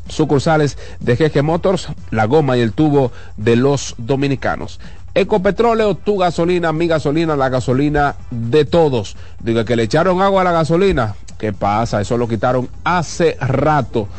sucursales 0.07 0.77
de 0.99 1.15
GG 1.15 1.43
Motors, 1.43 1.89
la 2.11 2.25
goma 2.25 2.57
y 2.57 2.61
el 2.61 2.73
tubo 2.73 3.11
de 3.37 3.55
los 3.55 3.95
dominicanos. 3.97 4.79
Ecopetróleo, 5.15 5.95
tu 5.95 6.17
gasolina, 6.17 6.73
mi 6.73 6.87
gasolina, 6.87 7.37
la 7.37 7.47
gasolina 7.47 8.15
de 8.31 8.65
todos. 8.65 9.15
Diga 9.39 9.63
que 9.63 9.77
le 9.77 9.83
echaron 9.83 10.21
agua 10.21 10.41
a 10.41 10.43
la 10.43 10.51
gasolina. 10.51 11.15
¿Qué 11.37 11.53
pasa? 11.53 12.01
Eso 12.01 12.17
lo 12.17 12.27
quitaron 12.27 12.67
hace 12.83 13.37
rato. 13.39 14.09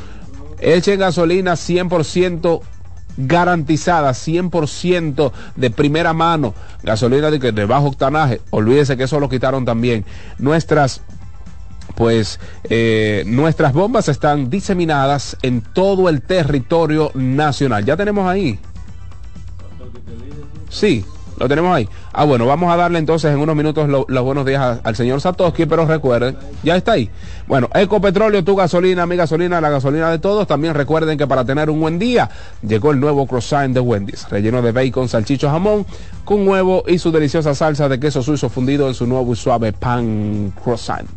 Echen 0.59 0.99
gasolina 0.99 1.53
100% 1.53 2.63
garantizada, 3.19 4.13
100% 4.13 5.33
de 5.55 5.71
primera 5.71 6.15
mano. 6.15 6.55
Gasolina 6.83 7.31
de, 7.31 7.53
de 7.53 7.65
bajo 7.67 7.89
octanaje. 7.89 8.41
Olvídese 8.49 8.97
que 8.97 9.05
eso 9.05 9.21
lo 9.21 9.29
quitaron 9.29 9.67
también. 9.67 10.07
Nuestras 10.39 11.03
pues 11.95 12.41
eh, 12.65 13.23
nuestras 13.27 13.73
bombas 13.73 14.09
están 14.09 14.51
diseminadas 14.51 15.37
en 15.43 15.61
todo 15.61 16.09
el 16.09 16.23
territorio 16.23 17.11
nacional. 17.15 17.85
Ya 17.85 17.97
tenemos 17.97 18.29
ahí 18.29 18.59
Sí, 20.69 21.05
lo 21.39 21.49
tenemos 21.49 21.75
ahí. 21.75 21.89
Ah, 22.13 22.25
bueno, 22.25 22.47
vamos 22.47 22.73
a 22.73 22.77
darle 22.77 22.99
entonces 22.99 23.31
en 23.31 23.39
unos 23.39 23.55
minutos 23.55 23.89
los 23.89 24.25
buenos 24.25 24.47
días 24.47 24.81
al 24.83 24.97
señor 24.97 25.21
Satoshi, 25.21 25.67
pero 25.67 25.85
recuerden, 25.85 26.37
ya 26.63 26.77
está 26.77 26.93
ahí. 26.93 27.11
Bueno, 27.47 27.69
Ecopetróleo, 27.75 28.43
tu 28.43 28.57
gasolina, 28.57 29.05
mi 29.07 29.17
gasolina, 29.17 29.61
la 29.61 29.69
gasolina 29.69 30.11
de 30.11 30.19
todos. 30.19 30.47
También 30.47 30.75
recuerden 30.75 31.19
que 31.19 31.27
para 31.27 31.45
tener 31.45 31.69
un 31.69 31.81
buen 31.81 31.99
día 31.99 32.31
llegó 32.67 32.91
el 32.91 33.01
nuevo 33.01 33.27
croissant 33.27 33.75
de 33.75 33.81
Wendy's, 33.81 34.29
relleno 34.31 34.63
de 34.63 34.73
bacon, 34.73 35.09
salchicho, 35.09 35.51
jamón, 35.51 35.85
con 36.25 36.49
huevo 36.49 36.85
y 36.87 36.99
su 36.99 37.13
deliciosa 37.13 37.55
salsa 37.55 37.89
de 37.89 38.01
queso 38.01 38.23
suizo 38.23 38.49
fundido 38.49 38.89
en 38.89 38.95
su 38.95 39.07
nuevo 39.07 39.33
y 39.33 39.37
suave 39.37 39.73
pan 39.73 40.53
croissant 40.63 41.09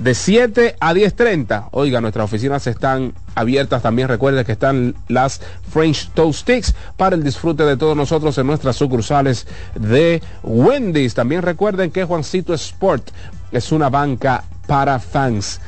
de 0.00 0.14
7 0.14 0.76
a 0.80 0.94
10.30. 0.94 1.68
Oiga, 1.72 2.00
nuestras 2.00 2.24
oficinas 2.24 2.66
están 2.66 3.12
abiertas. 3.34 3.82
También 3.82 4.08
recuerde 4.08 4.44
que 4.44 4.52
están 4.52 4.94
las 5.08 5.40
French 5.70 6.10
Toast 6.14 6.40
Sticks 6.40 6.74
para 6.96 7.16
el 7.16 7.22
disfrute 7.22 7.64
de 7.64 7.76
todos 7.76 7.96
nosotros 7.96 8.36
en 8.38 8.46
nuestras 8.46 8.76
sucursales 8.76 9.46
de 9.74 10.22
Wendy's. 10.42 11.14
También 11.14 11.42
recuerden 11.42 11.90
que 11.90 12.04
Juancito 12.04 12.54
Sport 12.54 13.10
es 13.52 13.72
una 13.72 13.90
banca 13.90 14.44
para 14.66 14.98
fans. 14.98 15.60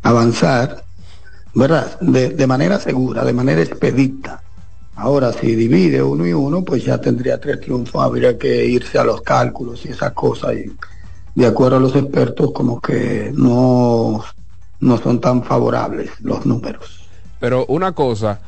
avanzar, 0.02 0.84
¿verdad? 1.54 2.00
De, 2.00 2.46
manera 2.46 2.78
segura, 2.78 3.24
de 3.24 3.32
manera 3.32 3.60
expedita. 3.60 4.42
Ahora, 4.94 5.32
si 5.32 5.54
divide 5.54 6.02
uno 6.02 6.26
y 6.26 6.32
uno, 6.32 6.64
pues 6.64 6.84
ya 6.84 6.98
tendría 6.98 7.38
tres 7.38 7.60
triunfos. 7.60 8.02
Habría 8.02 8.38
que 8.38 8.64
irse 8.64 8.98
a 8.98 9.04
los 9.04 9.20
cálculos 9.20 9.84
y 9.84 9.90
esas 9.90 10.12
cosas. 10.12 10.54
Y 10.54 10.72
de 11.34 11.46
acuerdo 11.46 11.76
a 11.76 11.80
los 11.80 11.94
expertos, 11.94 12.52
como 12.52 12.80
que 12.80 13.30
no, 13.34 14.24
no 14.80 14.98
son 14.98 15.20
tan 15.20 15.44
favorables 15.44 16.10
los 16.20 16.46
números. 16.46 17.06
Pero 17.38 17.66
una 17.66 17.92
cosa, 17.92 18.40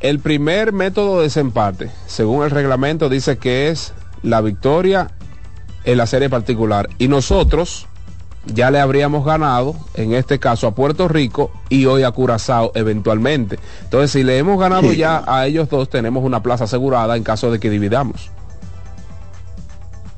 el 0.00 0.18
primer 0.18 0.72
método 0.72 1.18
de 1.18 1.24
desempate, 1.24 1.90
según 2.06 2.44
el 2.44 2.50
reglamento, 2.50 3.08
dice 3.08 3.38
que 3.38 3.68
es 3.68 3.94
la 4.22 4.40
victoria 4.40 5.10
en 5.84 5.98
la 5.98 6.06
serie 6.06 6.28
particular. 6.28 6.88
Y 6.98 7.08
nosotros 7.08 7.86
ya 8.46 8.70
le 8.70 8.80
habríamos 8.80 9.24
ganado, 9.24 9.74
en 9.94 10.12
este 10.12 10.38
caso 10.38 10.66
a 10.66 10.74
Puerto 10.74 11.08
Rico 11.08 11.50
y 11.68 11.86
hoy 11.86 12.02
a 12.02 12.10
Curazao 12.10 12.72
eventualmente. 12.74 13.58
Entonces, 13.84 14.10
si 14.10 14.22
le 14.22 14.38
hemos 14.38 14.60
ganado 14.60 14.92
ya 14.92 15.24
a 15.26 15.46
ellos 15.46 15.68
dos, 15.68 15.88
tenemos 15.88 16.24
una 16.24 16.42
plaza 16.42 16.64
asegurada 16.64 17.16
en 17.16 17.22
caso 17.22 17.50
de 17.50 17.58
que 17.58 17.70
dividamos. 17.70 18.30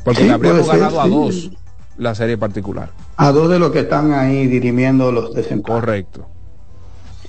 Porque 0.05 0.25
le 0.25 0.33
habríamos 0.33 0.67
ganado 0.67 1.01
a 1.01 1.09
dos 1.09 1.51
la 1.97 2.15
serie 2.15 2.39
particular. 2.39 2.91
A 3.17 3.33
dos 3.33 3.51
de 3.51 3.59
los 3.59 3.73
que 3.73 3.81
están 3.81 4.13
ahí 4.13 4.47
dirimiendo 4.47 5.11
los 5.13 5.35
desempates. 5.35 5.81
Correcto. 5.81 6.29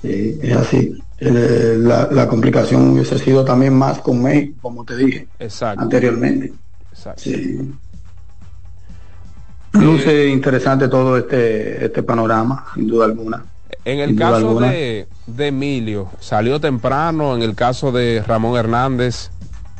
Sí, 0.02 0.38
es 0.42 0.56
así. 0.56 0.98
Eh, 1.18 1.76
la, 1.78 2.08
la, 2.10 2.26
complicación 2.26 2.92
hubiese 2.92 3.18
sido 3.18 3.44
también 3.44 3.74
más 3.74 3.98
con 3.98 4.22
México, 4.22 4.56
como 4.62 4.84
te 4.84 4.96
dije 4.96 5.28
anteriormente. 5.76 6.52
Exacto. 6.90 7.22
Sí. 7.22 7.72
Luce 9.72 10.28
interesante 10.28 10.88
todo 10.88 11.18
este, 11.18 11.84
este 11.84 12.02
panorama, 12.02 12.64
sin 12.74 12.88
duda 12.88 13.04
alguna. 13.04 13.44
En 13.84 14.00
el 14.00 14.16
caso 14.16 14.58
de, 14.60 15.06
de, 15.26 15.46
Emilio, 15.46 16.08
salió 16.20 16.58
temprano, 16.60 17.36
en 17.36 17.42
el 17.42 17.54
caso 17.54 17.92
de 17.92 18.22
Ramón 18.26 18.58
Hernández, 18.58 19.30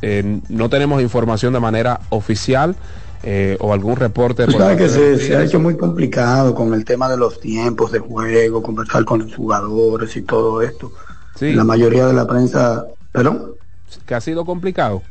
eh, 0.02 0.40
no 0.48 0.68
tenemos 0.68 1.02
información 1.02 1.52
de 1.52 1.60
manera 1.60 2.00
oficial 2.10 2.76
eh, 3.22 3.56
o 3.60 3.72
algún 3.72 3.96
reporte. 3.96 4.46
Tú 4.46 4.52
sabes 4.52 4.78
que 4.78 4.88
se, 4.88 5.18
se, 5.18 5.36
ha 5.36 5.44
hecho 5.44 5.60
muy 5.60 5.76
complicado 5.76 6.54
con 6.54 6.72
el 6.74 6.84
tema 6.84 7.08
de 7.08 7.16
los 7.16 7.40
tiempos 7.40 7.92
de 7.92 7.98
juego, 7.98 8.62
conversar 8.62 9.04
con 9.04 9.20
los 9.20 9.34
jugadores 9.34 10.16
y 10.16 10.22
todo 10.22 10.62
esto. 10.62 10.92
Sí. 11.36 11.52
La 11.52 11.64
mayoría 11.64 12.06
de 12.06 12.12
la 12.12 12.26
prensa, 12.26 12.84
¿perdón? 13.12 13.52
Que 14.06 14.14
ha 14.14 14.20
sido 14.20 14.44
complicado. 14.44 15.02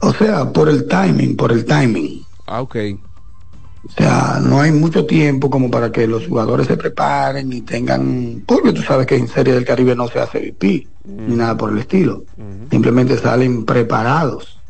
O 0.00 0.12
sea, 0.12 0.50
por 0.52 0.68
el 0.68 0.86
timing, 0.86 1.36
por 1.36 1.52
el 1.52 1.64
timing. 1.64 2.24
Ah, 2.46 2.60
ok. 2.60 2.76
O 3.84 3.90
sea, 3.90 4.38
no 4.40 4.60
hay 4.60 4.70
mucho 4.70 5.06
tiempo 5.06 5.50
como 5.50 5.70
para 5.70 5.90
que 5.90 6.06
los 6.06 6.26
jugadores 6.26 6.68
se 6.68 6.76
preparen 6.76 7.52
y 7.52 7.62
tengan, 7.62 8.42
porque 8.46 8.72
tú 8.72 8.82
sabes 8.82 9.06
que 9.06 9.16
en 9.16 9.26
Serie 9.26 9.54
del 9.54 9.64
Caribe 9.64 9.96
no 9.96 10.06
se 10.06 10.20
hace 10.20 10.38
VIP 10.38 10.86
ni 11.04 11.34
nada 11.34 11.56
por 11.56 11.72
el 11.72 11.78
estilo. 11.78 12.24
Simplemente 12.70 13.18
salen 13.18 13.64
preparados, 13.64 14.60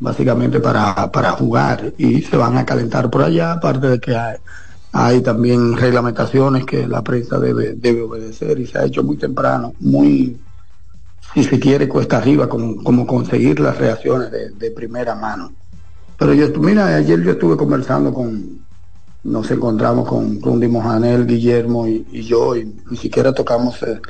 básicamente 0.00 0.58
para, 0.58 1.12
para 1.12 1.32
jugar 1.32 1.92
y 1.98 2.22
se 2.22 2.36
van 2.36 2.56
a 2.56 2.64
calentar 2.64 3.10
por 3.10 3.22
allá, 3.22 3.52
aparte 3.52 3.86
de 3.86 4.00
que 4.00 4.16
hay, 4.16 4.36
hay 4.92 5.20
también 5.20 5.76
reglamentaciones 5.76 6.64
que 6.64 6.86
la 6.86 7.02
prensa 7.02 7.38
debe, 7.38 7.74
debe 7.74 8.02
obedecer 8.02 8.58
y 8.58 8.66
se 8.66 8.78
ha 8.78 8.86
hecho 8.86 9.04
muy 9.04 9.16
temprano, 9.16 9.74
muy, 9.78 10.40
si 11.34 11.44
se 11.44 11.60
quiere, 11.60 11.88
cuesta 11.88 12.16
arriba, 12.16 12.48
como, 12.48 12.82
como 12.82 13.06
conseguir 13.06 13.60
las 13.60 13.78
reacciones 13.78 14.30
de, 14.30 14.70
primera 14.72 15.14
mano. 15.14 15.52
Pero 16.18 16.34
yo, 16.34 16.48
mira, 16.60 16.96
ayer 16.96 17.22
yo 17.22 17.32
estuve 17.32 17.56
conversando 17.56 18.12
con, 18.12 18.60
nos 19.22 19.50
encontramos 19.50 20.08
con 20.08 20.40
Rundi 20.40 20.66
Mojanel, 20.66 21.26
Guillermo 21.26 21.86
y, 21.86 22.22
yo, 22.22 22.56
y 22.56 22.74
ni 22.90 22.96
siquiera 22.96 23.32
tocamos 23.32 23.76
ese, 23.76 24.00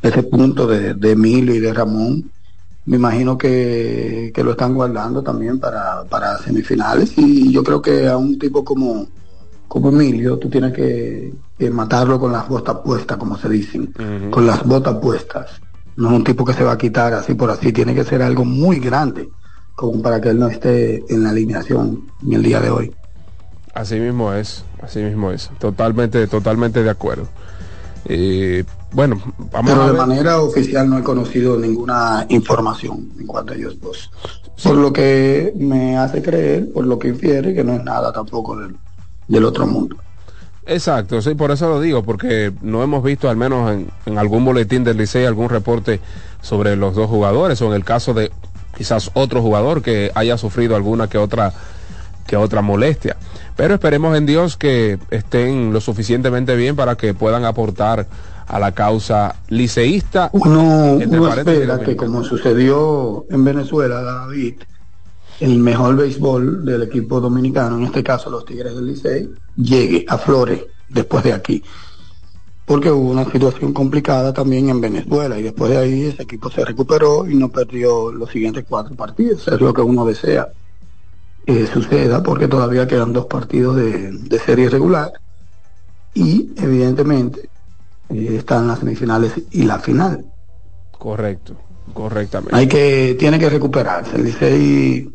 ese 0.00 0.22
punto 0.22 0.66
de, 0.66 0.94
de, 0.94 1.10
Emilio 1.10 1.54
y 1.54 1.60
de 1.60 1.72
Ramón. 1.72 2.30
Me 2.90 2.96
imagino 2.96 3.38
que, 3.38 4.32
que 4.34 4.42
lo 4.42 4.50
están 4.50 4.74
guardando 4.74 5.22
también 5.22 5.60
para, 5.60 6.02
para, 6.10 6.36
semifinales 6.38 7.16
y 7.16 7.52
yo 7.52 7.62
creo 7.62 7.80
que 7.80 8.08
a 8.08 8.16
un 8.16 8.36
tipo 8.36 8.64
como, 8.64 9.06
como 9.68 9.90
Emilio 9.90 10.38
tú 10.38 10.50
tienes 10.50 10.72
que, 10.72 11.32
que 11.56 11.70
matarlo 11.70 12.18
con 12.18 12.32
las 12.32 12.48
botas 12.48 12.78
puestas, 12.84 13.16
como 13.16 13.38
se 13.38 13.48
dicen, 13.48 13.94
uh 13.96 14.02
-huh. 14.02 14.30
con 14.30 14.44
las 14.44 14.64
botas 14.64 14.96
puestas. 14.96 15.62
No 15.94 16.08
es 16.08 16.16
un 16.16 16.24
tipo 16.24 16.44
que 16.44 16.52
se 16.52 16.64
va 16.64 16.72
a 16.72 16.78
quitar 16.78 17.14
así 17.14 17.34
por 17.34 17.48
así, 17.48 17.72
tiene 17.72 17.94
que 17.94 18.02
ser 18.02 18.22
algo 18.22 18.44
muy 18.44 18.80
grande 18.80 19.28
como 19.76 20.02
para 20.02 20.20
que 20.20 20.30
él 20.30 20.40
no 20.40 20.48
esté 20.48 21.04
en 21.14 21.22
la 21.22 21.30
alineación 21.30 22.08
en 22.26 22.32
el 22.32 22.42
día 22.42 22.58
de 22.58 22.70
hoy. 22.70 22.92
Así 23.72 24.00
mismo 24.00 24.32
es, 24.32 24.64
así 24.82 24.98
mismo 24.98 25.30
es, 25.30 25.48
totalmente, 25.60 26.26
totalmente 26.26 26.82
de 26.82 26.90
acuerdo. 26.90 27.28
Eh, 28.06 28.64
bueno, 28.92 29.20
vamos 29.52 29.70
Pero 29.70 29.82
a 29.82 29.92
de 29.92 29.98
manera 29.98 30.40
oficial 30.40 30.88
no 30.88 30.98
he 30.98 31.02
conocido 31.02 31.58
ninguna 31.58 32.26
información 32.28 33.10
en 33.18 33.26
cuanto 33.26 33.52
a 33.52 33.56
ellos 33.56 33.80
dos. 33.80 34.10
Por 34.62 34.76
lo 34.76 34.92
que 34.92 35.52
me 35.56 35.96
hace 35.96 36.22
creer, 36.22 36.72
por 36.72 36.86
lo 36.86 36.98
que 36.98 37.08
infiere, 37.08 37.54
que 37.54 37.64
no 37.64 37.74
es 37.74 37.84
nada 37.84 38.12
tampoco 38.12 38.56
del, 38.56 38.76
del 39.28 39.44
otro 39.44 39.66
mundo. 39.66 39.96
Exacto, 40.66 41.20
sí, 41.22 41.34
por 41.34 41.50
eso 41.50 41.68
lo 41.68 41.80
digo, 41.80 42.02
porque 42.02 42.52
no 42.62 42.82
hemos 42.82 43.02
visto 43.02 43.28
al 43.28 43.36
menos 43.36 43.72
en, 43.72 43.90
en 44.06 44.18
algún 44.18 44.44
boletín 44.44 44.84
del 44.84 44.98
Licey 44.98 45.24
algún 45.24 45.48
reporte 45.48 46.00
sobre 46.42 46.76
los 46.76 46.94
dos 46.94 47.08
jugadores 47.08 47.60
o 47.62 47.66
en 47.66 47.72
el 47.72 47.84
caso 47.84 48.14
de 48.14 48.30
quizás 48.76 49.10
otro 49.14 49.42
jugador 49.42 49.82
que 49.82 50.12
haya 50.14 50.38
sufrido 50.38 50.76
alguna 50.76 51.08
que 51.08 51.18
otra 51.18 51.52
que 52.30 52.36
otra 52.36 52.62
molestia. 52.62 53.16
Pero 53.56 53.74
esperemos 53.74 54.16
en 54.16 54.24
Dios 54.24 54.56
que 54.56 55.00
estén 55.10 55.72
lo 55.72 55.80
suficientemente 55.80 56.54
bien 56.54 56.76
para 56.76 56.94
que 56.94 57.12
puedan 57.12 57.44
aportar 57.44 58.06
a 58.46 58.58
la 58.60 58.70
causa 58.70 59.34
liceísta. 59.48 60.30
Uno, 60.32 60.92
uno 60.94 61.34
espera 61.34 61.80
que 61.80 61.96
como 61.96 62.22
sucedió 62.22 63.26
en 63.30 63.44
Venezuela, 63.44 64.02
David, 64.02 64.54
el 65.40 65.58
mejor 65.58 65.96
béisbol 65.96 66.64
del 66.64 66.84
equipo 66.84 67.20
dominicano, 67.20 67.78
en 67.78 67.86
este 67.86 68.04
caso 68.04 68.30
los 68.30 68.44
Tigres 68.44 68.76
del 68.76 68.86
Licey, 68.86 69.28
llegue 69.56 70.04
a 70.08 70.16
Flores 70.16 70.60
después 70.88 71.24
de 71.24 71.32
aquí. 71.32 71.64
Porque 72.64 72.92
hubo 72.92 73.10
una 73.10 73.24
situación 73.24 73.72
complicada 73.72 74.32
también 74.32 74.68
en 74.68 74.80
Venezuela 74.80 75.36
y 75.36 75.42
después 75.42 75.72
de 75.72 75.78
ahí 75.78 76.04
ese 76.04 76.22
equipo 76.22 76.48
se 76.48 76.64
recuperó 76.64 77.28
y 77.28 77.34
no 77.34 77.48
perdió 77.48 78.12
los 78.12 78.30
siguientes 78.30 78.64
cuatro 78.68 78.94
partidos. 78.94 79.48
Es 79.48 79.60
lo 79.60 79.74
que 79.74 79.82
uno 79.82 80.04
desea 80.04 80.46
que 81.46 81.66
suceda 81.66 82.22
porque 82.22 82.48
todavía 82.48 82.86
quedan 82.86 83.12
dos 83.12 83.26
partidos 83.26 83.76
de, 83.76 84.10
de 84.12 84.38
serie 84.38 84.68
regular 84.68 85.12
y 86.14 86.52
evidentemente 86.56 87.50
eh, 88.08 88.36
están 88.36 88.66
las 88.68 88.80
semifinales 88.80 89.32
y 89.50 89.62
la 89.64 89.78
final. 89.78 90.24
Correcto, 90.90 91.56
correctamente. 91.94 92.54
Hay 92.56 92.68
que, 92.68 93.16
tiene 93.18 93.38
que 93.38 93.48
recuperarse. 93.48 94.16
El 94.16 94.24
Licey 94.24 95.08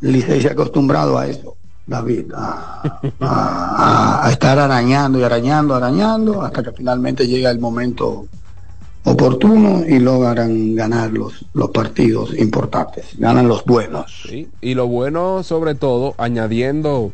Licey 0.00 0.40
se 0.42 0.48
ha 0.48 0.52
acostumbrado 0.52 1.16
a 1.18 1.26
eso, 1.26 1.56
David, 1.86 2.32
a, 2.34 3.00
a- 3.20 4.26
a 4.26 4.30
estar 4.30 4.58
arañando 4.58 5.18
y 5.18 5.22
arañando, 5.22 5.74
arañando, 5.74 6.42
hasta 6.42 6.62
que 6.62 6.72
finalmente 6.72 7.26
llega 7.26 7.50
el 7.50 7.58
momento 7.60 8.28
oportuno 9.04 9.84
y 9.86 9.98
logran 9.98 10.74
ganar 10.74 11.12
los, 11.12 11.44
los 11.52 11.70
partidos 11.70 12.34
importantes, 12.36 13.06
ganan 13.18 13.48
los 13.48 13.64
buenos. 13.64 14.24
Sí, 14.28 14.48
Y 14.60 14.74
lo 14.74 14.86
bueno, 14.86 15.42
sobre 15.42 15.74
todo, 15.74 16.14
añadiendo 16.16 17.12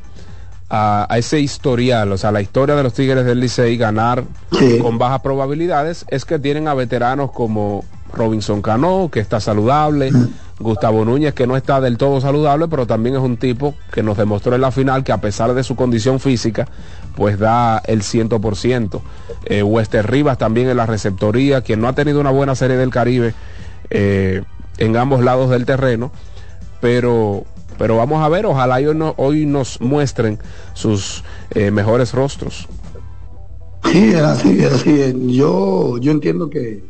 a, 0.69 1.07
a 1.13 1.19
ese 1.19 1.41
historial, 1.41 2.13
o 2.13 2.19
sea, 2.19 2.31
la 2.31 2.41
historia 2.41 2.77
de 2.77 2.85
los 2.85 2.95
Tigres 2.95 3.25
del 3.25 3.41
Licey 3.41 3.77
ganar 3.77 4.25
con 4.81 4.99
bajas 4.99 5.21
probabilidades, 5.21 6.05
es 6.09 6.25
que 6.25 6.39
tienen 6.39 6.69
a 6.69 6.75
veteranos 6.75 7.33
como 7.33 7.85
Robinson 8.13 8.63
Cano, 8.63 9.09
que 9.13 9.21
está 9.21 9.41
saludable, 9.41 10.11
Gustavo 10.59 11.05
Núñez, 11.05 11.33
que 11.35 11.47
no 11.47 11.57
está 11.57 11.81
del 11.81 11.97
todo 11.97 12.21
saludable, 12.21 12.69
pero 12.69 12.87
también 12.87 13.15
es 13.17 13.21
un 13.23 13.37
tipo 13.37 13.75
que 13.93 14.03
nos 14.03 14.17
demostró 14.17 14.55
en 14.55 14.61
la 14.61 14.71
final 14.71 15.05
que 15.05 15.13
a 15.13 15.21
pesar 15.21 15.55
de 15.55 15.63
su 15.65 15.77
condición 15.77 16.21
física, 16.21 16.69
pues 17.17 17.39
da 17.39 17.79
el 17.87 18.03
100%. 18.03 19.01
Eh, 19.47 19.63
Wester 19.63 20.11
Rivas 20.11 20.39
también 20.39 20.69
en 20.69 20.77
la 20.77 20.87
receptoría, 20.87 21.63
quien 21.63 21.81
no 21.81 21.89
ha 21.89 21.95
tenido 21.95 22.21
una 22.21 22.31
buena 22.31 22.55
serie 22.55 22.77
del 22.77 22.91
Caribe 22.91 23.35
eh, 23.91 24.43
en 24.79 24.97
ambos 24.97 25.23
lados 25.25 25.51
del 25.51 25.65
terreno, 25.67 26.13
pero 26.81 27.45
pero 27.79 27.97
vamos 27.97 28.23
a 28.23 28.29
ver, 28.29 28.45
ojalá 28.45 28.75
hoy, 28.75 28.95
no- 28.95 29.15
hoy 29.17 29.47
nos 29.47 29.81
muestren 29.81 30.39
sus 30.75 31.25
eh, 31.53 31.71
mejores 31.71 32.13
rostros. 32.13 32.69
Sí, 33.91 34.13
así, 34.15 34.59
es 34.63 34.73
así. 34.73 35.15
Yo, 35.35 35.97
yo 35.97 36.13
entiendo 36.13 36.51
que, 36.51 36.85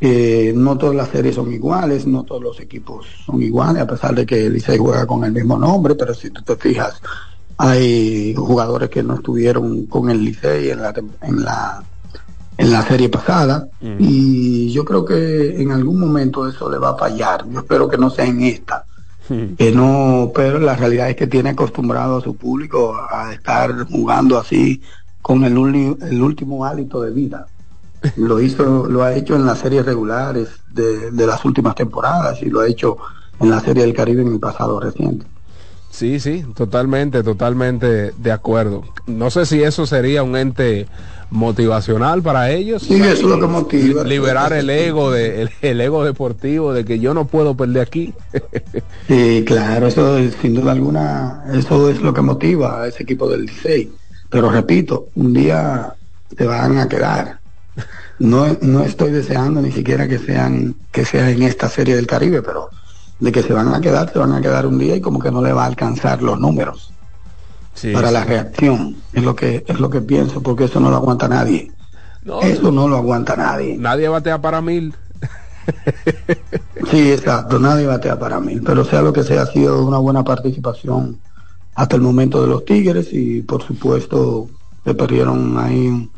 que 0.00 0.52
no 0.56 0.78
todas 0.78 0.96
las 0.96 1.10
series 1.10 1.34
son 1.34 1.52
iguales, 1.52 2.06
no 2.06 2.24
todos 2.24 2.42
los 2.42 2.60
equipos 2.60 3.06
son 3.26 3.42
iguales, 3.42 3.82
a 3.82 3.86
pesar 3.86 4.14
de 4.14 4.24
que 4.24 4.46
el 4.46 4.54
Licey 4.54 4.78
juega 4.78 5.06
con 5.06 5.24
el 5.24 5.32
mismo 5.32 5.58
nombre, 5.58 5.94
pero 5.94 6.14
si 6.14 6.30
tú 6.30 6.42
te 6.42 6.56
fijas, 6.56 7.00
hay 7.58 8.34
jugadores 8.34 8.88
que 8.88 9.02
no 9.02 9.14
estuvieron 9.14 9.84
con 9.86 10.08
el 10.08 10.24
Licey 10.24 10.70
en 10.70 10.80
la, 10.80 10.94
en 11.22 11.44
la, 11.44 11.84
en 12.56 12.72
la 12.72 12.82
serie 12.82 13.10
pasada, 13.10 13.68
y 13.98 14.72
yo 14.72 14.84
creo 14.84 15.04
que 15.04 15.60
en 15.60 15.70
algún 15.70 16.00
momento 16.00 16.48
eso 16.48 16.70
le 16.70 16.78
va 16.78 16.90
a 16.90 16.96
fallar. 16.96 17.44
Yo 17.50 17.60
espero 17.60 17.88
que 17.88 17.98
no 17.98 18.08
sea 18.08 18.24
en 18.24 18.42
esta 18.42 18.84
que 19.56 19.70
no, 19.70 20.32
pero 20.34 20.58
la 20.58 20.74
realidad 20.74 21.10
es 21.10 21.16
que 21.16 21.28
tiene 21.28 21.50
acostumbrado 21.50 22.16
a 22.16 22.20
su 22.20 22.34
público 22.34 22.96
a 23.08 23.32
estar 23.32 23.86
jugando 23.88 24.36
así 24.36 24.82
con 25.22 25.44
el, 25.44 25.52
el 26.02 26.22
último 26.22 26.64
hálito 26.64 27.00
de 27.00 27.12
vida. 27.12 27.46
Lo 28.16 28.40
hizo, 28.40 28.86
lo 28.86 29.02
ha 29.02 29.14
hecho 29.14 29.36
en 29.36 29.46
las 29.46 29.58
series 29.58 29.84
regulares 29.84 30.48
de, 30.72 31.10
de 31.10 31.26
las 31.26 31.44
últimas 31.44 31.74
temporadas 31.74 32.42
y 32.42 32.46
lo 32.46 32.60
ha 32.60 32.68
hecho 32.68 32.96
en 33.40 33.50
la 33.50 33.60
serie 33.60 33.82
del 33.82 33.94
Caribe 33.94 34.22
en 34.22 34.32
el 34.34 34.40
pasado 34.40 34.80
reciente. 34.80 35.26
Sí, 35.90 36.20
sí, 36.20 36.44
totalmente, 36.54 37.22
totalmente 37.22 38.12
de 38.12 38.32
acuerdo. 38.32 38.84
No 39.06 39.28
sé 39.30 39.44
si 39.44 39.62
eso 39.62 39.86
sería 39.86 40.22
un 40.22 40.36
ente 40.36 40.86
motivacional 41.30 42.22
para 42.22 42.50
ellos. 42.50 42.82
Sí, 42.82 42.94
eso 42.94 43.12
es 43.12 43.22
lo 43.22 43.40
que 43.40 43.46
motiva. 43.46 44.04
Liberar 44.04 44.52
el 44.52 44.70
ego 44.70 45.10
de 45.10 45.42
el, 45.42 45.50
el 45.62 45.80
ego 45.80 46.04
deportivo 46.04 46.72
de 46.72 46.84
que 46.84 47.00
yo 47.00 47.12
no 47.12 47.26
puedo 47.26 47.56
perder 47.56 47.82
aquí. 47.82 48.14
Sí, 49.08 49.42
claro, 49.44 49.88
eso 49.88 50.18
es, 50.18 50.36
sin 50.40 50.54
duda 50.54 50.70
alguna, 50.70 51.44
eso 51.52 51.90
es 51.90 52.00
lo 52.00 52.14
que 52.14 52.20
motiva 52.22 52.82
a 52.82 52.86
ese 52.86 53.02
equipo 53.02 53.28
del 53.28 53.46
Licey. 53.46 53.90
Pero 54.28 54.50
repito, 54.50 55.08
un 55.16 55.32
día 55.32 55.96
se 56.36 56.46
van 56.46 56.78
a 56.78 56.88
quedar. 56.88 57.39
No, 58.18 58.46
no 58.60 58.82
estoy 58.84 59.12
deseando 59.12 59.62
ni 59.62 59.72
siquiera 59.72 60.06
que 60.08 60.18
sean, 60.18 60.76
que 60.92 61.04
sea 61.04 61.30
en 61.30 61.42
esta 61.42 61.68
serie 61.68 61.96
del 61.96 62.06
Caribe, 62.06 62.42
pero 62.42 62.68
de 63.18 63.32
que 63.32 63.42
se 63.42 63.52
van 63.52 63.72
a 63.74 63.80
quedar, 63.80 64.12
se 64.12 64.18
van 64.18 64.32
a 64.32 64.40
quedar 64.42 64.66
un 64.66 64.78
día 64.78 64.96
y 64.96 65.00
como 65.00 65.18
que 65.20 65.30
no 65.30 65.42
le 65.42 65.52
va 65.52 65.64
a 65.64 65.66
alcanzar 65.66 66.22
los 66.22 66.38
números 66.40 66.94
Sí, 67.74 67.92
para 67.92 68.08
sí. 68.08 68.14
la 68.14 68.24
reacción. 68.24 69.04
Es 69.12 69.22
lo 69.24 69.34
que, 69.34 69.64
es 69.66 69.80
lo 69.80 69.90
que 69.90 70.00
pienso, 70.02 70.42
porque 70.42 70.64
eso 70.64 70.80
no 70.80 70.90
lo 70.90 70.96
aguanta 70.96 71.28
nadie. 71.28 71.72
No, 72.22 72.40
eso 72.42 72.70
no 72.72 72.88
lo 72.88 72.96
aguanta 72.96 73.36
nadie. 73.36 73.78
Nadie 73.78 74.08
batea 74.08 74.40
para 74.40 74.60
mil. 74.60 74.94
Sí, 76.90 77.12
exacto, 77.12 77.58
nadie 77.58 77.86
batea 77.86 78.18
para 78.18 78.40
mí, 78.40 78.60
pero 78.60 78.84
sea 78.84 79.02
lo 79.02 79.12
que 79.12 79.22
sea, 79.22 79.42
ha 79.42 79.46
sido 79.46 79.84
una 79.86 79.98
buena 79.98 80.24
participación 80.24 81.20
hasta 81.74 81.96
el 81.96 82.02
momento 82.02 82.40
de 82.42 82.48
los 82.48 82.64
Tigres 82.64 83.08
y 83.12 83.42
por 83.42 83.62
supuesto 83.62 84.48
se 84.84 84.94
perdieron 84.94 85.58
ahí 85.58 85.86
un, 85.88 86.10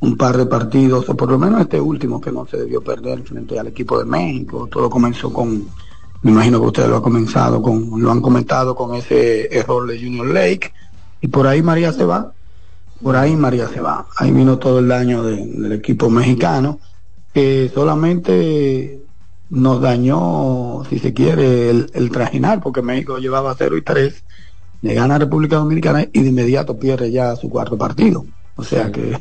un 0.00 0.16
par 0.16 0.36
de 0.36 0.46
partidos, 0.46 1.08
o 1.08 1.16
por 1.16 1.30
lo 1.30 1.38
menos 1.38 1.60
este 1.60 1.80
último 1.80 2.20
que 2.20 2.32
no 2.32 2.46
se 2.46 2.56
debió 2.56 2.82
perder 2.82 3.22
frente 3.22 3.58
al 3.58 3.66
equipo 3.68 3.98
de 3.98 4.06
México, 4.06 4.68
todo 4.70 4.88
comenzó 4.88 5.32
con, 5.32 5.66
me 6.22 6.30
imagino 6.30 6.60
que 6.60 6.66
ustedes 6.66 6.88
lo 6.88 6.96
han 6.96 7.02
comenzado 7.02 7.60
con, 7.62 8.00
lo 8.00 8.10
han 8.10 8.20
comentado 8.22 8.74
con 8.74 8.94
ese 8.94 9.54
error 9.54 9.86
de 9.86 9.98
Junior 9.98 10.26
Lake. 10.26 10.72
Y 11.20 11.28
por 11.28 11.46
ahí 11.46 11.62
María 11.62 11.92
se 11.92 12.04
va, 12.04 12.32
por 13.02 13.14
ahí 13.16 13.36
María 13.36 13.68
se 13.68 13.80
va, 13.80 14.06
ahí 14.16 14.30
vino 14.32 14.58
todo 14.58 14.78
el 14.78 14.88
daño 14.88 15.22
de- 15.22 15.46
del 15.46 15.72
equipo 15.72 16.08
mexicano 16.08 16.80
que 17.34 17.70
solamente 17.74 19.02
nos 19.50 19.80
dañó, 19.82 20.82
si 20.88 20.98
se 20.98 21.12
quiere, 21.12 21.70
el, 21.70 21.90
el 21.92 22.10
trajinar, 22.10 22.60
porque 22.62 22.82
México 22.82 23.18
llevaba 23.18 23.54
0 23.56 23.76
y 23.76 23.82
3, 23.82 24.24
le 24.82 24.94
gana 24.94 25.16
a 25.16 25.18
República 25.18 25.56
Dominicana 25.56 26.06
y 26.10 26.22
de 26.22 26.28
inmediato 26.30 26.78
pierde 26.78 27.10
ya 27.10 27.36
su 27.36 27.50
cuarto 27.50 27.76
partido. 27.76 28.24
O 28.56 28.64
sea 28.64 28.90
que 28.90 29.18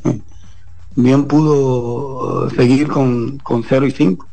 bien 1.03 1.25
pudo 1.25 2.49
seguir 2.51 2.87
con, 2.87 3.37
con 3.39 3.63
0 3.67 3.85
y 3.87 3.91
5, 3.91 4.27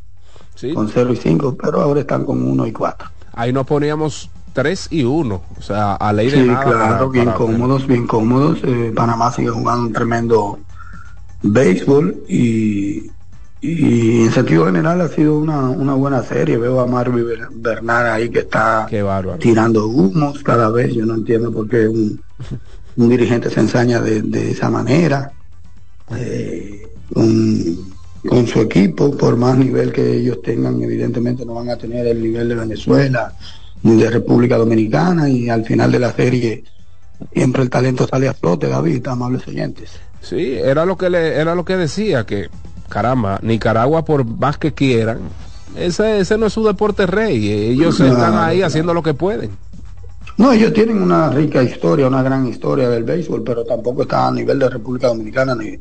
Sí. 0.54 0.72
con 0.72 0.88
0 0.88 1.12
y 1.12 1.16
5, 1.16 1.56
pero 1.62 1.80
ahora 1.82 2.00
están 2.00 2.24
con 2.24 2.42
1 2.42 2.66
y 2.66 2.72
4. 2.72 3.08
Ahí 3.34 3.52
nos 3.52 3.66
poníamos 3.66 4.30
3 4.54 4.88
y 4.90 5.04
1. 5.04 5.42
O 5.58 5.62
sea, 5.62 5.94
a 5.96 6.12
ley 6.12 6.30
de 6.30 6.42
Sí, 6.42 6.46
nada. 6.46 6.64
claro, 6.64 6.78
para- 6.78 7.06
bien 7.06 7.24
para- 7.26 7.36
cómodos, 7.36 7.86
bien 7.86 8.06
cómodos. 8.06 8.58
Eh, 8.64 8.92
Panamá 8.96 9.30
sigue 9.32 9.50
jugando 9.50 9.86
un 9.88 9.92
tremendo 9.92 10.58
béisbol 11.42 12.22
y, 12.28 13.10
y 13.60 14.22
en 14.24 14.32
sentido 14.32 14.64
general 14.66 15.00
ha 15.02 15.08
sido 15.08 15.38
una, 15.38 15.60
una 15.68 15.94
buena 15.94 16.22
serie. 16.22 16.56
Veo 16.56 16.80
a 16.80 16.86
Marvin 16.86 17.26
Ber- 17.26 17.48
Bernal 17.52 18.06
ahí 18.06 18.30
que 18.30 18.40
está 18.40 18.86
tirando 19.38 19.86
humos 19.86 20.42
cada 20.42 20.70
vez. 20.70 20.94
Yo 20.94 21.04
no 21.04 21.14
entiendo 21.14 21.52
por 21.52 21.68
qué 21.68 21.86
un, 21.86 22.18
un 22.96 23.08
dirigente 23.10 23.50
se 23.50 23.60
ensaña 23.60 24.00
de, 24.00 24.22
de 24.22 24.52
esa 24.52 24.70
manera. 24.70 25.32
Eh, 26.10 26.86
con, 27.12 27.76
con 28.28 28.46
su 28.46 28.60
equipo, 28.60 29.16
por 29.16 29.36
más 29.36 29.56
nivel 29.56 29.92
que 29.92 30.18
ellos 30.18 30.40
tengan, 30.42 30.80
evidentemente 30.82 31.44
no 31.44 31.54
van 31.54 31.70
a 31.70 31.76
tener 31.76 32.06
el 32.06 32.22
nivel 32.22 32.48
de 32.48 32.54
Venezuela 32.54 33.32
ni 33.82 34.00
de 34.00 34.10
República 34.10 34.56
Dominicana 34.56 35.28
y 35.28 35.48
al 35.48 35.64
final 35.64 35.92
de 35.92 35.98
la 35.98 36.12
serie 36.12 36.64
siempre 37.32 37.62
el 37.62 37.70
talento 37.70 38.06
sale 38.06 38.28
a 38.28 38.34
flote, 38.34 38.68
David, 38.68 39.06
amables 39.06 39.46
oyentes. 39.48 39.92
Sí, 40.20 40.54
era 40.54 40.84
lo 40.84 40.96
que 40.96 41.10
le, 41.10 41.36
era 41.36 41.54
lo 41.54 41.64
que 41.64 41.76
decía 41.76 42.24
que 42.26 42.48
caramba, 42.88 43.38
Nicaragua 43.42 44.04
por 44.04 44.24
más 44.24 44.58
que 44.58 44.72
quieran, 44.74 45.18
ese, 45.76 46.20
ese 46.20 46.38
no 46.38 46.46
es 46.46 46.52
su 46.52 46.64
deporte 46.64 47.06
rey. 47.06 47.50
Ellos 47.50 48.00
están 48.00 48.38
ahí 48.38 48.62
haciendo 48.62 48.94
lo 48.94 49.02
que 49.02 49.14
pueden. 49.14 49.50
No, 50.38 50.52
ellos 50.52 50.72
tienen 50.72 51.00
una 51.02 51.30
rica 51.30 51.62
historia, 51.62 52.06
una 52.08 52.22
gran 52.22 52.46
historia 52.46 52.88
del 52.90 53.04
béisbol, 53.04 53.42
pero 53.42 53.64
tampoco 53.64 54.02
está 54.02 54.26
a 54.28 54.30
nivel 54.32 54.58
de 54.58 54.68
República 54.68 55.08
Dominicana, 55.08 55.54
ni, 55.54 55.78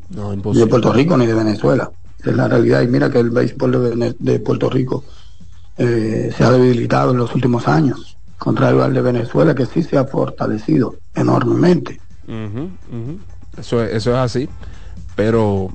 ni 0.53 0.59
de 0.59 0.67
Puerto 0.69 0.93
Rico, 0.93 1.17
ni 1.17 1.25
de 1.25 1.33
Venezuela. 1.33 1.91
Esa 2.19 2.29
es 2.31 2.35
la 2.37 2.47
realidad. 2.47 2.81
Y 2.81 2.87
mira 2.87 3.09
que 3.09 3.19
el 3.19 3.29
béisbol 3.31 3.99
de, 3.99 4.15
de 4.17 4.39
Puerto 4.39 4.69
Rico 4.69 5.03
eh, 5.77 6.33
se 6.35 6.43
ha 6.43 6.51
debilitado 6.51 7.11
en 7.11 7.17
los 7.17 7.35
últimos 7.35 7.67
años, 7.67 8.17
contrario 8.37 8.81
al 8.83 8.93
de 8.93 9.01
Venezuela, 9.01 9.53
que 9.53 9.65
sí 9.65 9.83
se 9.83 9.97
ha 9.97 10.05
fortalecido 10.05 10.95
enormemente. 11.13 11.99
Eso, 13.57 13.83
es- 13.83 13.93
eso 13.93 14.11
es 14.11 14.17
así. 14.17 14.49
Pero 15.17 15.69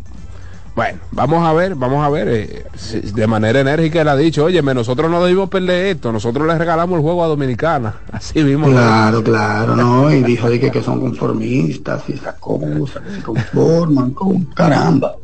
bueno, 0.75 0.99
vamos 1.11 1.47
a 1.47 1.53
ver, 1.53 1.75
vamos 1.75 2.05
a 2.05 2.09
ver. 2.09 2.29
eh, 2.29 2.67
si- 2.77 3.01
de 3.01 3.27
manera 3.27 3.61
enérgica 3.61 4.01
él 4.03 4.09
ha 4.09 4.17
dicho, 4.17 4.45
oye, 4.45 4.63
nosotros 4.63 5.11
no 5.11 5.23
debimos 5.23 5.49
perder 5.49 5.87
esto, 5.97 6.13
nosotros 6.13 6.47
le 6.47 6.57
regalamos 6.57 6.97
el 6.97 7.03
juego 7.03 7.25
a 7.25 7.29
Dominicana. 7.29 7.97
Así 8.13 8.43
mismo. 8.43 8.67
Claro, 8.69 9.23
claro, 9.23 9.77
¿no? 9.77 10.11
Y 10.13 10.23
dijo 10.23 10.49
de 10.49 10.59
que, 10.61 10.71
que 10.71 10.83
son 10.83 11.01
conformistas 11.01 12.05
y 12.09 12.13
esas 12.13 12.35
cosas, 12.37 13.03
que 13.03 13.17
se 13.17 13.23
conforman, 13.23 14.11
con 14.13 14.45
caramba. 14.47 15.15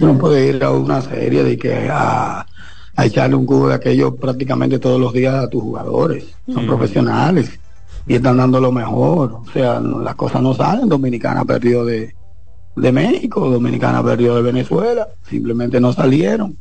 Uno 0.00 0.18
puede 0.18 0.48
ir 0.48 0.62
a 0.62 0.70
una 0.72 1.00
serie 1.00 1.42
de 1.42 1.56
que 1.56 1.88
a, 1.90 2.44
a 2.96 3.06
echarle 3.06 3.36
un 3.36 3.46
cubo 3.46 3.68
de 3.68 3.74
aquello 3.76 4.14
prácticamente 4.14 4.78
todos 4.78 5.00
los 5.00 5.12
días 5.12 5.34
a 5.34 5.48
tus 5.48 5.62
jugadores. 5.62 6.24
Son 6.52 6.64
Mm. 6.64 6.68
profesionales 6.68 7.50
y 8.06 8.14
están 8.16 8.36
dando 8.36 8.60
lo 8.60 8.72
mejor. 8.72 9.40
O 9.46 9.52
sea, 9.52 9.80
no- 9.80 10.00
las 10.00 10.14
cosas 10.16 10.42
no 10.42 10.52
salen. 10.54 10.88
Dominicana 10.88 11.44
perdió 11.44 11.84
de, 11.84 12.14
de 12.76 12.92
México, 12.92 13.48
Dominicana 13.50 14.02
perdió 14.04 14.36
de 14.36 14.42
Venezuela. 14.42 15.08
Simplemente 15.28 15.80
no 15.80 15.92
salieron. 15.92 16.56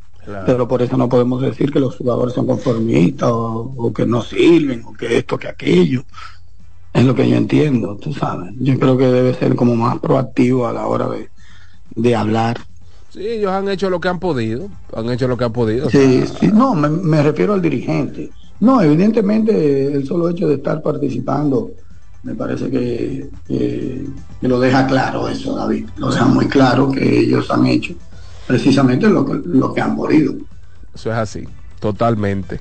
Pero 0.45 0.67
por 0.67 0.81
eso 0.81 0.97
no 0.97 1.07
podemos 1.07 1.41
decir 1.41 1.71
que 1.71 1.79
los 1.79 1.97
jugadores 1.97 2.33
son 2.33 2.47
conformistas 2.47 3.29
o, 3.31 3.73
o 3.77 3.93
que 3.93 4.05
no 4.07 4.23
sirven 4.23 4.83
o 4.85 4.93
que 4.93 5.17
esto, 5.17 5.37
que 5.37 5.47
aquello. 5.47 6.03
Es 6.93 7.05
lo 7.05 7.13
que 7.13 7.29
yo 7.29 7.35
entiendo, 7.35 7.97
tú 7.97 8.13
sabes. 8.13 8.53
Yo 8.57 8.79
creo 8.79 8.97
que 8.97 9.05
debe 9.05 9.33
ser 9.35 9.55
como 9.55 9.75
más 9.75 9.99
proactivo 9.99 10.65
a 10.67 10.73
la 10.73 10.87
hora 10.87 11.09
de, 11.09 11.29
de 11.95 12.15
hablar. 12.15 12.57
Sí, 13.09 13.25
ellos 13.27 13.51
han 13.51 13.69
hecho 13.69 13.89
lo 13.89 13.99
que 13.99 14.09
han 14.09 14.19
podido, 14.19 14.69
han 14.93 15.09
hecho 15.09 15.27
lo 15.27 15.37
que 15.37 15.45
han 15.45 15.53
podido. 15.53 15.87
o 15.87 15.89
Sí, 15.89 16.25
sea, 16.25 16.27
sí, 16.27 16.47
no, 16.53 16.73
me, 16.75 16.89
me 16.89 17.23
refiero 17.23 17.53
al 17.53 17.61
dirigente. 17.61 18.31
No, 18.59 18.81
evidentemente 18.81 19.93
el 19.93 20.05
solo 20.05 20.29
hecho 20.29 20.47
de 20.47 20.55
estar 20.55 20.81
participando 20.81 21.71
me 22.25 22.33
parece 22.35 22.69
que, 22.69 23.29
que- 23.47 24.03
que 24.41 24.47
lo 24.47 24.59
deja 24.59 24.85
claro 24.87 25.29
eso, 25.29 25.55
David. 25.55 25.85
Lo 25.97 26.09
deja 26.11 26.25
muy 26.25 26.47
claro 26.47 26.91
que 26.91 27.19
ellos 27.19 27.49
han 27.51 27.65
hecho 27.67 27.93
precisamente 28.47 29.07
lo 29.07 29.25
que, 29.25 29.41
lo 29.45 29.73
que 29.73 29.81
han 29.81 29.95
podido. 29.95 30.33
Eso 30.93 31.11
es 31.11 31.17
así, 31.17 31.43
totalmente. 31.79 32.59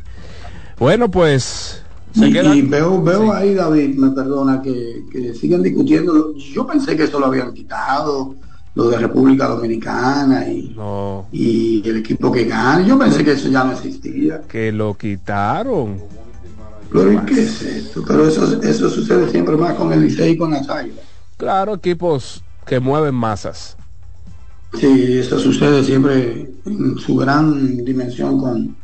Bueno, 0.79 1.11
pues 1.11 1.83
se 2.15 2.29
Y, 2.29 2.62
veo, 2.62 3.03
veo 3.03 3.33
ahí, 3.33 3.55
David, 3.55 3.97
me 3.97 4.11
perdona, 4.11 4.61
que, 4.62 5.05
que 5.11 5.35
siguen 5.35 5.62
discutiendo. 5.62 6.35
Yo 6.37 6.67
pensé 6.67 6.97
que 6.97 7.05
eso 7.05 7.19
lo 7.19 7.27
habían 7.27 7.53
quitado, 7.53 8.35
lo 8.75 8.89
de 8.91 8.99
República 8.99 9.47
Dominicana 9.49 10.49
y, 10.49 10.75
No, 10.77 11.27
y 11.33 11.83
el 11.89 11.97
equipo 11.99 12.31
que 12.31 12.45
gana. 12.45 12.87
Yo 12.87 12.99
pensé 12.99 13.25
que 13.25 13.33
eso 13.33 13.49
ya 13.49 13.65
no 13.65 13.73
existía. 13.73 14.43
que 14.43 14.71
lo 14.73 14.95
quitaron. 14.95 16.01
Pero 16.95 17.12
¿y 17.12 17.24
¿qué 17.26 17.42
es 17.42 17.61
esto? 17.62 18.03
Pero 18.07 18.26
eso, 18.26 18.62
eso 18.62 18.88
sucede 18.88 19.28
siempre 19.30 19.57
más 19.57 19.74
con 19.74 19.92
el 19.92 20.01
Licey 20.03 20.32
y 20.32 20.38
con 20.38 20.53
las 20.53 20.68
Águilas. 20.70 21.07
Claro, 21.36 21.74
equipos 21.74 22.45
que 22.66 22.80
mueven 22.80 23.14
masas. 23.14 23.78
Sí, 24.72 25.18
eso 25.18 25.38
sucede 25.38 25.82
siempre 25.84 26.61
en 26.66 26.99
su 26.99 27.16
gran 27.16 27.84
dimensión 27.84 28.38
con, 28.38 28.76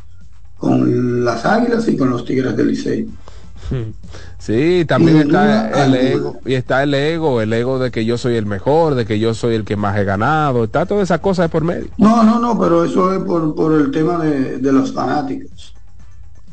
con 0.57 1.25
las 1.25 1.45
Águilas 1.47 1.89
y 1.89 1.97
con 1.97 2.11
los 2.11 2.25
Tigres 2.25 2.57
del 2.57 2.69
Licey. 2.69 3.09
Sí, 4.39 4.85
también 4.89 5.19
está 5.19 5.85
el 5.85 5.95
ego, 5.95 6.41
y 6.47 6.55
está 6.55 6.83
el 6.83 6.95
ego, 6.95 7.43
el 7.43 7.53
ego 7.53 7.79
de 7.79 7.91
que 7.91 8.07
yo 8.07 8.17
soy 8.17 8.37
el 8.37 8.47
mejor, 8.47 8.95
de 8.95 9.05
que 9.05 9.19
yo 9.19 9.35
soy 9.35 9.55
el 9.55 9.65
que 9.67 9.77
más 9.77 9.99
he 9.99 10.05
ganado, 10.05 10.65
está 10.65 10.87
toda 10.87 11.03
esa 11.03 11.21
cosa 11.21 11.43
de 11.43 11.51
por 11.51 11.63
medio. 11.65 11.91
No, 11.99 12.23
no, 12.25 12.39
no, 12.41 12.59
pero 12.59 12.85
eso 12.85 13.13
es 13.15 13.23
por, 13.23 13.55
por 13.55 13.73
el 13.75 13.91
tema 13.91 14.19
de, 14.25 14.59
de 14.59 14.73
los 14.73 14.93
fanáticos. 14.93 15.75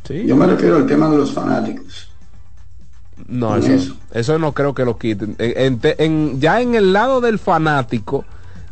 Sí. 0.07 0.25
Yo 0.25 0.35
me 0.35 0.45
refiero 0.47 0.77
al 0.77 0.85
tema 0.87 1.09
de 1.09 1.17
los 1.17 1.31
fanáticos. 1.33 2.09
No, 3.27 3.55
eso, 3.57 3.71
eso. 3.71 3.95
eso 4.13 4.39
no 4.39 4.53
creo 4.53 4.73
que 4.73 4.85
lo 4.85 4.97
quiten. 4.97 5.35
En- 5.39 5.53
en 5.57 5.79
te- 5.79 6.03
en- 6.03 6.39
ya 6.39 6.61
en 6.61 6.75
el 6.75 6.93
lado 6.93 7.19
del 7.19 7.39
fanático, 7.39 8.23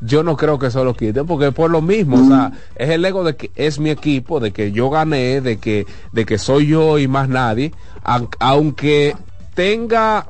yo 0.01 0.23
no 0.23 0.37
creo 0.37 0.59
que 0.59 0.67
eso 0.67 0.83
lo 0.83 0.93
quiten, 0.95 1.25
porque 1.25 1.51
por 1.51 1.71
lo 1.71 1.81
mismo, 1.81 2.23
o 2.23 2.27
sea, 2.27 2.51
es 2.75 2.89
el 2.89 3.03
ego 3.03 3.23
de 3.23 3.35
que 3.35 3.49
es 3.55 3.79
mi 3.79 3.89
equipo, 3.89 4.39
de 4.39 4.51
que 4.51 4.71
yo 4.71 4.89
gané, 4.89 5.41
de 5.41 5.57
que, 5.57 5.85
de 6.11 6.25
que 6.25 6.37
soy 6.37 6.67
yo 6.67 6.99
y 6.99 7.07
más 7.07 7.27
nadie, 7.27 7.73
aun- 8.03 8.29
aunque 8.39 9.15
tenga 9.55 10.27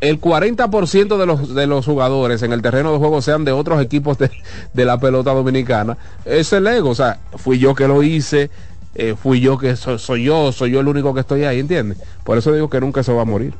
el 0.00 0.20
40% 0.20 1.16
de 1.18 1.26
los, 1.26 1.54
de 1.54 1.66
los 1.66 1.84
jugadores 1.86 2.42
en 2.42 2.52
el 2.52 2.62
terreno 2.62 2.92
de 2.92 2.98
juego 2.98 3.20
sean 3.22 3.44
de 3.44 3.50
otros 3.52 3.82
equipos 3.82 4.16
de, 4.18 4.30
de 4.74 4.84
la 4.84 5.00
pelota 5.00 5.32
dominicana, 5.32 5.96
es 6.24 6.52
el 6.52 6.66
ego, 6.68 6.90
o 6.90 6.94
sea, 6.94 7.18
fui 7.36 7.58
yo 7.58 7.74
que 7.74 7.88
lo 7.88 8.02
hice, 8.02 8.50
eh, 8.98 9.14
fui 9.16 9.40
yo 9.40 9.56
que 9.56 9.76
so- 9.76 9.98
soy 9.98 10.24
yo, 10.24 10.52
soy 10.52 10.72
yo 10.72 10.80
el 10.80 10.88
único 10.88 11.14
que 11.14 11.20
estoy 11.20 11.44
ahí, 11.44 11.60
¿entiendes? 11.60 11.98
Por 12.24 12.36
eso 12.36 12.52
digo 12.52 12.68
que 12.68 12.80
nunca 12.80 13.02
se 13.02 13.12
va 13.12 13.22
a 13.22 13.24
morir. 13.24 13.54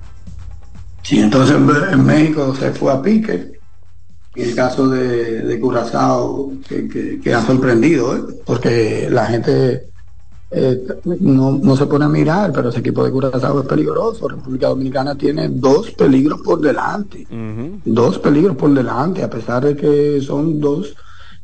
Sí, 1.03 1.21
entonces 1.21 1.57
en, 1.57 2.05
México 2.05 2.55
se 2.55 2.73
fue 2.73 2.93
a 2.93 3.01
pique. 3.01 3.53
Y 4.35 4.43
el 4.43 4.55
caso 4.55 4.89
de, 4.89 5.43
de 5.43 5.61
Curazao, 5.61 6.53
que, 6.69 6.89
que- 6.89 7.21
que 7.21 7.35
ha 7.35 7.43
sorprendido, 7.43 8.17
¿eh? 8.17 8.21
porque 8.45 9.09
la 9.11 9.27
gente 9.27 9.91
eh, 10.51 10.83
no, 11.21 11.53
no 11.53 11.77
se 11.77 11.87
pone 11.87 12.05
a 12.05 12.09
mirar, 12.09 12.53
pero 12.53 12.69
ese 12.69 12.81
equipo 12.81 13.05
de 13.05 13.11
Curazao 13.11 13.61
es 13.61 13.67
peligroso. 13.67 14.29
República 14.29 14.69
Dominicana 14.69 15.17
tiene 15.17 15.49
dos 15.49 15.91
peligros 15.93 16.41
por 16.43 16.61
delante. 16.61 17.27
Dos 17.85 18.19
peligros 18.19 18.57
por 18.57 18.73
delante, 18.75 19.23
a 19.23 19.31
pesar 19.31 19.65
de 19.65 19.77
que 19.77 20.21
son 20.21 20.61
dos 20.61 20.95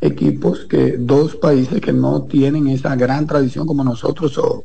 equipos 0.01 0.67
que 0.69 0.97
dos 0.99 1.37
países 1.37 1.81
que 1.81 1.93
no 1.93 2.23
tienen 2.25 2.69
esa 2.69 2.95
gran 2.97 3.27
tradición 3.27 3.67
como 3.67 3.83
nosotros 3.85 4.37
o, 4.39 4.65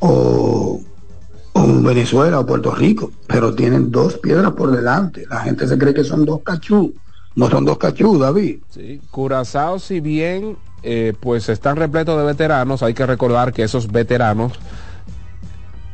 o- 0.00 0.80
Venezuela 1.54 2.40
o 2.40 2.46
Puerto 2.46 2.74
Rico, 2.74 3.10
pero 3.26 3.54
tienen 3.54 3.90
dos 3.90 4.18
piedras 4.18 4.52
por 4.52 4.70
delante. 4.74 5.26
La 5.28 5.40
gente 5.40 5.66
se 5.66 5.76
cree 5.76 5.92
que 5.92 6.04
son 6.04 6.24
dos 6.24 6.40
cachú, 6.42 6.94
no 7.34 7.50
son 7.50 7.64
dos 7.64 7.76
cachú, 7.78 8.18
David. 8.18 8.60
Sí, 8.70 9.00
Curazao, 9.10 9.78
si 9.78 10.00
bien 10.00 10.56
eh, 10.82 11.12
pues 11.20 11.48
están 11.48 11.76
repletos 11.76 12.18
de 12.18 12.24
veteranos, 12.24 12.82
hay 12.82 12.94
que 12.94 13.04
recordar 13.06 13.52
que 13.52 13.62
esos 13.62 13.90
veteranos 13.92 14.52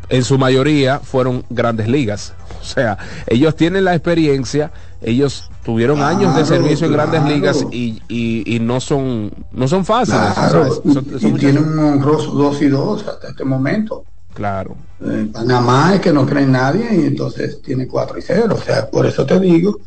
en 0.09 0.25
su 0.25 0.39
mayoría 0.39 1.01
fueron 1.01 1.45
grandes 1.51 1.89
ligas. 1.89 2.35
O 2.61 2.65
sea, 2.71 2.99
ellos 3.29 3.57
tienen 3.57 3.85
la 3.85 3.95
experiencia, 3.95 4.73
ellos 5.01 5.51
tuvieron 5.65 6.03
años 6.03 6.35
de 6.35 6.45
servicio 6.45 6.87
en 6.87 6.93
grandes 6.93 7.25
ligas 7.25 7.65
y, 7.71 8.01
y- 8.09 8.43
y 8.57 8.61
no 8.61 8.81
son 8.81 9.31
no 9.53 9.69
son 9.69 9.85
fáciles. 9.85 10.21
Claro, 10.35 10.67
y, 10.85 10.93
son- 10.93 11.05
son 11.05 11.05
y 11.05 11.33
muchachos- 11.33 11.39
tienen 11.41 11.69
un 11.69 11.79
honroso 11.79 12.31
2 12.33 12.63
y 12.63 12.69
2 12.69 13.07
hasta 13.07 13.29
este 13.29 13.45
momento. 13.45 14.05
Claro. 14.35 14.77
Eh, 15.05 15.29
Panamá 15.33 15.95
es 15.95 16.01
que 16.01 16.13
no 16.13 16.25
cree 16.27 16.45
en 16.45 16.53
nadie 16.53 16.87
y 17.03 17.07
entonces 17.07 17.61
tiene 17.63 17.87
4 17.87 18.19
y 18.19 18.23
0. 18.23 18.55
O 18.57 18.61
sea, 18.63 18.89
por 18.91 19.07
eso 19.07 19.25
te 19.27 19.39
digo, 19.41 19.79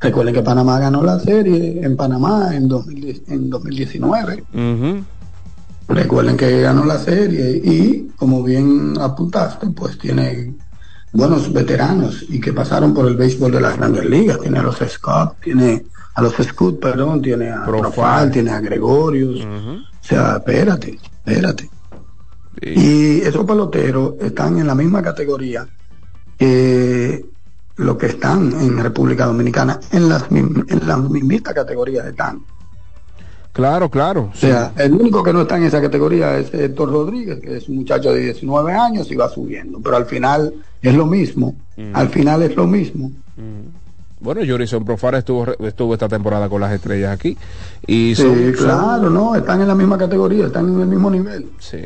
recuerden 0.00 0.34
que 0.34 0.42
Panamá 0.42 0.78
ganó 0.78 1.02
la 1.02 1.18
serie 1.20 1.80
en 1.82 1.96
Panamá 1.96 2.50
en, 2.54 2.68
2010 2.68 3.22
en 3.28 3.50
2019. 3.50 4.44
Ujú. 4.52 5.04
Recuerden 5.88 6.36
que 6.36 6.60
ganó 6.62 6.84
la 6.84 6.98
serie 6.98 7.60
y, 7.64 8.08
como 8.16 8.42
bien 8.42 8.94
apuntaste, 9.00 9.68
pues 9.68 9.96
tiene 9.98 10.54
buenos 11.16 11.52
veteranos 11.52 12.24
y 12.28 12.40
que 12.40 12.52
pasaron 12.52 12.92
por 12.94 13.06
el 13.06 13.16
béisbol 13.16 13.52
de 13.52 13.60
las 13.60 13.76
grandes 13.76 14.04
ligas. 14.04 14.40
Tiene 14.40 14.58
a 14.58 14.62
los 14.62 14.76
Scott, 14.76 15.36
tiene 15.42 15.86
a 16.14 16.22
los 16.22 16.34
Scott, 16.34 16.78
perdón, 16.80 17.22
tiene 17.22 17.50
a 17.50 17.64
Profile. 17.64 18.30
Tiene 18.32 18.50
a 18.50 18.60
Gregorius. 18.60 19.44
O 19.44 19.82
sea, 20.00 20.36
espérate, 20.36 20.98
espérate. 21.02 21.70
Y 22.60 23.20
esos 23.20 23.44
peloteros 23.44 24.14
están 24.20 24.58
en 24.58 24.66
la 24.66 24.74
misma 24.74 25.02
categoría 25.02 25.66
que 26.38 27.24
los 27.76 27.96
que 27.96 28.06
están 28.06 28.52
en 28.60 28.78
República 28.78 29.26
Dominicana, 29.26 29.78
en 29.92 30.08
las, 30.08 30.24
en 30.30 30.80
las 30.86 31.00
mismitas 31.10 31.54
categorías 31.54 32.06
están. 32.06 32.42
Claro, 33.56 33.90
claro. 33.90 34.28
O 34.34 34.36
sea, 34.36 34.72
el 34.76 34.92
único 34.92 35.22
que 35.22 35.32
no 35.32 35.40
está 35.40 35.56
en 35.56 35.62
esa 35.62 35.80
categoría 35.80 36.36
es 36.36 36.52
Héctor 36.52 36.90
Rodríguez, 36.92 37.40
que 37.40 37.56
es 37.56 37.66
un 37.70 37.76
muchacho 37.76 38.12
de 38.12 38.20
19 38.20 38.70
años 38.74 39.10
y 39.10 39.14
va 39.16 39.30
subiendo. 39.30 39.80
Pero 39.82 39.96
al 39.96 40.04
final 40.04 40.52
es 40.82 40.94
lo 40.94 41.06
mismo. 41.06 41.54
Al 41.94 42.10
final 42.10 42.42
es 42.42 42.54
lo 42.54 42.66
mismo. 42.66 43.10
Bueno, 44.20 44.42
Jorison 44.46 44.84
Profar 44.84 45.14
estuvo, 45.14 45.46
estuvo 45.66 45.94
esta 45.94 46.06
temporada 46.06 46.50
con 46.50 46.60
las 46.60 46.70
estrellas 46.72 47.12
aquí. 47.12 47.34
Y 47.86 48.14
Sí, 48.14 48.22
son- 48.24 48.52
claro, 48.52 49.08
no, 49.08 49.34
están 49.34 49.62
en 49.62 49.68
la 49.68 49.74
misma 49.74 49.96
categoría, 49.96 50.46
están 50.48 50.68
en 50.74 50.80
el 50.82 50.86
mismo 50.88 51.10
nivel. 51.10 51.48
Sí. 51.58 51.78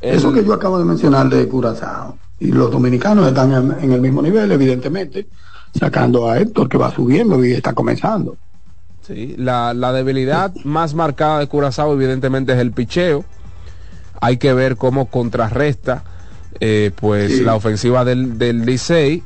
Eso 0.00 0.32
que 0.32 0.44
yo 0.44 0.54
acabo 0.54 0.76
de 0.76 0.84
mencionar 0.84 1.28
de 1.28 1.46
Curazao. 1.46 2.18
Y 2.40 2.48
los 2.48 2.68
dominicanos 2.72 3.28
están 3.28 3.52
en, 3.52 3.84
en 3.84 3.92
el 3.92 4.00
mismo 4.00 4.20
nivel, 4.22 4.50
evidentemente, 4.50 5.28
sacando 5.78 6.28
a 6.28 6.40
Héctor 6.40 6.68
que 6.68 6.78
va 6.78 6.92
subiendo 6.92 7.44
y 7.44 7.52
está 7.52 7.72
comenzando. 7.72 8.36
Sí, 9.06 9.34
la, 9.38 9.74
la 9.74 9.92
debilidad 9.92 10.52
más 10.64 10.94
marcada 10.94 11.38
de 11.40 11.46
Curazao 11.48 11.92
evidentemente 11.92 12.52
es 12.52 12.58
el 12.58 12.72
picheo. 12.72 13.24
Hay 14.20 14.36
que 14.36 14.52
ver 14.54 14.76
cómo 14.76 15.06
contrarresta 15.06 16.04
eh, 16.60 16.92
pues 16.94 17.38
Sí. 17.38 17.40
la 17.42 17.54
ofensiva 17.56 18.04
del, 18.04 18.38
del 18.38 18.64
Licey, 18.64 19.22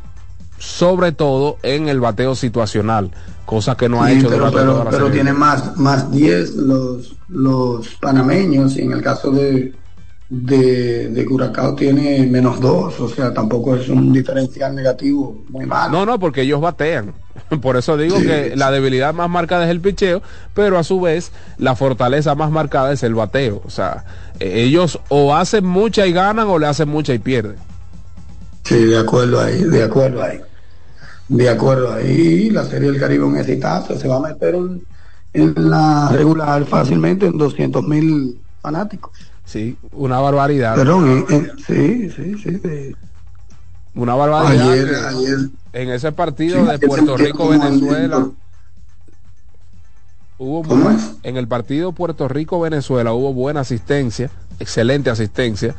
sobre 0.59 1.13
todo 1.13 1.59
en 1.63 1.89
el 1.89 2.01
bateo 2.01 2.35
situacional, 2.35 3.11
cosa 3.45 3.77
que 3.77 3.89
no 3.91 4.03
ha 4.03 4.09
Sí, 4.11 4.19
hecho 4.19 4.29
pero, 4.31 4.51
pero, 4.51 4.87
pero 4.91 5.11
tiene 5.11 5.33
más 5.35 5.77
más 5.77 6.11
10 6.11 6.55
los 6.55 7.17
los 7.29 7.89
panameños 8.01 8.77
y 8.77 8.83
en 8.83 8.93
el 8.93 9.03
caso 9.03 9.31
de 9.33 9.75
de, 10.29 11.09
de 11.11 11.25
Curacao 11.25 11.75
tiene 11.75 12.27
menos 12.27 12.61
2, 12.61 13.01
o 13.01 13.09
sea, 13.09 13.33
tampoco 13.33 13.77
es 13.77 13.89
un 13.89 14.13
diferencial 14.13 14.75
negativo 14.75 15.45
muy 15.49 15.67
malo. 15.67 15.91
No, 15.91 16.05
no, 16.07 16.19
porque 16.19 16.43
ellos 16.43 16.61
batean. 16.61 17.15
Por 17.63 17.77
eso 17.77 17.97
digo 17.97 18.17
Sí, 18.17 18.25
que 18.25 18.57
la 18.57 18.71
debilidad 18.71 19.15
más 19.15 19.31
marcada 19.31 19.65
es 19.65 19.71
el 19.71 19.81
picheo, 19.81 20.23
pero 20.55 20.79
a 20.79 20.85
su 20.85 21.01
vez 21.01 21.33
la 21.59 21.77
fortaleza 21.77 22.35
más 22.35 22.51
marcada 22.51 22.93
es 22.93 23.03
el 23.03 23.15
bateo. 23.15 23.63
O 23.65 23.71
sea, 23.71 24.05
eh, 24.41 24.63
ellos 24.63 25.01
o 25.09 25.35
hacen 25.35 25.65
mucha 25.65 26.07
y 26.07 26.13
ganan 26.13 26.49
o 26.49 26.59
le 26.59 26.67
hacen 26.67 26.89
mucha 26.89 27.15
y 27.15 27.19
pierden. 27.19 27.65
Sí, 28.65 28.85
de 28.85 28.99
acuerdo 28.99 29.41
ahí, 29.41 29.63
de 29.65 29.83
acuerdo 29.85 30.23
ahí. 30.23 30.41
De 31.29 31.49
acuerdo 31.49 31.93
ahí, 31.95 32.51
la 32.51 32.65
Serie 32.65 32.91
del 32.91 33.01
Caribe 33.01 33.25
un 33.25 33.37
exitazo, 33.39 33.99
se 33.99 34.09
va 34.09 34.17
a 34.17 34.21
meter 34.21 34.55
en, 34.57 34.87
en 35.33 35.55
la 35.71 36.11
regular 36.11 36.67
fácilmente 36.67 37.27
en 37.27 37.39
200 37.39 37.85
mil 37.87 38.43
fanáticos. 38.63 39.13
Sí, 39.47 39.79
una 39.93 40.19
barbaridad. 40.21 40.75
Perdón, 40.75 41.25
en- 41.31 41.35
en- 41.35 41.51
sí, 41.59 42.11
sí, 42.11 42.35
sí. 42.43 42.61
sí. 42.63 42.97
Una 43.95 44.15
barbaridad. 44.15 44.71
Ayer, 44.73 44.95
ayer. 44.95 45.39
En 45.73 45.91
ese 45.91 46.13
partido 46.13 46.65
Sí, 46.65 46.71
de 46.73 46.79
Puerto 46.81 47.13
partido 47.13 47.17
Rico 47.17 47.39
como 47.39 47.51
Venezuela 47.51 48.17
en- 48.19 48.37
hubo 50.39 50.63
¿Cómo 50.63 50.91
bu- 50.91 50.97
es? 50.97 51.13
en 51.23 51.37
el 51.37 51.49
partido 51.49 51.93
Puerto 51.93 52.29
Rico 52.29 52.61
Venezuela 52.61 53.13
hubo 53.13 53.33
buena 53.33 53.61
asistencia, 53.61 54.31
excelente 54.59 55.11
asistencia. 55.11 55.75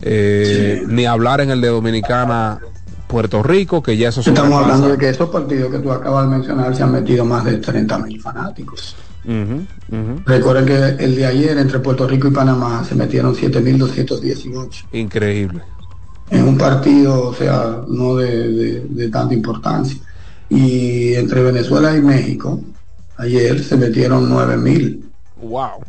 Eh, 0.00 0.82
Ni 0.88 1.06
hablar 1.06 1.40
en 1.40 1.50
el 1.50 1.60
de 1.60 1.68
Dominicana 1.68 2.58
Puerto 3.06 3.42
Rico, 3.42 3.82
que 3.82 3.96
ya 3.96 4.08
eso 4.08 4.20
Estamos 4.20 4.62
hablando 4.62 4.88
de 4.88 4.98
que 4.98 5.08
esos 5.10 5.28
partidos 5.30 5.70
que 5.70 5.78
tú 5.78 5.92
acabas 5.92 6.28
de 6.28 6.36
mencionar 6.36 6.74
se 6.74 6.82
han 6.82 6.90
metido 6.92 7.24
más 7.24 7.44
de 7.44 7.58
30 7.58 7.98
mil 7.98 8.20
fanáticos. 8.20 8.96
Recuerden 10.26 10.66
que 10.66 11.04
el 11.04 11.16
de 11.16 11.26
ayer 11.26 11.56
entre 11.58 11.78
Puerto 11.80 12.06
Rico 12.06 12.28
y 12.28 12.30
Panamá 12.30 12.84
se 12.84 12.94
metieron 12.94 13.34
7.218 13.34 14.84
Increíble. 14.92 15.62
en 16.30 16.44
un 16.48 16.58
partido, 16.58 17.28
o 17.28 17.34
sea, 17.34 17.82
no 17.88 18.16
de, 18.16 18.48
de- 18.48 18.80
de 18.80 19.08
tanta 19.08 19.34
importancia. 19.34 19.98
Y 20.50 21.14
entre 21.14 21.42
Venezuela 21.42 21.96
y 21.96 22.02
México, 22.02 22.60
ayer 23.16 23.62
se 23.62 23.76
metieron 23.76 24.28
9.000, 24.30 25.00
Wow. 25.42 25.82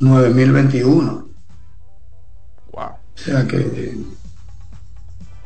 9.021. 0.00 1.24
Wow. 2.72 2.82
O 2.82 2.98
sea 3.14 3.46
que, 3.46 3.96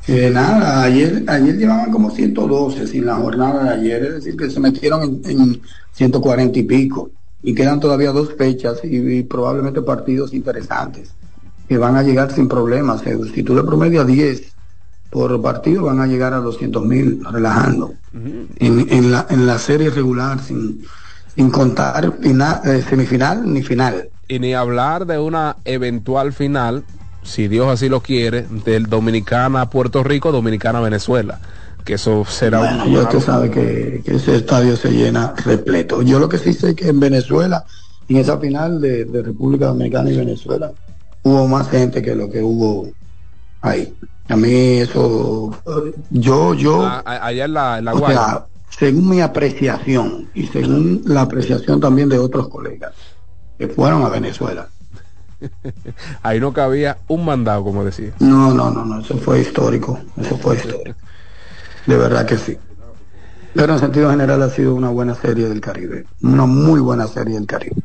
que 0.07 0.31
nada, 0.31 0.83
ayer, 0.83 1.25
ayer 1.29 1.57
llevaban 1.57 1.91
como 1.93 2.11
112 2.11 2.87
sin 2.87 3.07
la 3.07 3.17
jornada 3.17 3.65
de 3.65 3.71
ayer, 3.81 4.05
es 4.05 4.15
decir, 4.17 4.37
que 4.37 4.51
se 4.51 4.61
metieron 4.61 5.21
en, 5.25 5.41
en 5.41 5.63
140 5.93 6.59
y 6.59 6.63
pico. 6.65 7.11
Y 7.43 7.55
quedan 7.55 7.81
todavía 7.81 8.13
dos 8.13 8.35
fechas 8.37 8.81
y, 8.85 8.97
y 8.97 9.23
probablemente 9.25 9.83
partidos 9.83 10.33
interesantes 10.33 11.13
que 11.69 11.79
van 11.79 11.97
a 11.97 12.03
llegar 12.03 12.33
sin 12.33 12.49
problemas. 12.49 13.05
Eh, 13.07 13.19
Si 13.35 13.43
tú 13.43 13.55
le 13.55 13.63
promedias 13.63 14.07
10 14.07 14.53
por 15.11 15.41
partido, 15.43 15.85
van 15.85 16.01
a 16.01 16.07
llegar 16.07 16.35
a 16.35 16.39
200 16.39 16.85
mil 16.85 17.23
relajando. 17.31 17.95
En, 18.15 18.87
en, 18.91 19.11
la, 19.11 19.27
en 19.31 19.47
la 19.47 19.59
serie 19.59 19.91
regular, 19.91 20.41
sin, 20.41 20.83
sin 21.35 21.51
contar 21.51 22.13
final, 22.21 22.61
eh, 22.65 22.83
semifinal 22.89 23.53
ni 23.53 23.63
final. 23.63 24.09
Y 24.29 24.39
ni 24.39 24.55
hablar 24.55 25.07
de 25.07 25.19
una 25.19 25.57
eventual 25.65 26.33
final, 26.33 26.85
si 27.23 27.49
Dios 27.49 27.69
así 27.69 27.89
lo 27.89 28.01
quiere, 28.01 28.47
del 28.65 28.87
Dominicana 28.87 29.69
Puerto 29.71 30.03
Rico, 30.03 30.33
Dominicana 30.33 30.81
Venezuela. 30.81 31.41
Que 31.85 31.95
eso 31.95 32.25
será 32.25 32.59
Bueno, 32.61 32.85
un- 32.85 32.93
ya 32.93 33.03
usted 33.03 33.21
sabe 33.21 33.51
que, 33.51 34.03
que 34.05 34.15
ese 34.17 34.37
estadio 34.37 34.77
se 34.77 34.91
llena 34.91 35.35
repleto. 35.45 36.03
Yo 36.03 36.19
lo 36.21 36.29
que 36.29 36.39
sí 36.39 36.53
sé 36.53 36.75
que 36.77 36.89
en 36.89 37.01
Venezuela, 37.01 37.65
en 38.09 38.17
esa 38.19 38.39
final 38.39 38.81
de, 38.81 39.05
de 39.05 39.23
República 39.23 39.67
Dominicana 39.67 40.11
y 40.11 40.17
Venezuela, 40.17 40.73
hubo 41.23 41.49
más 41.49 41.69
gente 41.71 42.03
que 42.03 42.15
lo 42.15 42.31
que 42.31 42.43
hubo 42.43 42.89
ahí. 43.61 43.97
A 44.29 44.37
mí 44.37 44.79
eso, 44.79 45.51
yo, 46.11 46.55
yo, 46.55 46.83
a- 46.83 47.03
a- 47.05 47.27
allá 47.27 47.45
en 47.47 47.55
la, 47.55 47.79
en 47.79 47.85
la 47.87 47.95
o 47.95 48.07
sea, 48.07 48.47
según 48.71 49.09
mi 49.09 49.21
apreciación 49.21 50.31
y 50.35 50.47
según 50.47 51.03
la 51.05 51.23
apreciación 51.23 51.81
también 51.81 52.09
de 52.09 52.19
otros 52.19 52.49
colegas 52.49 52.93
que 53.59 53.69
fueron 53.69 54.03
a 54.05 54.09
Venezuela. 54.09 54.69
Ahí 56.23 56.41
no 56.41 56.53
cabía 56.53 56.99
un 57.09 57.25
mandado, 57.25 57.65
como 57.65 57.85
decía. 57.85 58.13
No, 58.21 58.53
no, 58.53 58.71
no, 58.71 58.85
no, 58.85 59.01
eso 59.01 59.17
fue 59.19 59.41
histórico, 59.41 59.99
eso 60.17 60.37
fue 60.39 60.57
histórico. 60.57 60.99
De 61.87 61.97
verdad 61.97 62.27
que 62.27 62.37
sí. 62.37 62.57
Pero 63.55 63.75
en 63.75 63.79
sentido 63.79 64.11
general 64.11 64.43
ha 64.43 64.51
sido 64.51 64.75
una 64.75 64.89
buena 64.89 65.15
serie 65.15 65.49
del 65.49 65.61
Caribe, 65.61 66.07
una 66.23 66.47
muy 66.47 66.81
buena 66.81 67.07
serie 67.07 67.35
del 67.35 67.47
Caribe. 67.47 67.77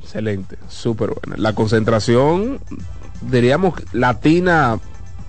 Excelente, 0.00 0.58
súper 0.68 1.10
buena. 1.10 1.36
La 1.40 1.54
concentración, 1.54 2.60
diríamos, 3.22 3.74
latina 3.92 4.78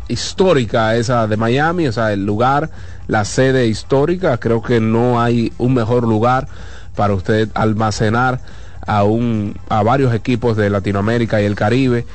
histórica 0.07 0.95
esa 0.95 1.27
de 1.27 1.37
Miami, 1.37 1.87
o 1.87 1.91
sea, 1.91 2.11
el 2.13 2.25
lugar, 2.25 2.69
la 3.07 3.25
sede 3.25 3.67
histórica, 3.67 4.37
creo 4.37 4.61
que 4.61 4.79
no 4.79 5.21
hay 5.21 5.53
un 5.57 5.73
mejor 5.73 6.03
lugar 6.03 6.47
para 6.95 7.13
usted 7.13 7.49
almacenar 7.53 8.41
a 8.85 9.03
un 9.03 9.55
a 9.69 9.81
varios 9.83 10.13
equipos 10.13 10.55
de 10.57 10.69
Latinoamérica 10.69 11.41
y 11.41 11.45
el 11.45 11.55
Caribe 11.55 12.05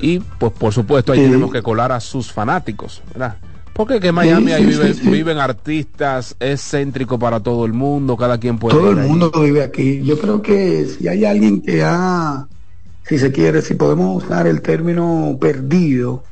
y 0.00 0.20
pues 0.20 0.52
por 0.52 0.72
supuesto 0.72 1.12
ahí 1.12 1.18
Sí. 1.20 1.24
tenemos 1.26 1.52
que 1.52 1.62
colar 1.62 1.92
a 1.92 2.00
sus 2.00 2.32
fanáticos, 2.32 3.02
¿verdad? 3.12 3.36
Porque 3.74 3.98
que 3.98 4.08
en 4.08 4.14
Miami 4.14 4.46
Sí, 4.46 4.52
ahí 4.52 4.66
viven, 4.66 4.94
sí, 4.94 5.08
viven 5.10 5.38
artistas, 5.38 6.36
es 6.38 6.60
céntrico 6.62 7.18
para 7.18 7.40
todo 7.40 7.64
el 7.66 7.72
mundo, 7.72 8.16
cada 8.16 8.38
quien 8.38 8.56
puede 8.58 8.76
Todo 8.76 8.92
ir 8.92 8.98
el 8.98 9.04
ahí. 9.04 9.08
mundo 9.10 9.32
vive 9.34 9.62
aquí. 9.64 10.00
Yo 10.04 10.16
creo 10.18 10.40
que 10.40 10.86
si 10.86 11.08
hay 11.08 11.24
alguien 11.24 11.60
que 11.60 11.82
ha, 11.84 12.46
si 13.06 13.18
se 13.18 13.32
quiere, 13.32 13.62
si 13.62 13.74
podemos 13.74 14.22
usar 14.22 14.46
el 14.46 14.62
término 14.62 15.36
perdido 15.40 16.22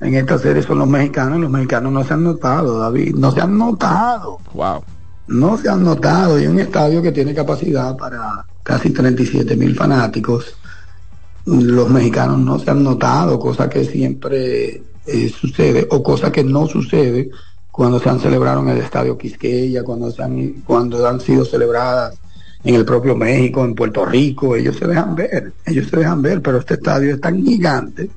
en 0.00 0.14
esta 0.14 0.38
serie 0.38 0.62
son 0.62 0.78
los 0.78 0.86
mexicanos. 0.88 1.40
Los 1.40 1.50
mexicanos 1.50 1.92
no 1.92 2.04
se 2.04 2.14
han 2.14 2.22
notado, 2.22 2.78
David, 2.78 3.16
no 3.16 3.32
se 3.32 3.40
han 3.40 3.58
notado. 3.58 4.38
Wow. 4.54 4.84
No 5.26 5.58
se 5.58 5.68
han 5.68 5.82
notado. 5.82 6.38
Y 6.40 6.46
un 6.46 6.60
estadio 6.60 7.02
que 7.02 7.10
tiene 7.10 7.34
capacidad 7.34 7.96
para 7.96 8.44
casi 8.66 8.90
37 8.90 9.54
mil 9.56 9.76
fanáticos. 9.76 10.56
Los 11.44 11.88
mexicanos 11.88 12.40
no 12.40 12.58
se 12.58 12.68
han 12.68 12.82
notado, 12.82 13.38
cosa 13.38 13.70
que 13.70 13.84
siempre 13.84 14.82
eh, 15.06 15.28
sucede 15.28 15.86
o 15.88 16.02
cosa 16.02 16.32
que 16.32 16.42
no 16.42 16.66
sucede 16.66 17.30
cuando 17.70 18.00
se 18.00 18.08
han 18.08 18.18
celebrado 18.18 18.62
en 18.62 18.70
el 18.70 18.78
estadio 18.78 19.16
Quisqueya, 19.16 19.84
cuando 19.84 20.10
se 20.10 20.20
han 20.20 20.62
cuando 20.66 21.06
han 21.06 21.20
sido 21.20 21.44
celebradas 21.44 22.18
en 22.64 22.74
el 22.74 22.84
propio 22.84 23.14
México, 23.14 23.64
en 23.64 23.76
Puerto 23.76 24.04
Rico, 24.04 24.56
ellos 24.56 24.76
se 24.76 24.88
dejan 24.88 25.14
ver, 25.14 25.52
ellos 25.64 25.86
se 25.88 25.98
dejan 25.98 26.20
ver, 26.20 26.42
pero 26.42 26.58
este 26.58 26.74
estadio 26.74 27.14
es 27.14 27.20
tan 27.20 27.44
gigante 27.44 28.10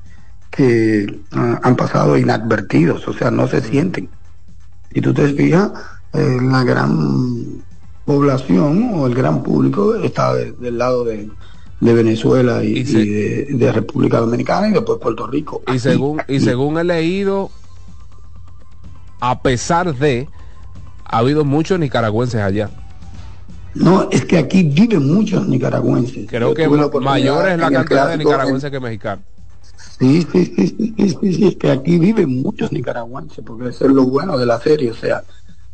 que 0.50 1.20
ah, 1.30 1.60
han 1.62 1.76
pasado 1.76 2.18
inadvertidos, 2.18 3.06
o 3.06 3.12
sea, 3.12 3.30
no 3.30 3.46
se 3.46 3.60
sienten. 3.60 4.08
Si 4.92 5.00
tú 5.00 5.14
te 5.14 5.32
fijas, 5.32 5.70
eh, 6.12 6.38
la 6.42 6.64
gran 6.64 7.62
población 8.04 8.92
o 8.94 9.06
el 9.06 9.14
gran 9.14 9.42
público 9.42 9.94
está 9.96 10.34
de- 10.34 10.52
del 10.52 10.78
lado 10.78 11.04
de, 11.04 11.30
de 11.80 11.94
Venezuela 11.94 12.62
y, 12.64 12.78
y 12.78 12.82
de, 12.84 13.44
de 13.50 13.72
República 13.72 14.18
Dominicana 14.18 14.68
y 14.68 14.72
después 14.72 14.98
Puerto 14.98 15.26
Rico. 15.26 15.62
Y 15.72 15.78
según, 15.78 16.20
y 16.28 16.40
según 16.40 16.78
he 16.78 16.84
leído, 16.84 17.50
a 19.20 19.40
pesar 19.40 19.94
de, 19.94 20.28
ha 21.04 21.18
habido 21.18 21.44
muchos 21.44 21.78
nicaragüenses 21.78 22.40
allá. 22.40 22.70
No, 23.74 24.08
es 24.10 24.24
que 24.24 24.38
aquí 24.38 24.64
viven 24.64 25.06
muchos 25.06 25.46
nicaragüenses. 25.46 26.26
Creo 26.28 26.48
Yo 26.48 26.54
que 26.54 26.66
la 26.68 26.88
mayor 27.00 27.48
es 27.48 27.58
la 27.58 27.70
cantidad 27.70 28.08
de 28.08 28.18
nicaragüenses 28.18 28.70
que 28.70 28.80
mexicanos. 28.80 29.24
Sí, 29.98 30.26
sí, 30.32 30.46
sí, 30.46 30.66
sí, 30.66 30.94
sí, 30.96 31.16
sí, 31.20 31.34
sí, 31.34 31.46
es 31.48 31.56
que 31.56 31.70
aquí 31.70 31.98
viven 31.98 32.40
muchos 32.42 32.72
nicaragüenses, 32.72 33.44
porque 33.44 33.68
eso 33.68 33.84
es 33.84 33.92
lo 33.92 34.04
bueno 34.04 34.38
de 34.38 34.46
la 34.46 34.58
serie, 34.58 34.90
o 34.90 34.94
sea, 34.94 35.22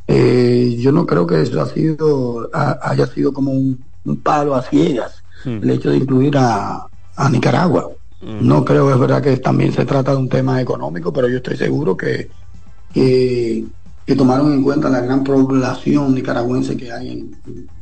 eh, 0.06 0.76
yo 0.78 0.92
no 0.92 1.06
creo 1.06 1.26
que 1.26 1.42
eso 1.42 1.60
ha 1.60 1.66
sido, 1.66 2.48
ha- 2.52 2.78
haya 2.90 3.06
sido 3.06 3.32
como 3.32 3.52
un, 3.52 3.90
un 4.04 4.22
palo 4.22 4.54
a 4.54 4.62
ciegas, 4.62 5.24
el 5.60 5.70
hecho 5.70 5.90
de 5.90 5.98
incluir 5.98 6.36
a, 6.38 6.86
a 7.16 7.30
Nicaragua. 7.30 7.90
No 8.38 8.64
creo, 8.64 8.92
es 8.92 8.98
verdad 9.00 9.22
que 9.22 9.36
también 9.38 9.72
se 9.72 9.86
trata 9.86 10.12
de 10.12 10.18
un 10.18 10.28
tema 10.28 10.60
económico, 10.60 11.12
pero 11.12 11.28
yo 11.28 11.38
estoy 11.38 11.56
seguro 11.56 11.96
que, 11.96 12.30
que, 12.92 13.68
que 14.04 14.16
tomaron 14.16 14.52
en 14.52 14.62
cuenta 14.62 14.88
la 14.88 15.00
gran 15.00 15.24
población 15.24 16.14
nicaragüense 16.14 16.76
que 16.76 16.92
hay 16.92 17.10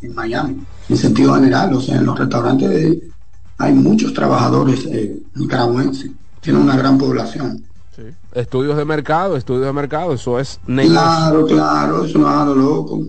en, 0.00 0.14
Miami, 0.14 0.66
en 0.88 0.96
sentido 0.96 1.34
general, 1.34 1.74
o 1.74 1.80
sea, 1.80 1.96
en 1.96 2.06
los 2.06 2.18
restaurantes 2.18 2.68
de- 2.70 3.14
hay 3.58 3.72
muchos 3.72 4.12
trabajadores 4.12 4.84
eh, 4.86 5.16
nicaragüenses, 5.34 6.12
tienen 6.40 6.62
una 6.62 6.76
gran 6.76 6.98
población. 6.98 7.64
Estudios 8.32 8.76
de 8.76 8.84
mercado, 8.84 9.36
estudios 9.36 9.66
de 9.66 9.72
mercado, 9.72 10.14
eso 10.14 10.38
es 10.38 10.60
negocio. 10.66 11.00
Claro, 11.00 11.46
claro, 11.46 12.04
eso 12.04 12.18
no 12.18 12.40
es 12.40 12.46
lo 12.46 12.54
loco. 12.54 13.02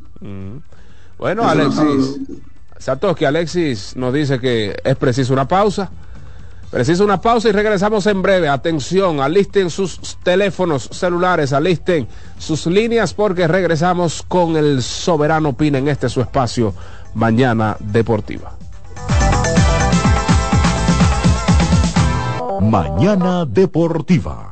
Bueno, 1.18 1.49
Eso 1.52 1.64
no 1.64 1.64
Alexis, 1.82 2.20
Satoshi, 2.78 3.26
Alexis 3.26 3.95
nos 3.95 4.14
dice 4.14 4.40
que 4.40 4.76
es 4.84 4.95
preciso 4.95 5.34
una 5.34 5.48
pausa. 5.48 5.90
Preciso 6.70 7.06
una 7.06 7.22
pausa 7.22 7.48
y 7.48 7.52
regresamos 7.53 8.06
en 8.07 8.22
breve. 8.22 8.49
Atención, 8.49 9.22
alisten 9.22 9.70
sus 9.70 10.18
teléfonos 10.24 10.90
celulares, 10.91 11.53
alisten 11.53 12.07
sus 12.38 12.66
líneas 12.66 13.14
porque 13.14 13.48
regresamos 13.48 14.24
con 14.28 14.57
el 14.57 14.84
soberano 14.84 15.53
Pina 15.53 15.78
en 15.78 15.88
este 15.88 16.10
su 16.10 16.22
espacio 16.22 16.74
Mañana 17.14 17.78
Deportiva. 17.80 18.57
Mañana 22.60 23.45
Deportiva. 23.45 24.52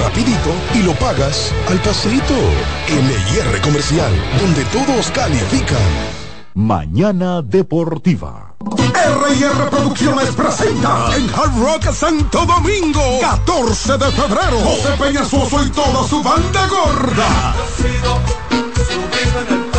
rapidito 0.00 0.54
y 0.74 0.82
lo 0.82 0.92
pagas 0.94 1.52
al 1.68 1.78
pasito. 1.80 2.34
LIR 2.88 3.60
Comercial, 3.62 4.12
donde 4.40 4.64
todos 4.66 5.10
califican. 5.10 5.78
Mañana 6.54 7.42
Deportiva. 7.42 8.54
R&R 8.60 9.70
Producciones 9.70 10.30
presenta 10.30 11.16
en 11.16 11.28
Hard 11.34 11.58
Rock 11.58 11.92
Santo 11.92 12.46
Domingo 12.46 13.18
14 13.20 13.98
de 13.98 14.10
febrero 14.12 14.58
José 14.60 14.88
Peñasoso 14.98 15.64
y 15.64 15.70
toda 15.70 16.08
su 16.08 16.22
banda 16.22 16.66
gorda 16.68 17.54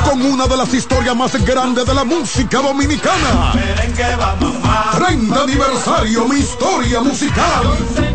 con 0.07 0.21
una 0.21 0.45
de 0.45 0.57
las 0.57 0.71
historias 0.73 1.15
más 1.15 1.33
grandes 1.43 1.87
de 1.87 1.93
la 1.95 2.03
música 2.03 2.61
dominicana 2.61 3.53
30 4.97 5.43
aniversario 5.43 6.25
mi 6.27 6.39
historia 6.39 7.01
musical 7.01 8.14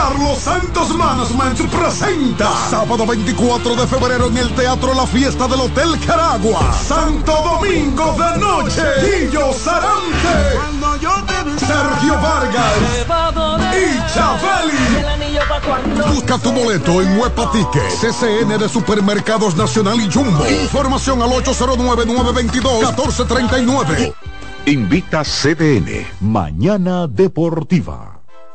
Carlos 0.00 0.38
Santos 0.38 0.96
Management 0.96 1.60
presenta 1.70 2.50
sábado 2.70 3.06
24 3.06 3.76
de 3.76 3.86
febrero 3.86 4.28
en 4.28 4.38
el 4.38 4.48
Teatro 4.54 4.94
La 4.94 5.06
Fiesta 5.06 5.46
del 5.46 5.60
Hotel 5.60 6.00
Caragua. 6.06 6.72
Santo 6.72 7.32
Domingo 7.32 8.16
de 8.16 8.38
noche. 8.38 8.82
Guillo 9.02 9.52
Sarante. 9.52 10.58
Sergio 11.58 12.14
Vargas 12.14 12.78
y 13.76 13.98
Chabeli. 14.14 15.04
Busca 16.14 16.38
tu 16.38 16.50
boleto 16.50 17.02
en 17.02 17.20
Huepa 17.20 17.52
Ticket, 17.52 17.90
CCN 18.00 18.56
de 18.58 18.70
Supermercados 18.70 19.54
Nacional 19.54 20.00
y 20.00 20.10
Jumbo. 20.10 20.48
Información 20.48 21.20
al 21.20 21.28
809-922-1439. 21.30 24.14
Invita 24.64 25.24
CDN. 25.24 26.06
Mañana 26.20 27.06
Deportiva. 27.06 28.19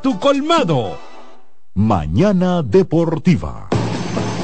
tu 0.00 0.18
colmado. 0.18 0.96
Mañana 1.74 2.62
Deportiva. 2.62 3.68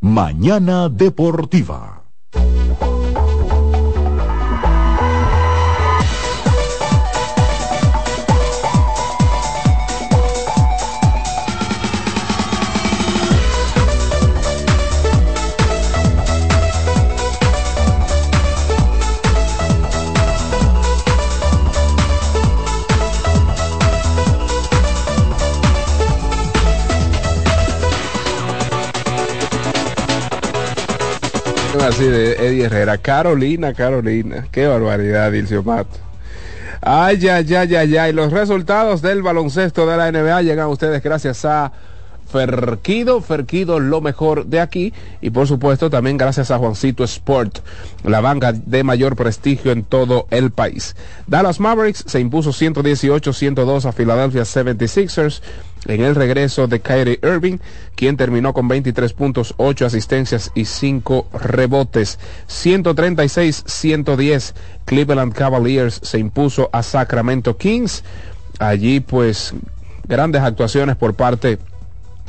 Mañana 0.00 0.90
Deportiva. 0.90 1.95
Así 31.82 32.04
de 32.04 32.32
Eddie 32.32 32.64
Herrera. 32.64 32.98
Carolina, 32.98 33.74
Carolina. 33.74 34.46
Qué 34.50 34.66
barbaridad, 34.66 35.32
Dilcio 35.32 35.62
Mato. 35.62 35.96
Ay, 36.80 37.26
ay, 37.28 37.54
ay, 37.54 37.74
ay, 37.74 37.96
ay. 37.96 38.12
Los 38.12 38.32
resultados 38.32 39.02
del 39.02 39.22
baloncesto 39.22 39.86
de 39.86 39.96
la 39.96 40.12
NBA 40.12 40.42
llegan 40.42 40.66
a 40.66 40.68
ustedes 40.68 41.02
gracias 41.02 41.44
a 41.44 41.72
Ferquido, 42.30 43.20
Ferquido, 43.20 43.80
lo 43.80 44.00
mejor 44.00 44.46
de 44.46 44.60
aquí. 44.60 44.92
Y 45.20 45.30
por 45.30 45.46
supuesto 45.46 45.90
también 45.90 46.16
gracias 46.16 46.50
a 46.50 46.58
Juancito 46.58 47.04
Sport, 47.04 47.58
la 48.04 48.20
banca 48.20 48.52
de 48.52 48.84
mayor 48.84 49.16
prestigio 49.16 49.72
en 49.72 49.84
todo 49.84 50.26
el 50.30 50.50
país. 50.50 50.96
Dallas 51.26 51.60
Mavericks 51.60 52.04
se 52.06 52.20
impuso 52.20 52.50
118-102 52.50 53.84
a 53.84 53.92
Philadelphia 53.92 54.42
76ers 54.42 55.40
en 55.86 56.02
el 56.02 56.14
regreso 56.14 56.66
de 56.66 56.80
Kyrie 56.80 57.20
Irving, 57.22 57.58
quien 57.94 58.16
terminó 58.16 58.52
con 58.52 58.68
23 58.68 59.12
puntos, 59.12 59.54
8 59.56 59.86
asistencias 59.86 60.50
y 60.54 60.64
5 60.64 61.28
rebotes. 61.32 62.18
136-110, 62.48 64.54
Cleveland 64.84 65.32
Cavaliers 65.32 66.00
se 66.02 66.18
impuso 66.18 66.68
a 66.72 66.82
Sacramento 66.82 67.56
Kings. 67.56 68.02
Allí 68.58 69.00
pues 69.00 69.54
grandes 70.08 70.42
actuaciones 70.42 70.96
por 70.96 71.14
parte 71.14 71.58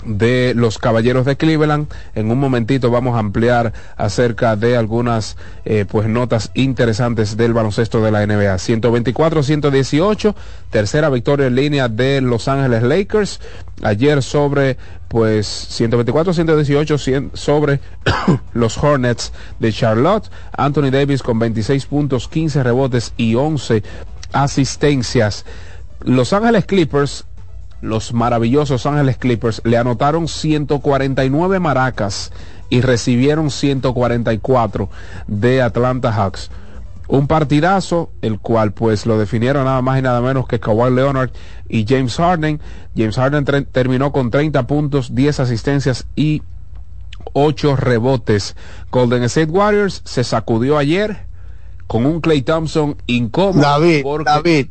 los 0.06 0.78
Caballeros 0.78 1.26
de 1.26 1.38
Cleveland. 1.38 1.88
En 2.16 2.32
un 2.32 2.40
momentito 2.40 2.92
vamos 2.92 3.16
a 3.16 3.20
ampliar 3.20 3.74
acerca 3.96 4.56
de 4.56 4.78
algunas 4.78 5.38
eh, 5.66 5.86
pues 5.90 6.08
notas 6.08 6.52
interesantes 6.54 7.38
del 7.38 7.54
baloncesto 7.54 8.02
de 8.02 8.12
la 8.12 8.26
NBA. 8.26 8.56
124-118, 8.56 10.36
tercera 10.70 11.10
victoria 11.10 11.48
en 11.48 11.56
línea 11.56 11.90
de 11.90 12.22
Los 12.22 12.48
Ángeles 12.48 12.84
Lakers. 12.84 13.40
Ayer 13.84 14.24
sobre 14.24 14.78
pues 15.08 15.68
124-118 15.80 17.32
sobre 17.34 17.80
los 18.54 18.78
Hornets 18.78 19.34
de 19.60 19.72
Charlotte. 19.72 20.30
Anthony 20.58 20.92
Davis 20.92 21.24
con 21.24 21.40
26 21.40 21.86
puntos, 21.86 22.28
15 22.28 22.64
rebotes 22.64 23.14
y 23.18 23.36
11 23.36 23.84
asistencias. 24.34 25.46
Los 26.02 26.34
Ángeles 26.34 26.66
Clippers 26.66 27.26
los 27.82 28.14
maravillosos 28.14 28.86
Ángeles 28.86 29.18
Clippers 29.18 29.62
le 29.64 29.78
anotaron 29.78 30.28
149 30.28 31.60
maracas 31.60 32.32
y 32.70 32.82
recibieron 32.82 33.52
144 33.52 34.90
de 35.28 35.62
Atlanta 35.62 36.12
Hawks. 36.12 36.50
Un 37.08 37.28
partidazo, 37.28 38.12
el 38.22 38.40
cual 38.40 38.74
pues 38.74 39.06
lo 39.06 39.18
definieron 39.18 39.64
nada 39.64 39.82
más 39.82 39.98
y 39.98 40.02
nada 40.02 40.20
menos 40.20 40.46
que 40.48 40.60
Kawhi 40.60 40.94
Leonard 40.94 41.32
y 41.70 41.86
James 41.88 42.16
Harden. 42.18 42.60
James 42.98 43.16
Harden 43.16 43.46
terminó 43.72 44.12
con 44.12 44.30
30 44.30 44.68
puntos, 44.68 45.16
10 45.16 45.40
asistencias 45.40 46.06
y 46.18 46.42
8 47.32 47.78
rebotes. 47.78 48.58
Golden 48.92 49.24
State 49.24 49.52
Warriors 49.52 50.02
se 50.04 50.26
sacudió 50.26 50.78
ayer 50.78 51.28
con 51.88 52.06
un 52.06 52.20
Clay 52.20 52.42
Thompson 52.42 52.98
incómodo. 53.08 53.62
David, 53.62 54.06
David. 54.26 54.68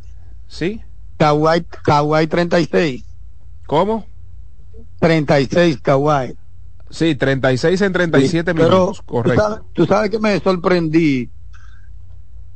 ¿Sí? 0.46 0.82
Kawhi, 1.16 1.64
Kawhi 1.84 2.26
36. 2.26 3.04
¿Cómo? 3.66 4.06
36 5.00 5.80
Kawhi. 5.80 6.36
Sí, 6.90 7.14
36 7.14 7.80
en 7.80 7.92
37 7.92 8.50
sí, 8.50 8.56
minutos, 8.56 9.02
correcto. 9.02 9.42
Tú 9.42 9.42
sabes, 9.42 9.72
tú 9.72 9.86
sabes, 9.86 10.10
que 10.10 10.18
me 10.18 10.38
sorprendí 10.40 11.30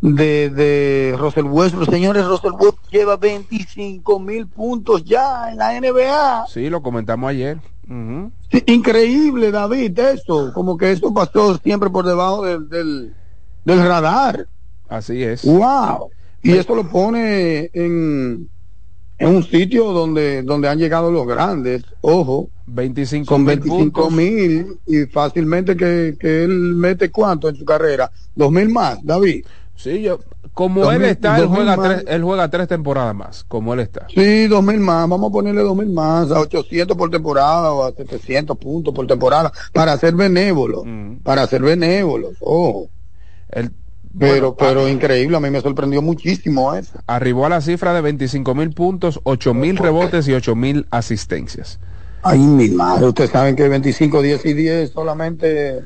de, 0.01 0.51
de 0.51 1.17
Russell 1.19 1.47
Westbrook. 1.47 1.91
Señores, 1.91 2.25
Russell 2.27 2.53
Westbrook 2.53 2.79
lleva 2.91 3.17
25 3.17 4.21
mil 4.21 4.47
puntos 4.47 5.05
ya 5.05 5.51
en 5.51 5.59
la 5.59 5.79
NBA. 5.79 6.47
Sí, 6.49 6.71
lo 6.71 6.83
comentamos 6.83 7.31
ayer. 7.31 7.59
Uh 7.89 7.93
-huh. 7.93 8.31
sí, 8.51 8.63
increíble, 8.67 9.51
David, 9.51 9.99
eso. 9.99 10.53
Como 10.55 10.77
que 10.77 10.93
eso 10.93 11.13
pasó 11.13 11.59
siempre 11.59 11.91
por 11.91 12.07
debajo 12.07 12.45
del, 12.45 12.69
del, 12.69 13.15
del 13.65 13.79
radar. 13.83 14.47
Así 14.89 15.23
es. 15.23 15.45
¡Wow! 15.45 16.11
Y 16.43 16.53
eso 16.53 16.75
lo 16.75 16.89
pone 16.89 17.71
en, 17.75 18.49
en 19.19 19.29
un 19.29 19.45
sitio 19.45 19.93
donde, 19.93 20.43
donde 20.43 20.69
han 20.69 20.79
llegado 20.79 21.11
los 21.11 21.27
grandes, 21.27 21.85
ojo. 22.01 22.49
25 22.67 23.27
con 23.27 23.45
25 23.45 24.11
mil 24.11 24.79
y 24.87 25.05
fácilmente 25.07 25.77
que, 25.77 26.17
que, 26.19 26.45
él 26.45 26.75
mete 26.77 27.11
cuánto 27.11 27.49
en 27.49 27.57
su 27.57 27.65
carrera, 27.65 28.11
dos 28.35 28.53
mil 28.53 28.69
más, 28.69 29.05
David. 29.05 29.45
Sí, 29.75 30.03
yo, 30.03 30.21
como 30.55 30.91
él 30.93 31.05
está, 31.05 31.39
él 31.39 31.47
juega, 31.47 31.77
tres, 31.77 32.05
él 32.07 32.23
juega 32.23 32.51
tres 32.51 32.69
temporadas 32.69 33.15
más, 33.15 33.45
como 33.45 33.73
él 33.75 33.81
está. 33.81 34.07
Sí, 34.15 34.47
dos 34.47 34.63
mil 34.63 34.79
más, 34.79 35.09
vamos 35.09 35.31
a 35.31 35.33
ponerle 35.33 35.63
dos 35.63 35.77
mil 35.77 35.91
más, 35.91 36.31
a 36.31 36.41
800 36.41 36.97
por 36.97 37.11
temporada 37.11 37.73
o 37.73 37.85
a 37.85 37.93
700 37.93 38.57
puntos 38.57 38.95
por 38.95 39.07
temporada, 39.07 39.53
para 39.73 39.97
ser 39.97 40.15
benévolos, 40.15 40.83
mm. 40.85 41.17
para 41.23 41.47
ser 41.47 41.63
benévolos, 41.63 42.37
ojo. 42.41 42.89
El, 43.49 43.73
pero, 44.19 44.53
bueno, 44.53 44.57
pero 44.57 44.87
a, 44.87 44.91
increíble, 44.91 45.37
a 45.37 45.41
mí 45.41 45.51
me 45.51 45.61
sorprendió 45.61 46.03
muchísimo 46.03 46.75
eso. 46.75 46.99
Arribó 47.07 47.47
a 47.47 47.49
la 47.49 47.61
cifra 47.61 47.95
de 47.95 48.01
25 48.01 48.55
mil 48.55 48.71
puntos, 48.71 49.21
8 49.23 49.55
mil 49.55 49.77
rebotes 49.77 50.27
y 50.29 50.33
8 50.33 50.55
mil 50.57 50.87
asistencias. 50.91 51.79
Ay, 52.23 52.39
mi 52.39 52.69
madre, 52.71 53.07
ustedes 53.07 53.31
saben 53.31 53.57
que 53.57 53.69
25, 53.69 54.21
10 54.21 54.47
y 54.47 54.53
10 54.53 54.91
solamente 54.91 55.83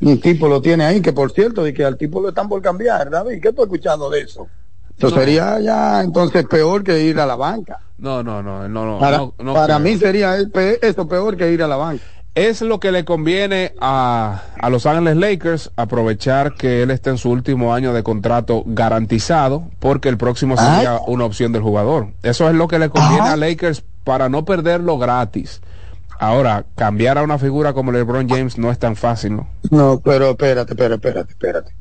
un 0.00 0.20
tipo 0.20 0.48
lo 0.48 0.60
tiene 0.62 0.84
ahí, 0.84 1.00
que 1.00 1.12
por 1.12 1.32
cierto, 1.32 1.62
de 1.62 1.74
que 1.74 1.84
al 1.84 1.96
tipo 1.96 2.20
lo 2.20 2.28
están 2.28 2.48
por 2.48 2.62
cambiar, 2.62 3.10
David, 3.10 3.40
¿qué 3.42 3.48
estoy 3.48 3.64
escuchando 3.64 4.08
de 4.10 4.20
eso? 4.20 4.46
Eso 4.96 5.10
no. 5.10 5.16
sería 5.16 5.60
ya 5.60 6.00
entonces 6.02 6.46
peor 6.46 6.82
que 6.82 7.02
ir 7.02 7.18
a 7.20 7.26
la 7.26 7.36
banca. 7.36 7.80
No, 7.98 8.22
no, 8.22 8.42
no, 8.42 8.68
no, 8.68 8.86
no. 8.86 8.98
Para, 8.98 9.18
no, 9.18 9.34
no 9.38 9.54
para 9.54 9.78
mí 9.78 9.96
sería 9.96 10.36
eso 10.36 11.08
peor 11.08 11.36
que 11.36 11.52
ir 11.52 11.62
a 11.62 11.68
la 11.68 11.76
banca 11.76 12.02
es 12.36 12.60
lo 12.60 12.78
que 12.78 12.92
le 12.92 13.04
conviene 13.06 13.72
a, 13.80 14.42
a, 14.60 14.70
Los 14.70 14.84
Ángeles 14.84 15.16
Lakers 15.16 15.72
aprovechar 15.74 16.54
que 16.54 16.82
él 16.82 16.90
está 16.90 17.08
en 17.08 17.16
su 17.16 17.30
último 17.30 17.74
año 17.74 17.94
de 17.94 18.02
contrato 18.02 18.62
garantizado 18.66 19.70
porque 19.80 20.10
el 20.10 20.18
próximo 20.18 20.56
sería 20.56 21.00
una 21.06 21.24
opción 21.24 21.52
del 21.52 21.62
jugador. 21.62 22.08
Eso 22.22 22.48
es 22.48 22.54
lo 22.54 22.68
que 22.68 22.78
le 22.78 22.90
conviene 22.90 23.22
Ajá. 23.22 23.32
a 23.32 23.36
Lakers 23.36 23.82
para 24.04 24.28
no 24.28 24.44
perderlo 24.44 24.98
gratis. 24.98 25.62
Ahora, 26.18 26.66
cambiar 26.76 27.16
a 27.16 27.22
una 27.22 27.38
figura 27.38 27.72
como 27.72 27.90
LeBron 27.90 28.28
James 28.28 28.58
no 28.58 28.70
es 28.70 28.78
tan 28.78 28.96
fácil, 28.96 29.36
¿no? 29.36 29.48
No, 29.70 30.00
pero 30.04 30.30
espérate, 30.30 30.72
espérate, 30.72 30.94
espérate, 30.94 31.32
espérate. 31.32 31.74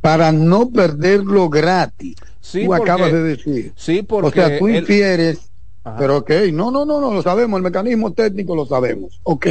Para 0.00 0.32
no 0.32 0.70
perderlo 0.70 1.48
gratis. 1.48 2.16
Sí, 2.40 2.62
tú 2.62 2.66
porque, 2.66 2.90
acabas 2.90 3.12
de 3.12 3.22
decir. 3.22 3.72
Sí, 3.76 4.02
porque. 4.02 4.40
O 4.40 4.44
sea, 4.44 4.58
tú 4.58 4.68
infieres. 4.68 5.50
Ajá. 5.84 5.96
Pero 5.98 6.18
ok, 6.18 6.30
no, 6.52 6.70
no, 6.70 6.84
no, 6.84 7.00
no, 7.00 7.12
lo 7.12 7.22
sabemos, 7.22 7.58
el 7.58 7.64
mecanismo 7.64 8.12
técnico 8.12 8.54
lo 8.54 8.66
sabemos. 8.66 9.20
Ok, 9.22 9.46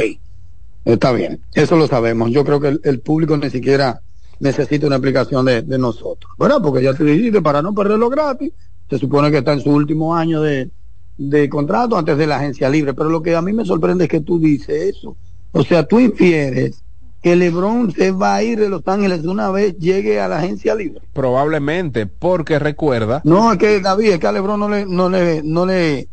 está 0.84 1.12
bien, 1.12 1.40
eso 1.54 1.76
lo 1.76 1.86
sabemos. 1.86 2.30
Yo 2.30 2.44
creo 2.44 2.60
que 2.60 2.68
el, 2.68 2.80
el 2.84 3.00
público 3.00 3.36
ni 3.36 3.50
siquiera 3.50 4.00
necesita 4.40 4.86
una 4.86 4.96
explicación 4.96 5.44
de, 5.46 5.62
de, 5.62 5.78
nosotros, 5.78 6.32
¿verdad? 6.38 6.58
Porque 6.62 6.82
ya 6.82 6.94
te 6.94 7.04
dijiste, 7.04 7.42
para 7.42 7.62
no 7.62 7.74
perderlo 7.74 8.08
gratis, 8.08 8.52
se 8.88 8.98
supone 8.98 9.30
que 9.30 9.38
está 9.38 9.52
en 9.52 9.60
su 9.60 9.70
último 9.70 10.14
año 10.14 10.40
de, 10.40 10.70
de 11.16 11.48
contrato 11.48 11.96
antes 11.96 12.16
de 12.16 12.26
la 12.26 12.36
agencia 12.36 12.70
libre. 12.70 12.94
Pero 12.94 13.10
lo 13.10 13.22
que 13.22 13.36
a 13.36 13.42
mí 13.42 13.52
me 13.52 13.64
sorprende 13.64 14.04
es 14.04 14.10
que 14.10 14.20
tú 14.20 14.38
dices 14.38 14.96
eso. 14.96 15.16
O 15.52 15.62
sea, 15.64 15.86
tú 15.86 15.98
infieres 15.98 16.82
que 17.22 17.34
LeBron 17.34 17.92
se 17.92 18.12
va 18.12 18.36
a 18.36 18.42
ir 18.42 18.60
de 18.60 18.68
Los 18.68 18.86
Ángeles 18.86 19.24
una 19.24 19.50
vez 19.50 19.76
llegue 19.76 20.20
a 20.20 20.28
la 20.28 20.38
agencia 20.38 20.74
libre. 20.74 21.02
Probablemente, 21.12 22.06
porque 22.06 22.58
recuerda. 22.58 23.20
No, 23.24 23.52
es 23.52 23.58
que 23.58 23.80
David, 23.80 24.12
es 24.12 24.18
que 24.20 24.26
a 24.26 24.32
LeBron 24.32 24.60
no 24.60 24.68
le, 24.68 24.86
no 24.86 25.10
le, 25.10 25.42
no 25.42 25.66
le, 25.66 26.08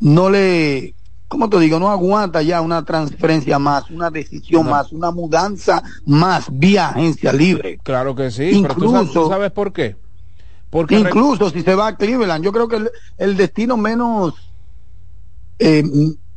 no 0.00 0.30
le, 0.30 0.94
¿cómo 1.28 1.48
te 1.48 1.58
digo? 1.58 1.78
No 1.78 1.90
aguanta 1.90 2.42
ya 2.42 2.60
una 2.60 2.84
transferencia 2.84 3.58
más, 3.58 3.90
una 3.90 4.10
decisión 4.10 4.64
no. 4.64 4.70
más, 4.70 4.92
una 4.92 5.10
mudanza 5.10 5.82
más 6.06 6.46
vía 6.50 6.88
agencia 6.88 7.32
libre. 7.32 7.78
Claro 7.82 8.14
que 8.14 8.30
sí, 8.30 8.50
Incluso, 8.50 8.74
pero 8.74 8.74
tú 8.74 8.92
sabes, 8.92 9.12
tú 9.12 9.28
sabes 9.28 9.50
por 9.52 9.72
qué. 9.72 9.96
Porque 10.70 10.98
incluso 10.98 11.50
si 11.50 11.62
se 11.62 11.74
va 11.74 11.88
a 11.88 11.96
Cleveland, 11.96 12.44
yo 12.44 12.52
creo 12.52 12.66
que 12.66 12.76
el, 12.76 12.90
el 13.16 13.36
destino 13.36 13.76
menos, 13.76 14.34
eh, 15.60 15.84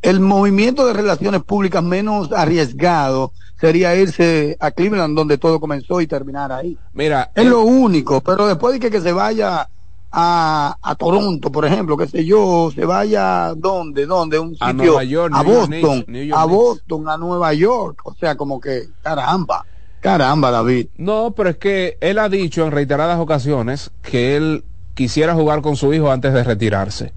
el 0.00 0.20
movimiento 0.20 0.86
de 0.86 0.92
relaciones 0.92 1.42
públicas 1.42 1.82
menos 1.82 2.30
arriesgado 2.32 3.32
sería 3.60 3.96
irse 3.96 4.56
a 4.60 4.70
Cleveland 4.70 5.16
donde 5.16 5.38
todo 5.38 5.58
comenzó 5.58 6.00
y 6.00 6.06
terminar 6.06 6.52
ahí. 6.52 6.78
Mira, 6.92 7.32
es 7.34 7.46
eh, 7.46 7.48
lo 7.48 7.62
único, 7.62 8.20
pero 8.20 8.46
después 8.46 8.74
de 8.74 8.80
que, 8.80 8.90
que 8.90 9.00
se 9.00 9.12
vaya 9.12 9.68
a, 10.10 10.76
a, 10.80 10.94
Toronto, 10.94 11.52
por 11.52 11.64
ejemplo, 11.64 11.96
qué 11.96 12.06
sé 12.06 12.24
yo, 12.24 12.70
se 12.74 12.84
vaya 12.84 13.52
donde, 13.54 14.06
donde, 14.06 14.38
un 14.38 14.50
sitio, 14.50 14.66
a, 14.66 14.72
Nueva 14.72 15.04
York, 15.04 15.34
a 15.36 15.42
New 15.42 15.52
Boston, 15.52 15.80
York, 15.80 16.08
New 16.08 16.24
York, 16.24 16.40
a 16.40 16.44
Boston, 16.46 17.08
a 17.08 17.16
Nueva 17.18 17.54
York, 17.54 18.00
o 18.04 18.14
sea, 18.14 18.36
como 18.36 18.60
que, 18.60 18.88
caramba. 19.02 19.64
Caramba, 20.00 20.50
David. 20.50 20.88
No, 20.96 21.32
pero 21.36 21.50
es 21.50 21.56
que 21.56 21.98
él 22.00 22.18
ha 22.18 22.28
dicho 22.28 22.64
en 22.64 22.70
reiteradas 22.70 23.18
ocasiones 23.18 23.90
que 24.02 24.36
él 24.36 24.64
quisiera 24.94 25.34
jugar 25.34 25.60
con 25.60 25.76
su 25.76 25.92
hijo 25.92 26.10
antes 26.10 26.32
de 26.32 26.44
retirarse. 26.44 27.12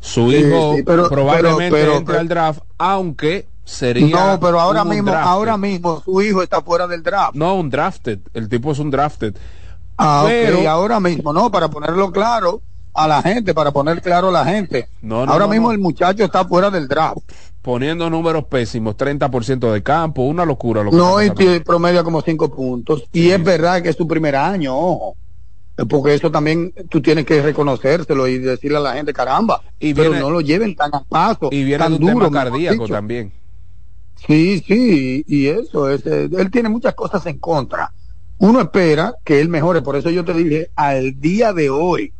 Su 0.00 0.30
sí, 0.30 0.36
hijo 0.36 0.74
sí, 0.76 0.82
pero, 0.82 1.08
probablemente 1.08 1.70
pero, 1.70 1.86
pero, 1.86 1.96
entre 1.98 2.18
al 2.18 2.28
draft, 2.28 2.60
aunque 2.78 3.48
sería. 3.64 4.34
No, 4.34 4.40
pero 4.40 4.60
ahora 4.60 4.84
mismo, 4.84 5.12
ahora 5.12 5.56
mismo 5.56 6.02
su 6.04 6.22
hijo 6.22 6.42
está 6.42 6.60
fuera 6.60 6.86
del 6.86 7.02
draft. 7.02 7.34
No, 7.34 7.54
un 7.56 7.70
drafted. 7.70 8.20
El 8.34 8.48
tipo 8.48 8.72
es 8.72 8.78
un 8.78 8.90
drafted. 8.90 9.34
Ah, 9.98 10.24
pero 10.26 10.56
okay, 10.56 10.66
ahora 10.66 11.00
mismo, 11.00 11.32
no, 11.32 11.50
para 11.50 11.68
ponerlo 11.68 12.12
claro 12.12 12.60
a 12.92 13.06
la 13.06 13.22
gente, 13.22 13.54
para 13.54 13.70
poner 13.72 14.00
claro 14.00 14.28
a 14.28 14.32
la 14.32 14.44
gente. 14.44 14.88
No, 15.02 15.24
no, 15.24 15.32
ahora 15.32 15.46
no, 15.46 15.52
mismo 15.52 15.72
el 15.72 15.78
muchacho 15.78 16.24
está 16.24 16.44
fuera 16.44 16.70
del 16.70 16.88
draft. 16.88 17.18
Poniendo 17.62 18.08
números 18.08 18.44
pésimos, 18.44 18.96
30% 18.96 19.72
de 19.72 19.82
campo, 19.82 20.22
una 20.22 20.44
locura. 20.44 20.82
Lo 20.82 20.92
no, 20.92 21.22
y 21.22 21.30
promedia 21.60 22.04
como 22.04 22.20
5 22.20 22.54
puntos. 22.54 23.00
Sí. 23.12 23.24
Y 23.26 23.30
es 23.30 23.42
verdad 23.42 23.82
que 23.82 23.90
es 23.90 23.96
su 23.96 24.06
primer 24.06 24.36
año, 24.36 24.76
ojo. 24.76 25.16
Eh, 25.76 25.84
Porque 25.84 26.14
eso 26.14 26.30
también 26.30 26.72
tú 26.88 27.02
tienes 27.02 27.26
que 27.26 27.42
reconocérselo 27.42 28.26
y 28.28 28.38
decirle 28.38 28.78
a 28.78 28.80
la 28.80 28.92
gente, 28.94 29.12
caramba, 29.12 29.62
Y 29.78 29.92
pero 29.94 30.14
no 30.14 30.30
lo 30.30 30.40
lleven 30.40 30.74
tan 30.74 30.94
a 30.94 31.02
paso, 31.02 31.48
Y 31.52 31.64
viene 31.64 31.78
tan 31.78 31.92
de 31.92 31.98
un 31.98 32.14
duro, 32.14 32.26
tema 32.26 32.44
cardíaco 32.44 32.88
también. 32.88 33.32
Sí, 34.26 34.64
sí, 34.66 35.24
y 35.26 35.46
eso, 35.46 35.90
es, 35.90 36.06
él 36.06 36.50
tiene 36.50 36.70
muchas 36.70 36.94
cosas 36.94 37.24
en 37.26 37.38
contra. 37.38 37.92
Uno 38.38 38.60
espera 38.60 39.14
que 39.24 39.40
él 39.40 39.48
mejore, 39.48 39.82
por 39.82 39.96
eso 39.96 40.10
yo 40.10 40.24
te 40.24 40.34
dije, 40.34 40.70
al 40.76 41.18
día 41.20 41.52
de 41.52 41.70
hoy. 41.70 42.12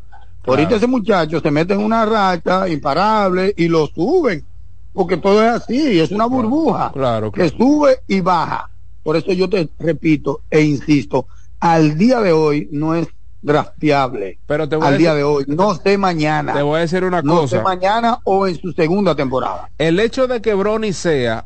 Ahorita 0.45 0.75
ese 0.77 0.87
muchacho 0.87 1.41
se 1.41 1.51
mete 1.51 1.73
en 1.73 1.81
una 1.81 2.05
racha 2.05 2.69
imparable 2.69 3.53
y 3.57 3.67
lo 3.67 3.85
suben, 3.87 4.45
porque 4.93 5.17
todo 5.17 5.43
es 5.43 5.49
así, 5.51 5.99
es 5.99 6.09
una 6.11 6.25
burbuja 6.25 6.89
Claro, 6.93 7.31
que 7.31 7.49
sube 7.49 7.99
y 8.07 8.21
baja. 8.21 8.69
Por 9.03 9.17
eso 9.17 9.31
yo 9.33 9.49
te 9.49 9.69
repito 9.77 10.41
e 10.49 10.61
insisto, 10.61 11.27
al 11.59 11.97
día 11.97 12.21
de 12.21 12.31
hoy 12.31 12.69
no 12.71 12.95
es 12.95 13.07
drafteable. 13.41 14.39
Pero 14.47 14.67
te 14.69 14.77
voy 14.77 14.85
a 14.85 14.89
al 14.89 14.97
día 14.97 15.13
decir- 15.13 15.17
de 15.17 15.23
hoy, 15.23 15.45
no 15.49 15.75
sé 15.75 15.97
mañana. 15.97 16.53
Te 16.53 16.61
voy 16.61 16.77
a 16.77 16.81
decir 16.81 17.03
una 17.03 17.21
no 17.21 17.41
cosa. 17.41 17.57
sé 17.57 17.63
mañana 17.63 18.19
o 18.23 18.47
en 18.47 18.57
su 18.57 18.71
segunda 18.71 19.15
temporada. 19.15 19.69
El 19.77 19.99
hecho 19.99 20.27
de 20.27 20.41
que 20.41 20.53
Bronny 20.53 20.93
sea 20.93 21.45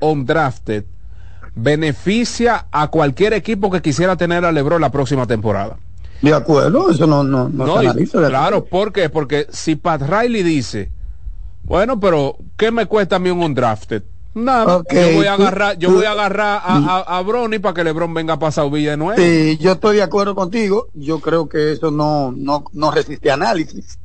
undrafted 0.00 0.84
beneficia 1.56 2.66
a 2.70 2.88
cualquier 2.88 3.32
equipo 3.32 3.70
que 3.70 3.82
quisiera 3.82 4.16
tener 4.16 4.44
a 4.44 4.52
LeBron 4.52 4.80
la 4.80 4.90
próxima 4.92 5.26
temporada. 5.26 5.76
De 6.22 6.32
acuerdo, 6.32 6.90
eso 6.90 7.06
no, 7.06 7.22
no, 7.24 7.48
no, 7.48 7.66
No, 7.66 7.78
se 7.78 7.84
y- 7.84 7.86
analiza. 7.88 8.20
de 8.20 8.28
claro, 8.28 8.64
¿por 8.64 8.92
qué? 8.92 9.08
Porque 9.10 9.46
si 9.50 9.76
Pat 9.76 10.02
Riley 10.02 10.42
dice, 10.42 10.90
bueno, 11.64 11.98
pero 11.98 12.36
¿qué 12.56 12.70
me 12.70 12.86
cuesta 12.86 13.16
a 13.16 13.18
mí 13.18 13.30
un 13.30 13.42
undrafted? 13.42 14.02
Nada, 14.34 14.82
yo 14.92 15.12
voy 15.14 15.26
a 15.26 15.36
tú- 15.36 15.42
agarrar, 15.42 15.78
yo 15.78 15.88
tú- 15.88 15.94
voy 15.96 16.04
a 16.04 16.12
agarrar 16.12 16.60
a, 16.62 16.76
a, 16.98 17.18
a 17.18 17.22
Bronny 17.22 17.58
para 17.58 17.72
que 17.74 17.84
LeBron 17.84 18.12
venga 18.12 18.34
a 18.34 18.38
pasar 18.38 18.70
Villa 18.70 18.90
de 18.92 18.96
nuevo. 18.98 19.18
Sí, 19.20 19.56
yo 19.58 19.72
estoy 19.72 19.96
de 19.96 20.02
acuerdo 20.02 20.34
contigo. 20.34 20.88
Yo 20.92 21.20
creo 21.20 21.48
que 21.48 21.72
eso 21.72 21.90
no, 21.90 22.32
no, 22.36 22.64
no 22.72 22.90
resiste 22.90 23.30
análisis. 23.30 23.98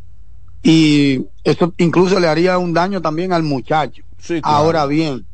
Y 0.64 1.26
eso 1.44 1.74
incluso 1.78 2.20
le 2.20 2.28
haría 2.28 2.58
un 2.58 2.74
daño 2.74 3.02
también 3.02 3.34
al 3.34 3.44
muchacho. 3.44 4.04
claro. 4.26 4.42
Ahora 4.44 4.86
bien, 4.86 5.26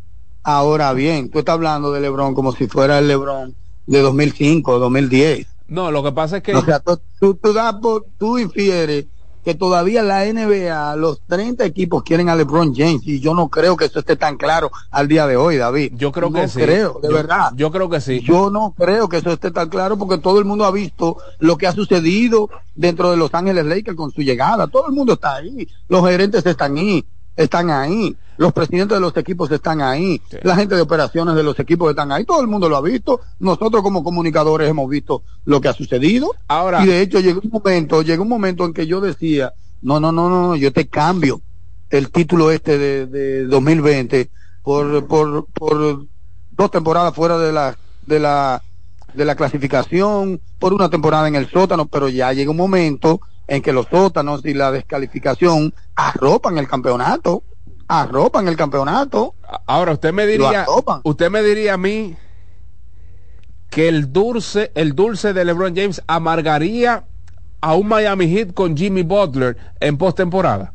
ahora 0.47 0.93
bien, 0.93 1.29
tú 1.29 1.39
estás 1.39 1.53
hablando 1.55 1.91
de 1.91 1.99
LeBron 1.99 2.33
como 2.33 2.53
si 2.53 2.67
fuera 2.67 2.99
el 2.99 3.07
LeBron 3.09 3.53
de 3.85 3.99
2005, 4.01 4.79
2010. 4.79 5.45
No, 5.67 5.91
lo 5.91 6.01
que 6.01 6.13
pasa 6.13 6.37
es 6.37 6.43
que 6.43 6.55
O 6.55 6.63
sea, 6.63 6.79
tú, 6.79 6.99
tú, 7.19 7.35
tú 7.35 7.51
das 7.51 7.75
por- 7.81 8.05
tú 8.17 8.37
infieres 8.37 9.07
que 9.43 9.55
todavía 9.55 10.03
la 10.03 10.25
NBA, 10.25 10.95
los 10.95 11.21
30 11.25 11.65
equipos 11.65 12.03
quieren 12.03 12.29
a 12.29 12.35
LeBron 12.35 12.73
James 12.73 13.01
y 13.05 13.19
yo 13.19 13.33
no 13.33 13.49
creo 13.49 13.75
que 13.75 13.85
eso 13.85 13.99
esté 13.99 14.15
tan 14.15 14.37
claro 14.37 14.71
al 14.89 15.07
día 15.09 15.27
de 15.27 15.35
hoy, 15.35 15.57
David. 15.57 15.91
yo 15.95 16.11
creo 16.13 16.31
que 16.31 16.47
sí. 16.47 16.59
creo, 16.61 16.99
de 17.01 17.09
Yo- 17.09 17.13
verdad. 17.13 17.51
Yo 17.55 17.69
creo 17.71 17.89
que 17.89 17.99
sí. 17.99 18.21
Yo 18.21 18.49
no 18.49 18.73
creo 18.77 19.09
que 19.09 19.17
eso 19.17 19.31
esté 19.31 19.51
tan 19.51 19.67
claro 19.67 19.97
porque 19.97 20.17
todo 20.17 20.39
el 20.39 20.45
mundo 20.45 20.63
ha 20.63 20.71
visto 20.71 21.17
lo 21.39 21.57
que 21.57 21.67
ha 21.67 21.73
sucedido 21.73 22.49
dentro 22.73 23.11
de 23.11 23.17
Los 23.17 23.33
Ángeles 23.33 23.65
Lakers 23.65 23.97
con 23.97 24.11
su 24.11 24.21
llegada. 24.21 24.67
Todo 24.67 24.87
el 24.87 24.93
mundo 24.93 25.13
está 25.13 25.35
ahí. 25.35 25.67
Los 25.89 26.05
gerentes 26.07 26.45
están 26.45 26.77
ahí. 26.77 27.05
Están 27.37 27.69
ahí. 27.69 28.15
Los 28.37 28.51
presidentes 28.51 28.95
de 28.97 28.99
los 29.01 29.15
equipos 29.15 29.49
están 29.51 29.81
ahí. 29.81 30.21
La 30.43 30.55
gente 30.55 30.75
de 30.75 30.81
operaciones 30.81 31.35
de 31.35 31.43
los 31.43 31.57
equipos 31.59 31.89
están 31.89 32.11
ahí. 32.11 32.25
Todo 32.25 32.41
el 32.41 32.47
mundo 32.47 32.67
lo 32.67 32.75
ha 32.77 32.81
visto. 32.81 33.21
Nosotros 33.39 33.81
como 33.81 34.03
comunicadores 34.03 34.69
hemos 34.69 34.89
visto 34.89 35.23
lo 35.45 35.61
que 35.61 35.69
ha 35.69 35.73
sucedido. 35.73 36.33
Ahora- 36.47 36.83
y 36.83 36.87
de 36.87 37.01
hecho 37.01 37.19
llegó 37.19 37.39
un 37.43 37.49
momento, 37.51 38.01
llegó 38.01 38.23
un 38.23 38.29
momento 38.29 38.65
en 38.65 38.73
que 38.73 38.85
yo 38.85 38.99
decía, 38.99 39.53
no, 39.81 39.99
no, 39.99 40.11
no, 40.11 40.29
no, 40.29 40.55
yo 40.55 40.73
te 40.73 40.87
cambio 40.87 41.41
el 41.89 42.11
título 42.11 42.51
este 42.51 42.77
de, 42.77 43.05
de 43.07 43.45
2020 43.45 44.29
por, 44.61 45.07
por, 45.07 45.45
por 45.53 46.05
dos 46.51 46.71
temporadas 46.71 47.13
fuera 47.15 47.37
de 47.37 47.53
la, 47.53 47.77
de 48.05 48.19
la, 48.19 48.61
de 49.13 49.25
la 49.25 49.35
clasificación, 49.35 50.41
por 50.59 50.73
una 50.73 50.89
temporada 50.89 51.27
en 51.27 51.35
el 51.35 51.49
sótano, 51.49 51.85
pero 51.85 52.09
ya 52.09 52.33
llega 52.33 52.51
un 52.51 52.57
momento 52.57 53.21
en 53.47 53.61
que 53.61 53.71
los 53.71 53.87
sótanos 53.87 54.45
y 54.45 54.53
la 54.53 54.71
descalificación 54.71 55.73
arropan 55.95 56.57
el 56.57 56.67
campeonato, 56.67 57.43
arropan 57.87 58.47
el 58.47 58.57
campeonato. 58.57 59.35
Ahora 59.65 59.93
usted 59.93 60.13
me 60.13 60.27
diría, 60.27 60.65
usted 61.03 61.29
me 61.31 61.41
diría 61.43 61.73
a 61.75 61.77
mí 61.77 62.15
que 63.69 63.87
el 63.87 64.11
dulce, 64.11 64.71
el 64.75 64.95
dulce 64.95 65.33
de 65.33 65.45
LeBron 65.45 65.75
James 65.75 66.01
amargaría 66.07 67.05
a 67.61 67.75
un 67.75 67.87
Miami 67.87 68.27
Heat 68.29 68.53
con 68.53 68.75
Jimmy 68.77 69.03
Butler 69.03 69.57
en 69.79 69.97
postemporada. 69.97 70.73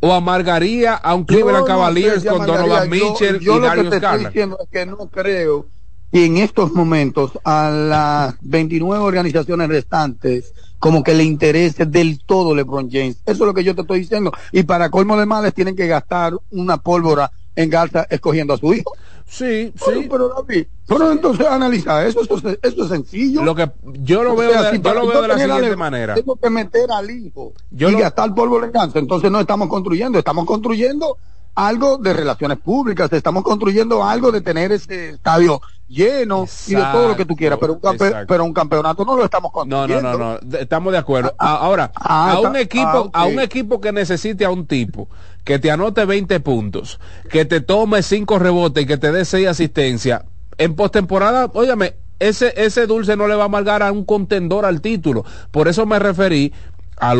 O 0.00 0.12
amargaría 0.12 0.94
a 0.94 1.14
un 1.14 1.24
Cleveland 1.24 1.56
Yo 1.56 1.60
no 1.60 1.66
Cavaliers 1.66 2.14
sé 2.22 2.28
si 2.28 2.28
con. 2.28 2.46
Donovan 2.46 2.90
Yo- 2.90 2.90
Mitchell 2.90 3.40
yo 3.40 3.52
y 3.56 3.56
lo 3.56 3.62
que 3.62 3.68
Darius 3.68 3.90
te 3.90 3.96
estoy 3.96 4.24
diciendo 4.26 4.58
es 4.62 4.68
que 4.70 4.86
no 4.86 4.96
creo 5.08 5.66
que 6.12 6.26
en 6.26 6.36
estos 6.36 6.72
momentos 6.72 7.32
a 7.44 7.70
las 7.70 8.36
29 8.42 9.02
organizaciones 9.02 9.68
restantes 9.68 10.52
como 10.84 11.02
que 11.02 11.14
le 11.14 11.24
interese 11.24 11.86
del 11.86 12.22
todo 12.26 12.54
LeBron 12.54 12.90
James. 12.90 13.16
Eso 13.24 13.32
es 13.32 13.38
lo 13.38 13.54
que 13.54 13.64
yo 13.64 13.74
te 13.74 13.80
estoy 13.80 14.00
diciendo. 14.00 14.30
Y 14.52 14.64
para 14.64 14.90
colmo 14.90 15.16
de 15.16 15.24
males 15.24 15.54
tienen 15.54 15.74
que 15.74 15.86
gastar 15.86 16.34
una 16.50 16.76
pólvora 16.76 17.32
en 17.56 17.70
Garza 17.70 18.06
escogiendo 18.10 18.52
a 18.52 18.58
su 18.58 18.74
hijo. 18.74 18.92
Sí, 19.26 19.72
sí. 19.82 20.06
Pero 20.10 20.28
David, 20.28 20.66
pero 20.86 21.10
entonces 21.10 21.46
analiza 21.46 22.04
eso, 22.06 22.20
eso, 22.20 22.34
es- 22.36 22.58
eso 22.60 22.82
es 22.82 22.88
sencillo. 22.90 23.42
Lo 23.42 23.54
que 23.54 23.70
yo 24.02 24.22
lo 24.24 24.34
O 24.34 24.36
veo, 24.36 24.50
sea, 24.50 24.62
de, 24.64 24.76
si 24.76 24.82
yo 24.82 24.92
lo 24.92 25.06
veo 25.06 25.22
de 25.22 25.28
la 25.28 25.38
siguiente 25.38 25.74
manera. 25.76 26.14
Tengo 26.16 26.36
que 26.36 26.50
meter 26.50 26.92
al 26.92 27.10
hijo 27.10 27.54
Yo 27.70 27.88
y 27.88 27.92
lo- 27.92 28.00
gastar 28.00 28.34
polvo 28.34 28.62
en 28.62 28.70
Garza. 28.70 28.98
Entonces 28.98 29.30
no 29.30 29.40
estamos 29.40 29.68
construyendo, 29.68 30.18
estamos 30.18 30.44
construyendo 30.44 31.16
algo 31.54 31.98
de 31.98 32.12
relaciones 32.12 32.58
públicas, 32.58 33.12
estamos 33.12 33.42
construyendo 33.42 34.02
algo 34.04 34.32
de 34.32 34.40
tener 34.40 34.72
ese 34.72 35.10
estadio 35.10 35.60
lleno 35.86 36.46
y 36.66 36.74
de 36.74 36.82
todo 36.92 37.08
lo 37.08 37.16
que 37.16 37.24
tú 37.26 37.36
quieras, 37.36 37.58
pero 37.60 37.74
un, 37.74 37.80
campe- 37.80 38.24
pero 38.26 38.44
un 38.44 38.52
campeonato 38.54 39.04
no 39.04 39.16
lo 39.16 39.24
estamos 39.24 39.50
No, 39.52 39.60
construyendo. 39.60 40.12
no, 40.12 40.18
no, 40.18 40.32
no, 40.34 40.38
de- 40.42 40.62
estamos 40.62 40.92
de 40.92 40.98
acuerdo. 40.98 41.34
A- 41.38 41.56
Ahora, 41.56 41.92
ah, 41.94 42.32
a 42.32 42.40
un 42.40 42.56
equipo, 42.56 43.10
ah, 43.12 43.22
a 43.22 43.26
un 43.26 43.38
equipo 43.38 43.80
que 43.80 43.92
necesite 43.92 44.44
a 44.44 44.50
un 44.50 44.66
tipo 44.66 45.08
que 45.44 45.58
te 45.58 45.70
anote 45.70 46.04
20 46.06 46.40
puntos, 46.40 46.98
que 47.30 47.44
te 47.44 47.60
tome 47.60 48.02
5 48.02 48.38
rebotes 48.38 48.82
y 48.84 48.86
que 48.86 48.96
te 48.96 49.12
dé 49.12 49.24
6 49.24 49.46
asistencias, 49.46 50.22
en 50.56 50.74
postemporada, 50.74 51.50
óyame, 51.52 51.96
ese, 52.18 52.54
ese 52.56 52.86
dulce 52.86 53.16
no 53.16 53.26
le 53.28 53.34
va 53.34 53.42
a 53.42 53.46
amargar 53.46 53.82
a 53.82 53.92
un 53.92 54.04
contendor 54.04 54.64
al 54.64 54.80
título. 54.80 55.24
Por 55.50 55.68
eso 55.68 55.84
me 55.84 55.98
referí 55.98 56.52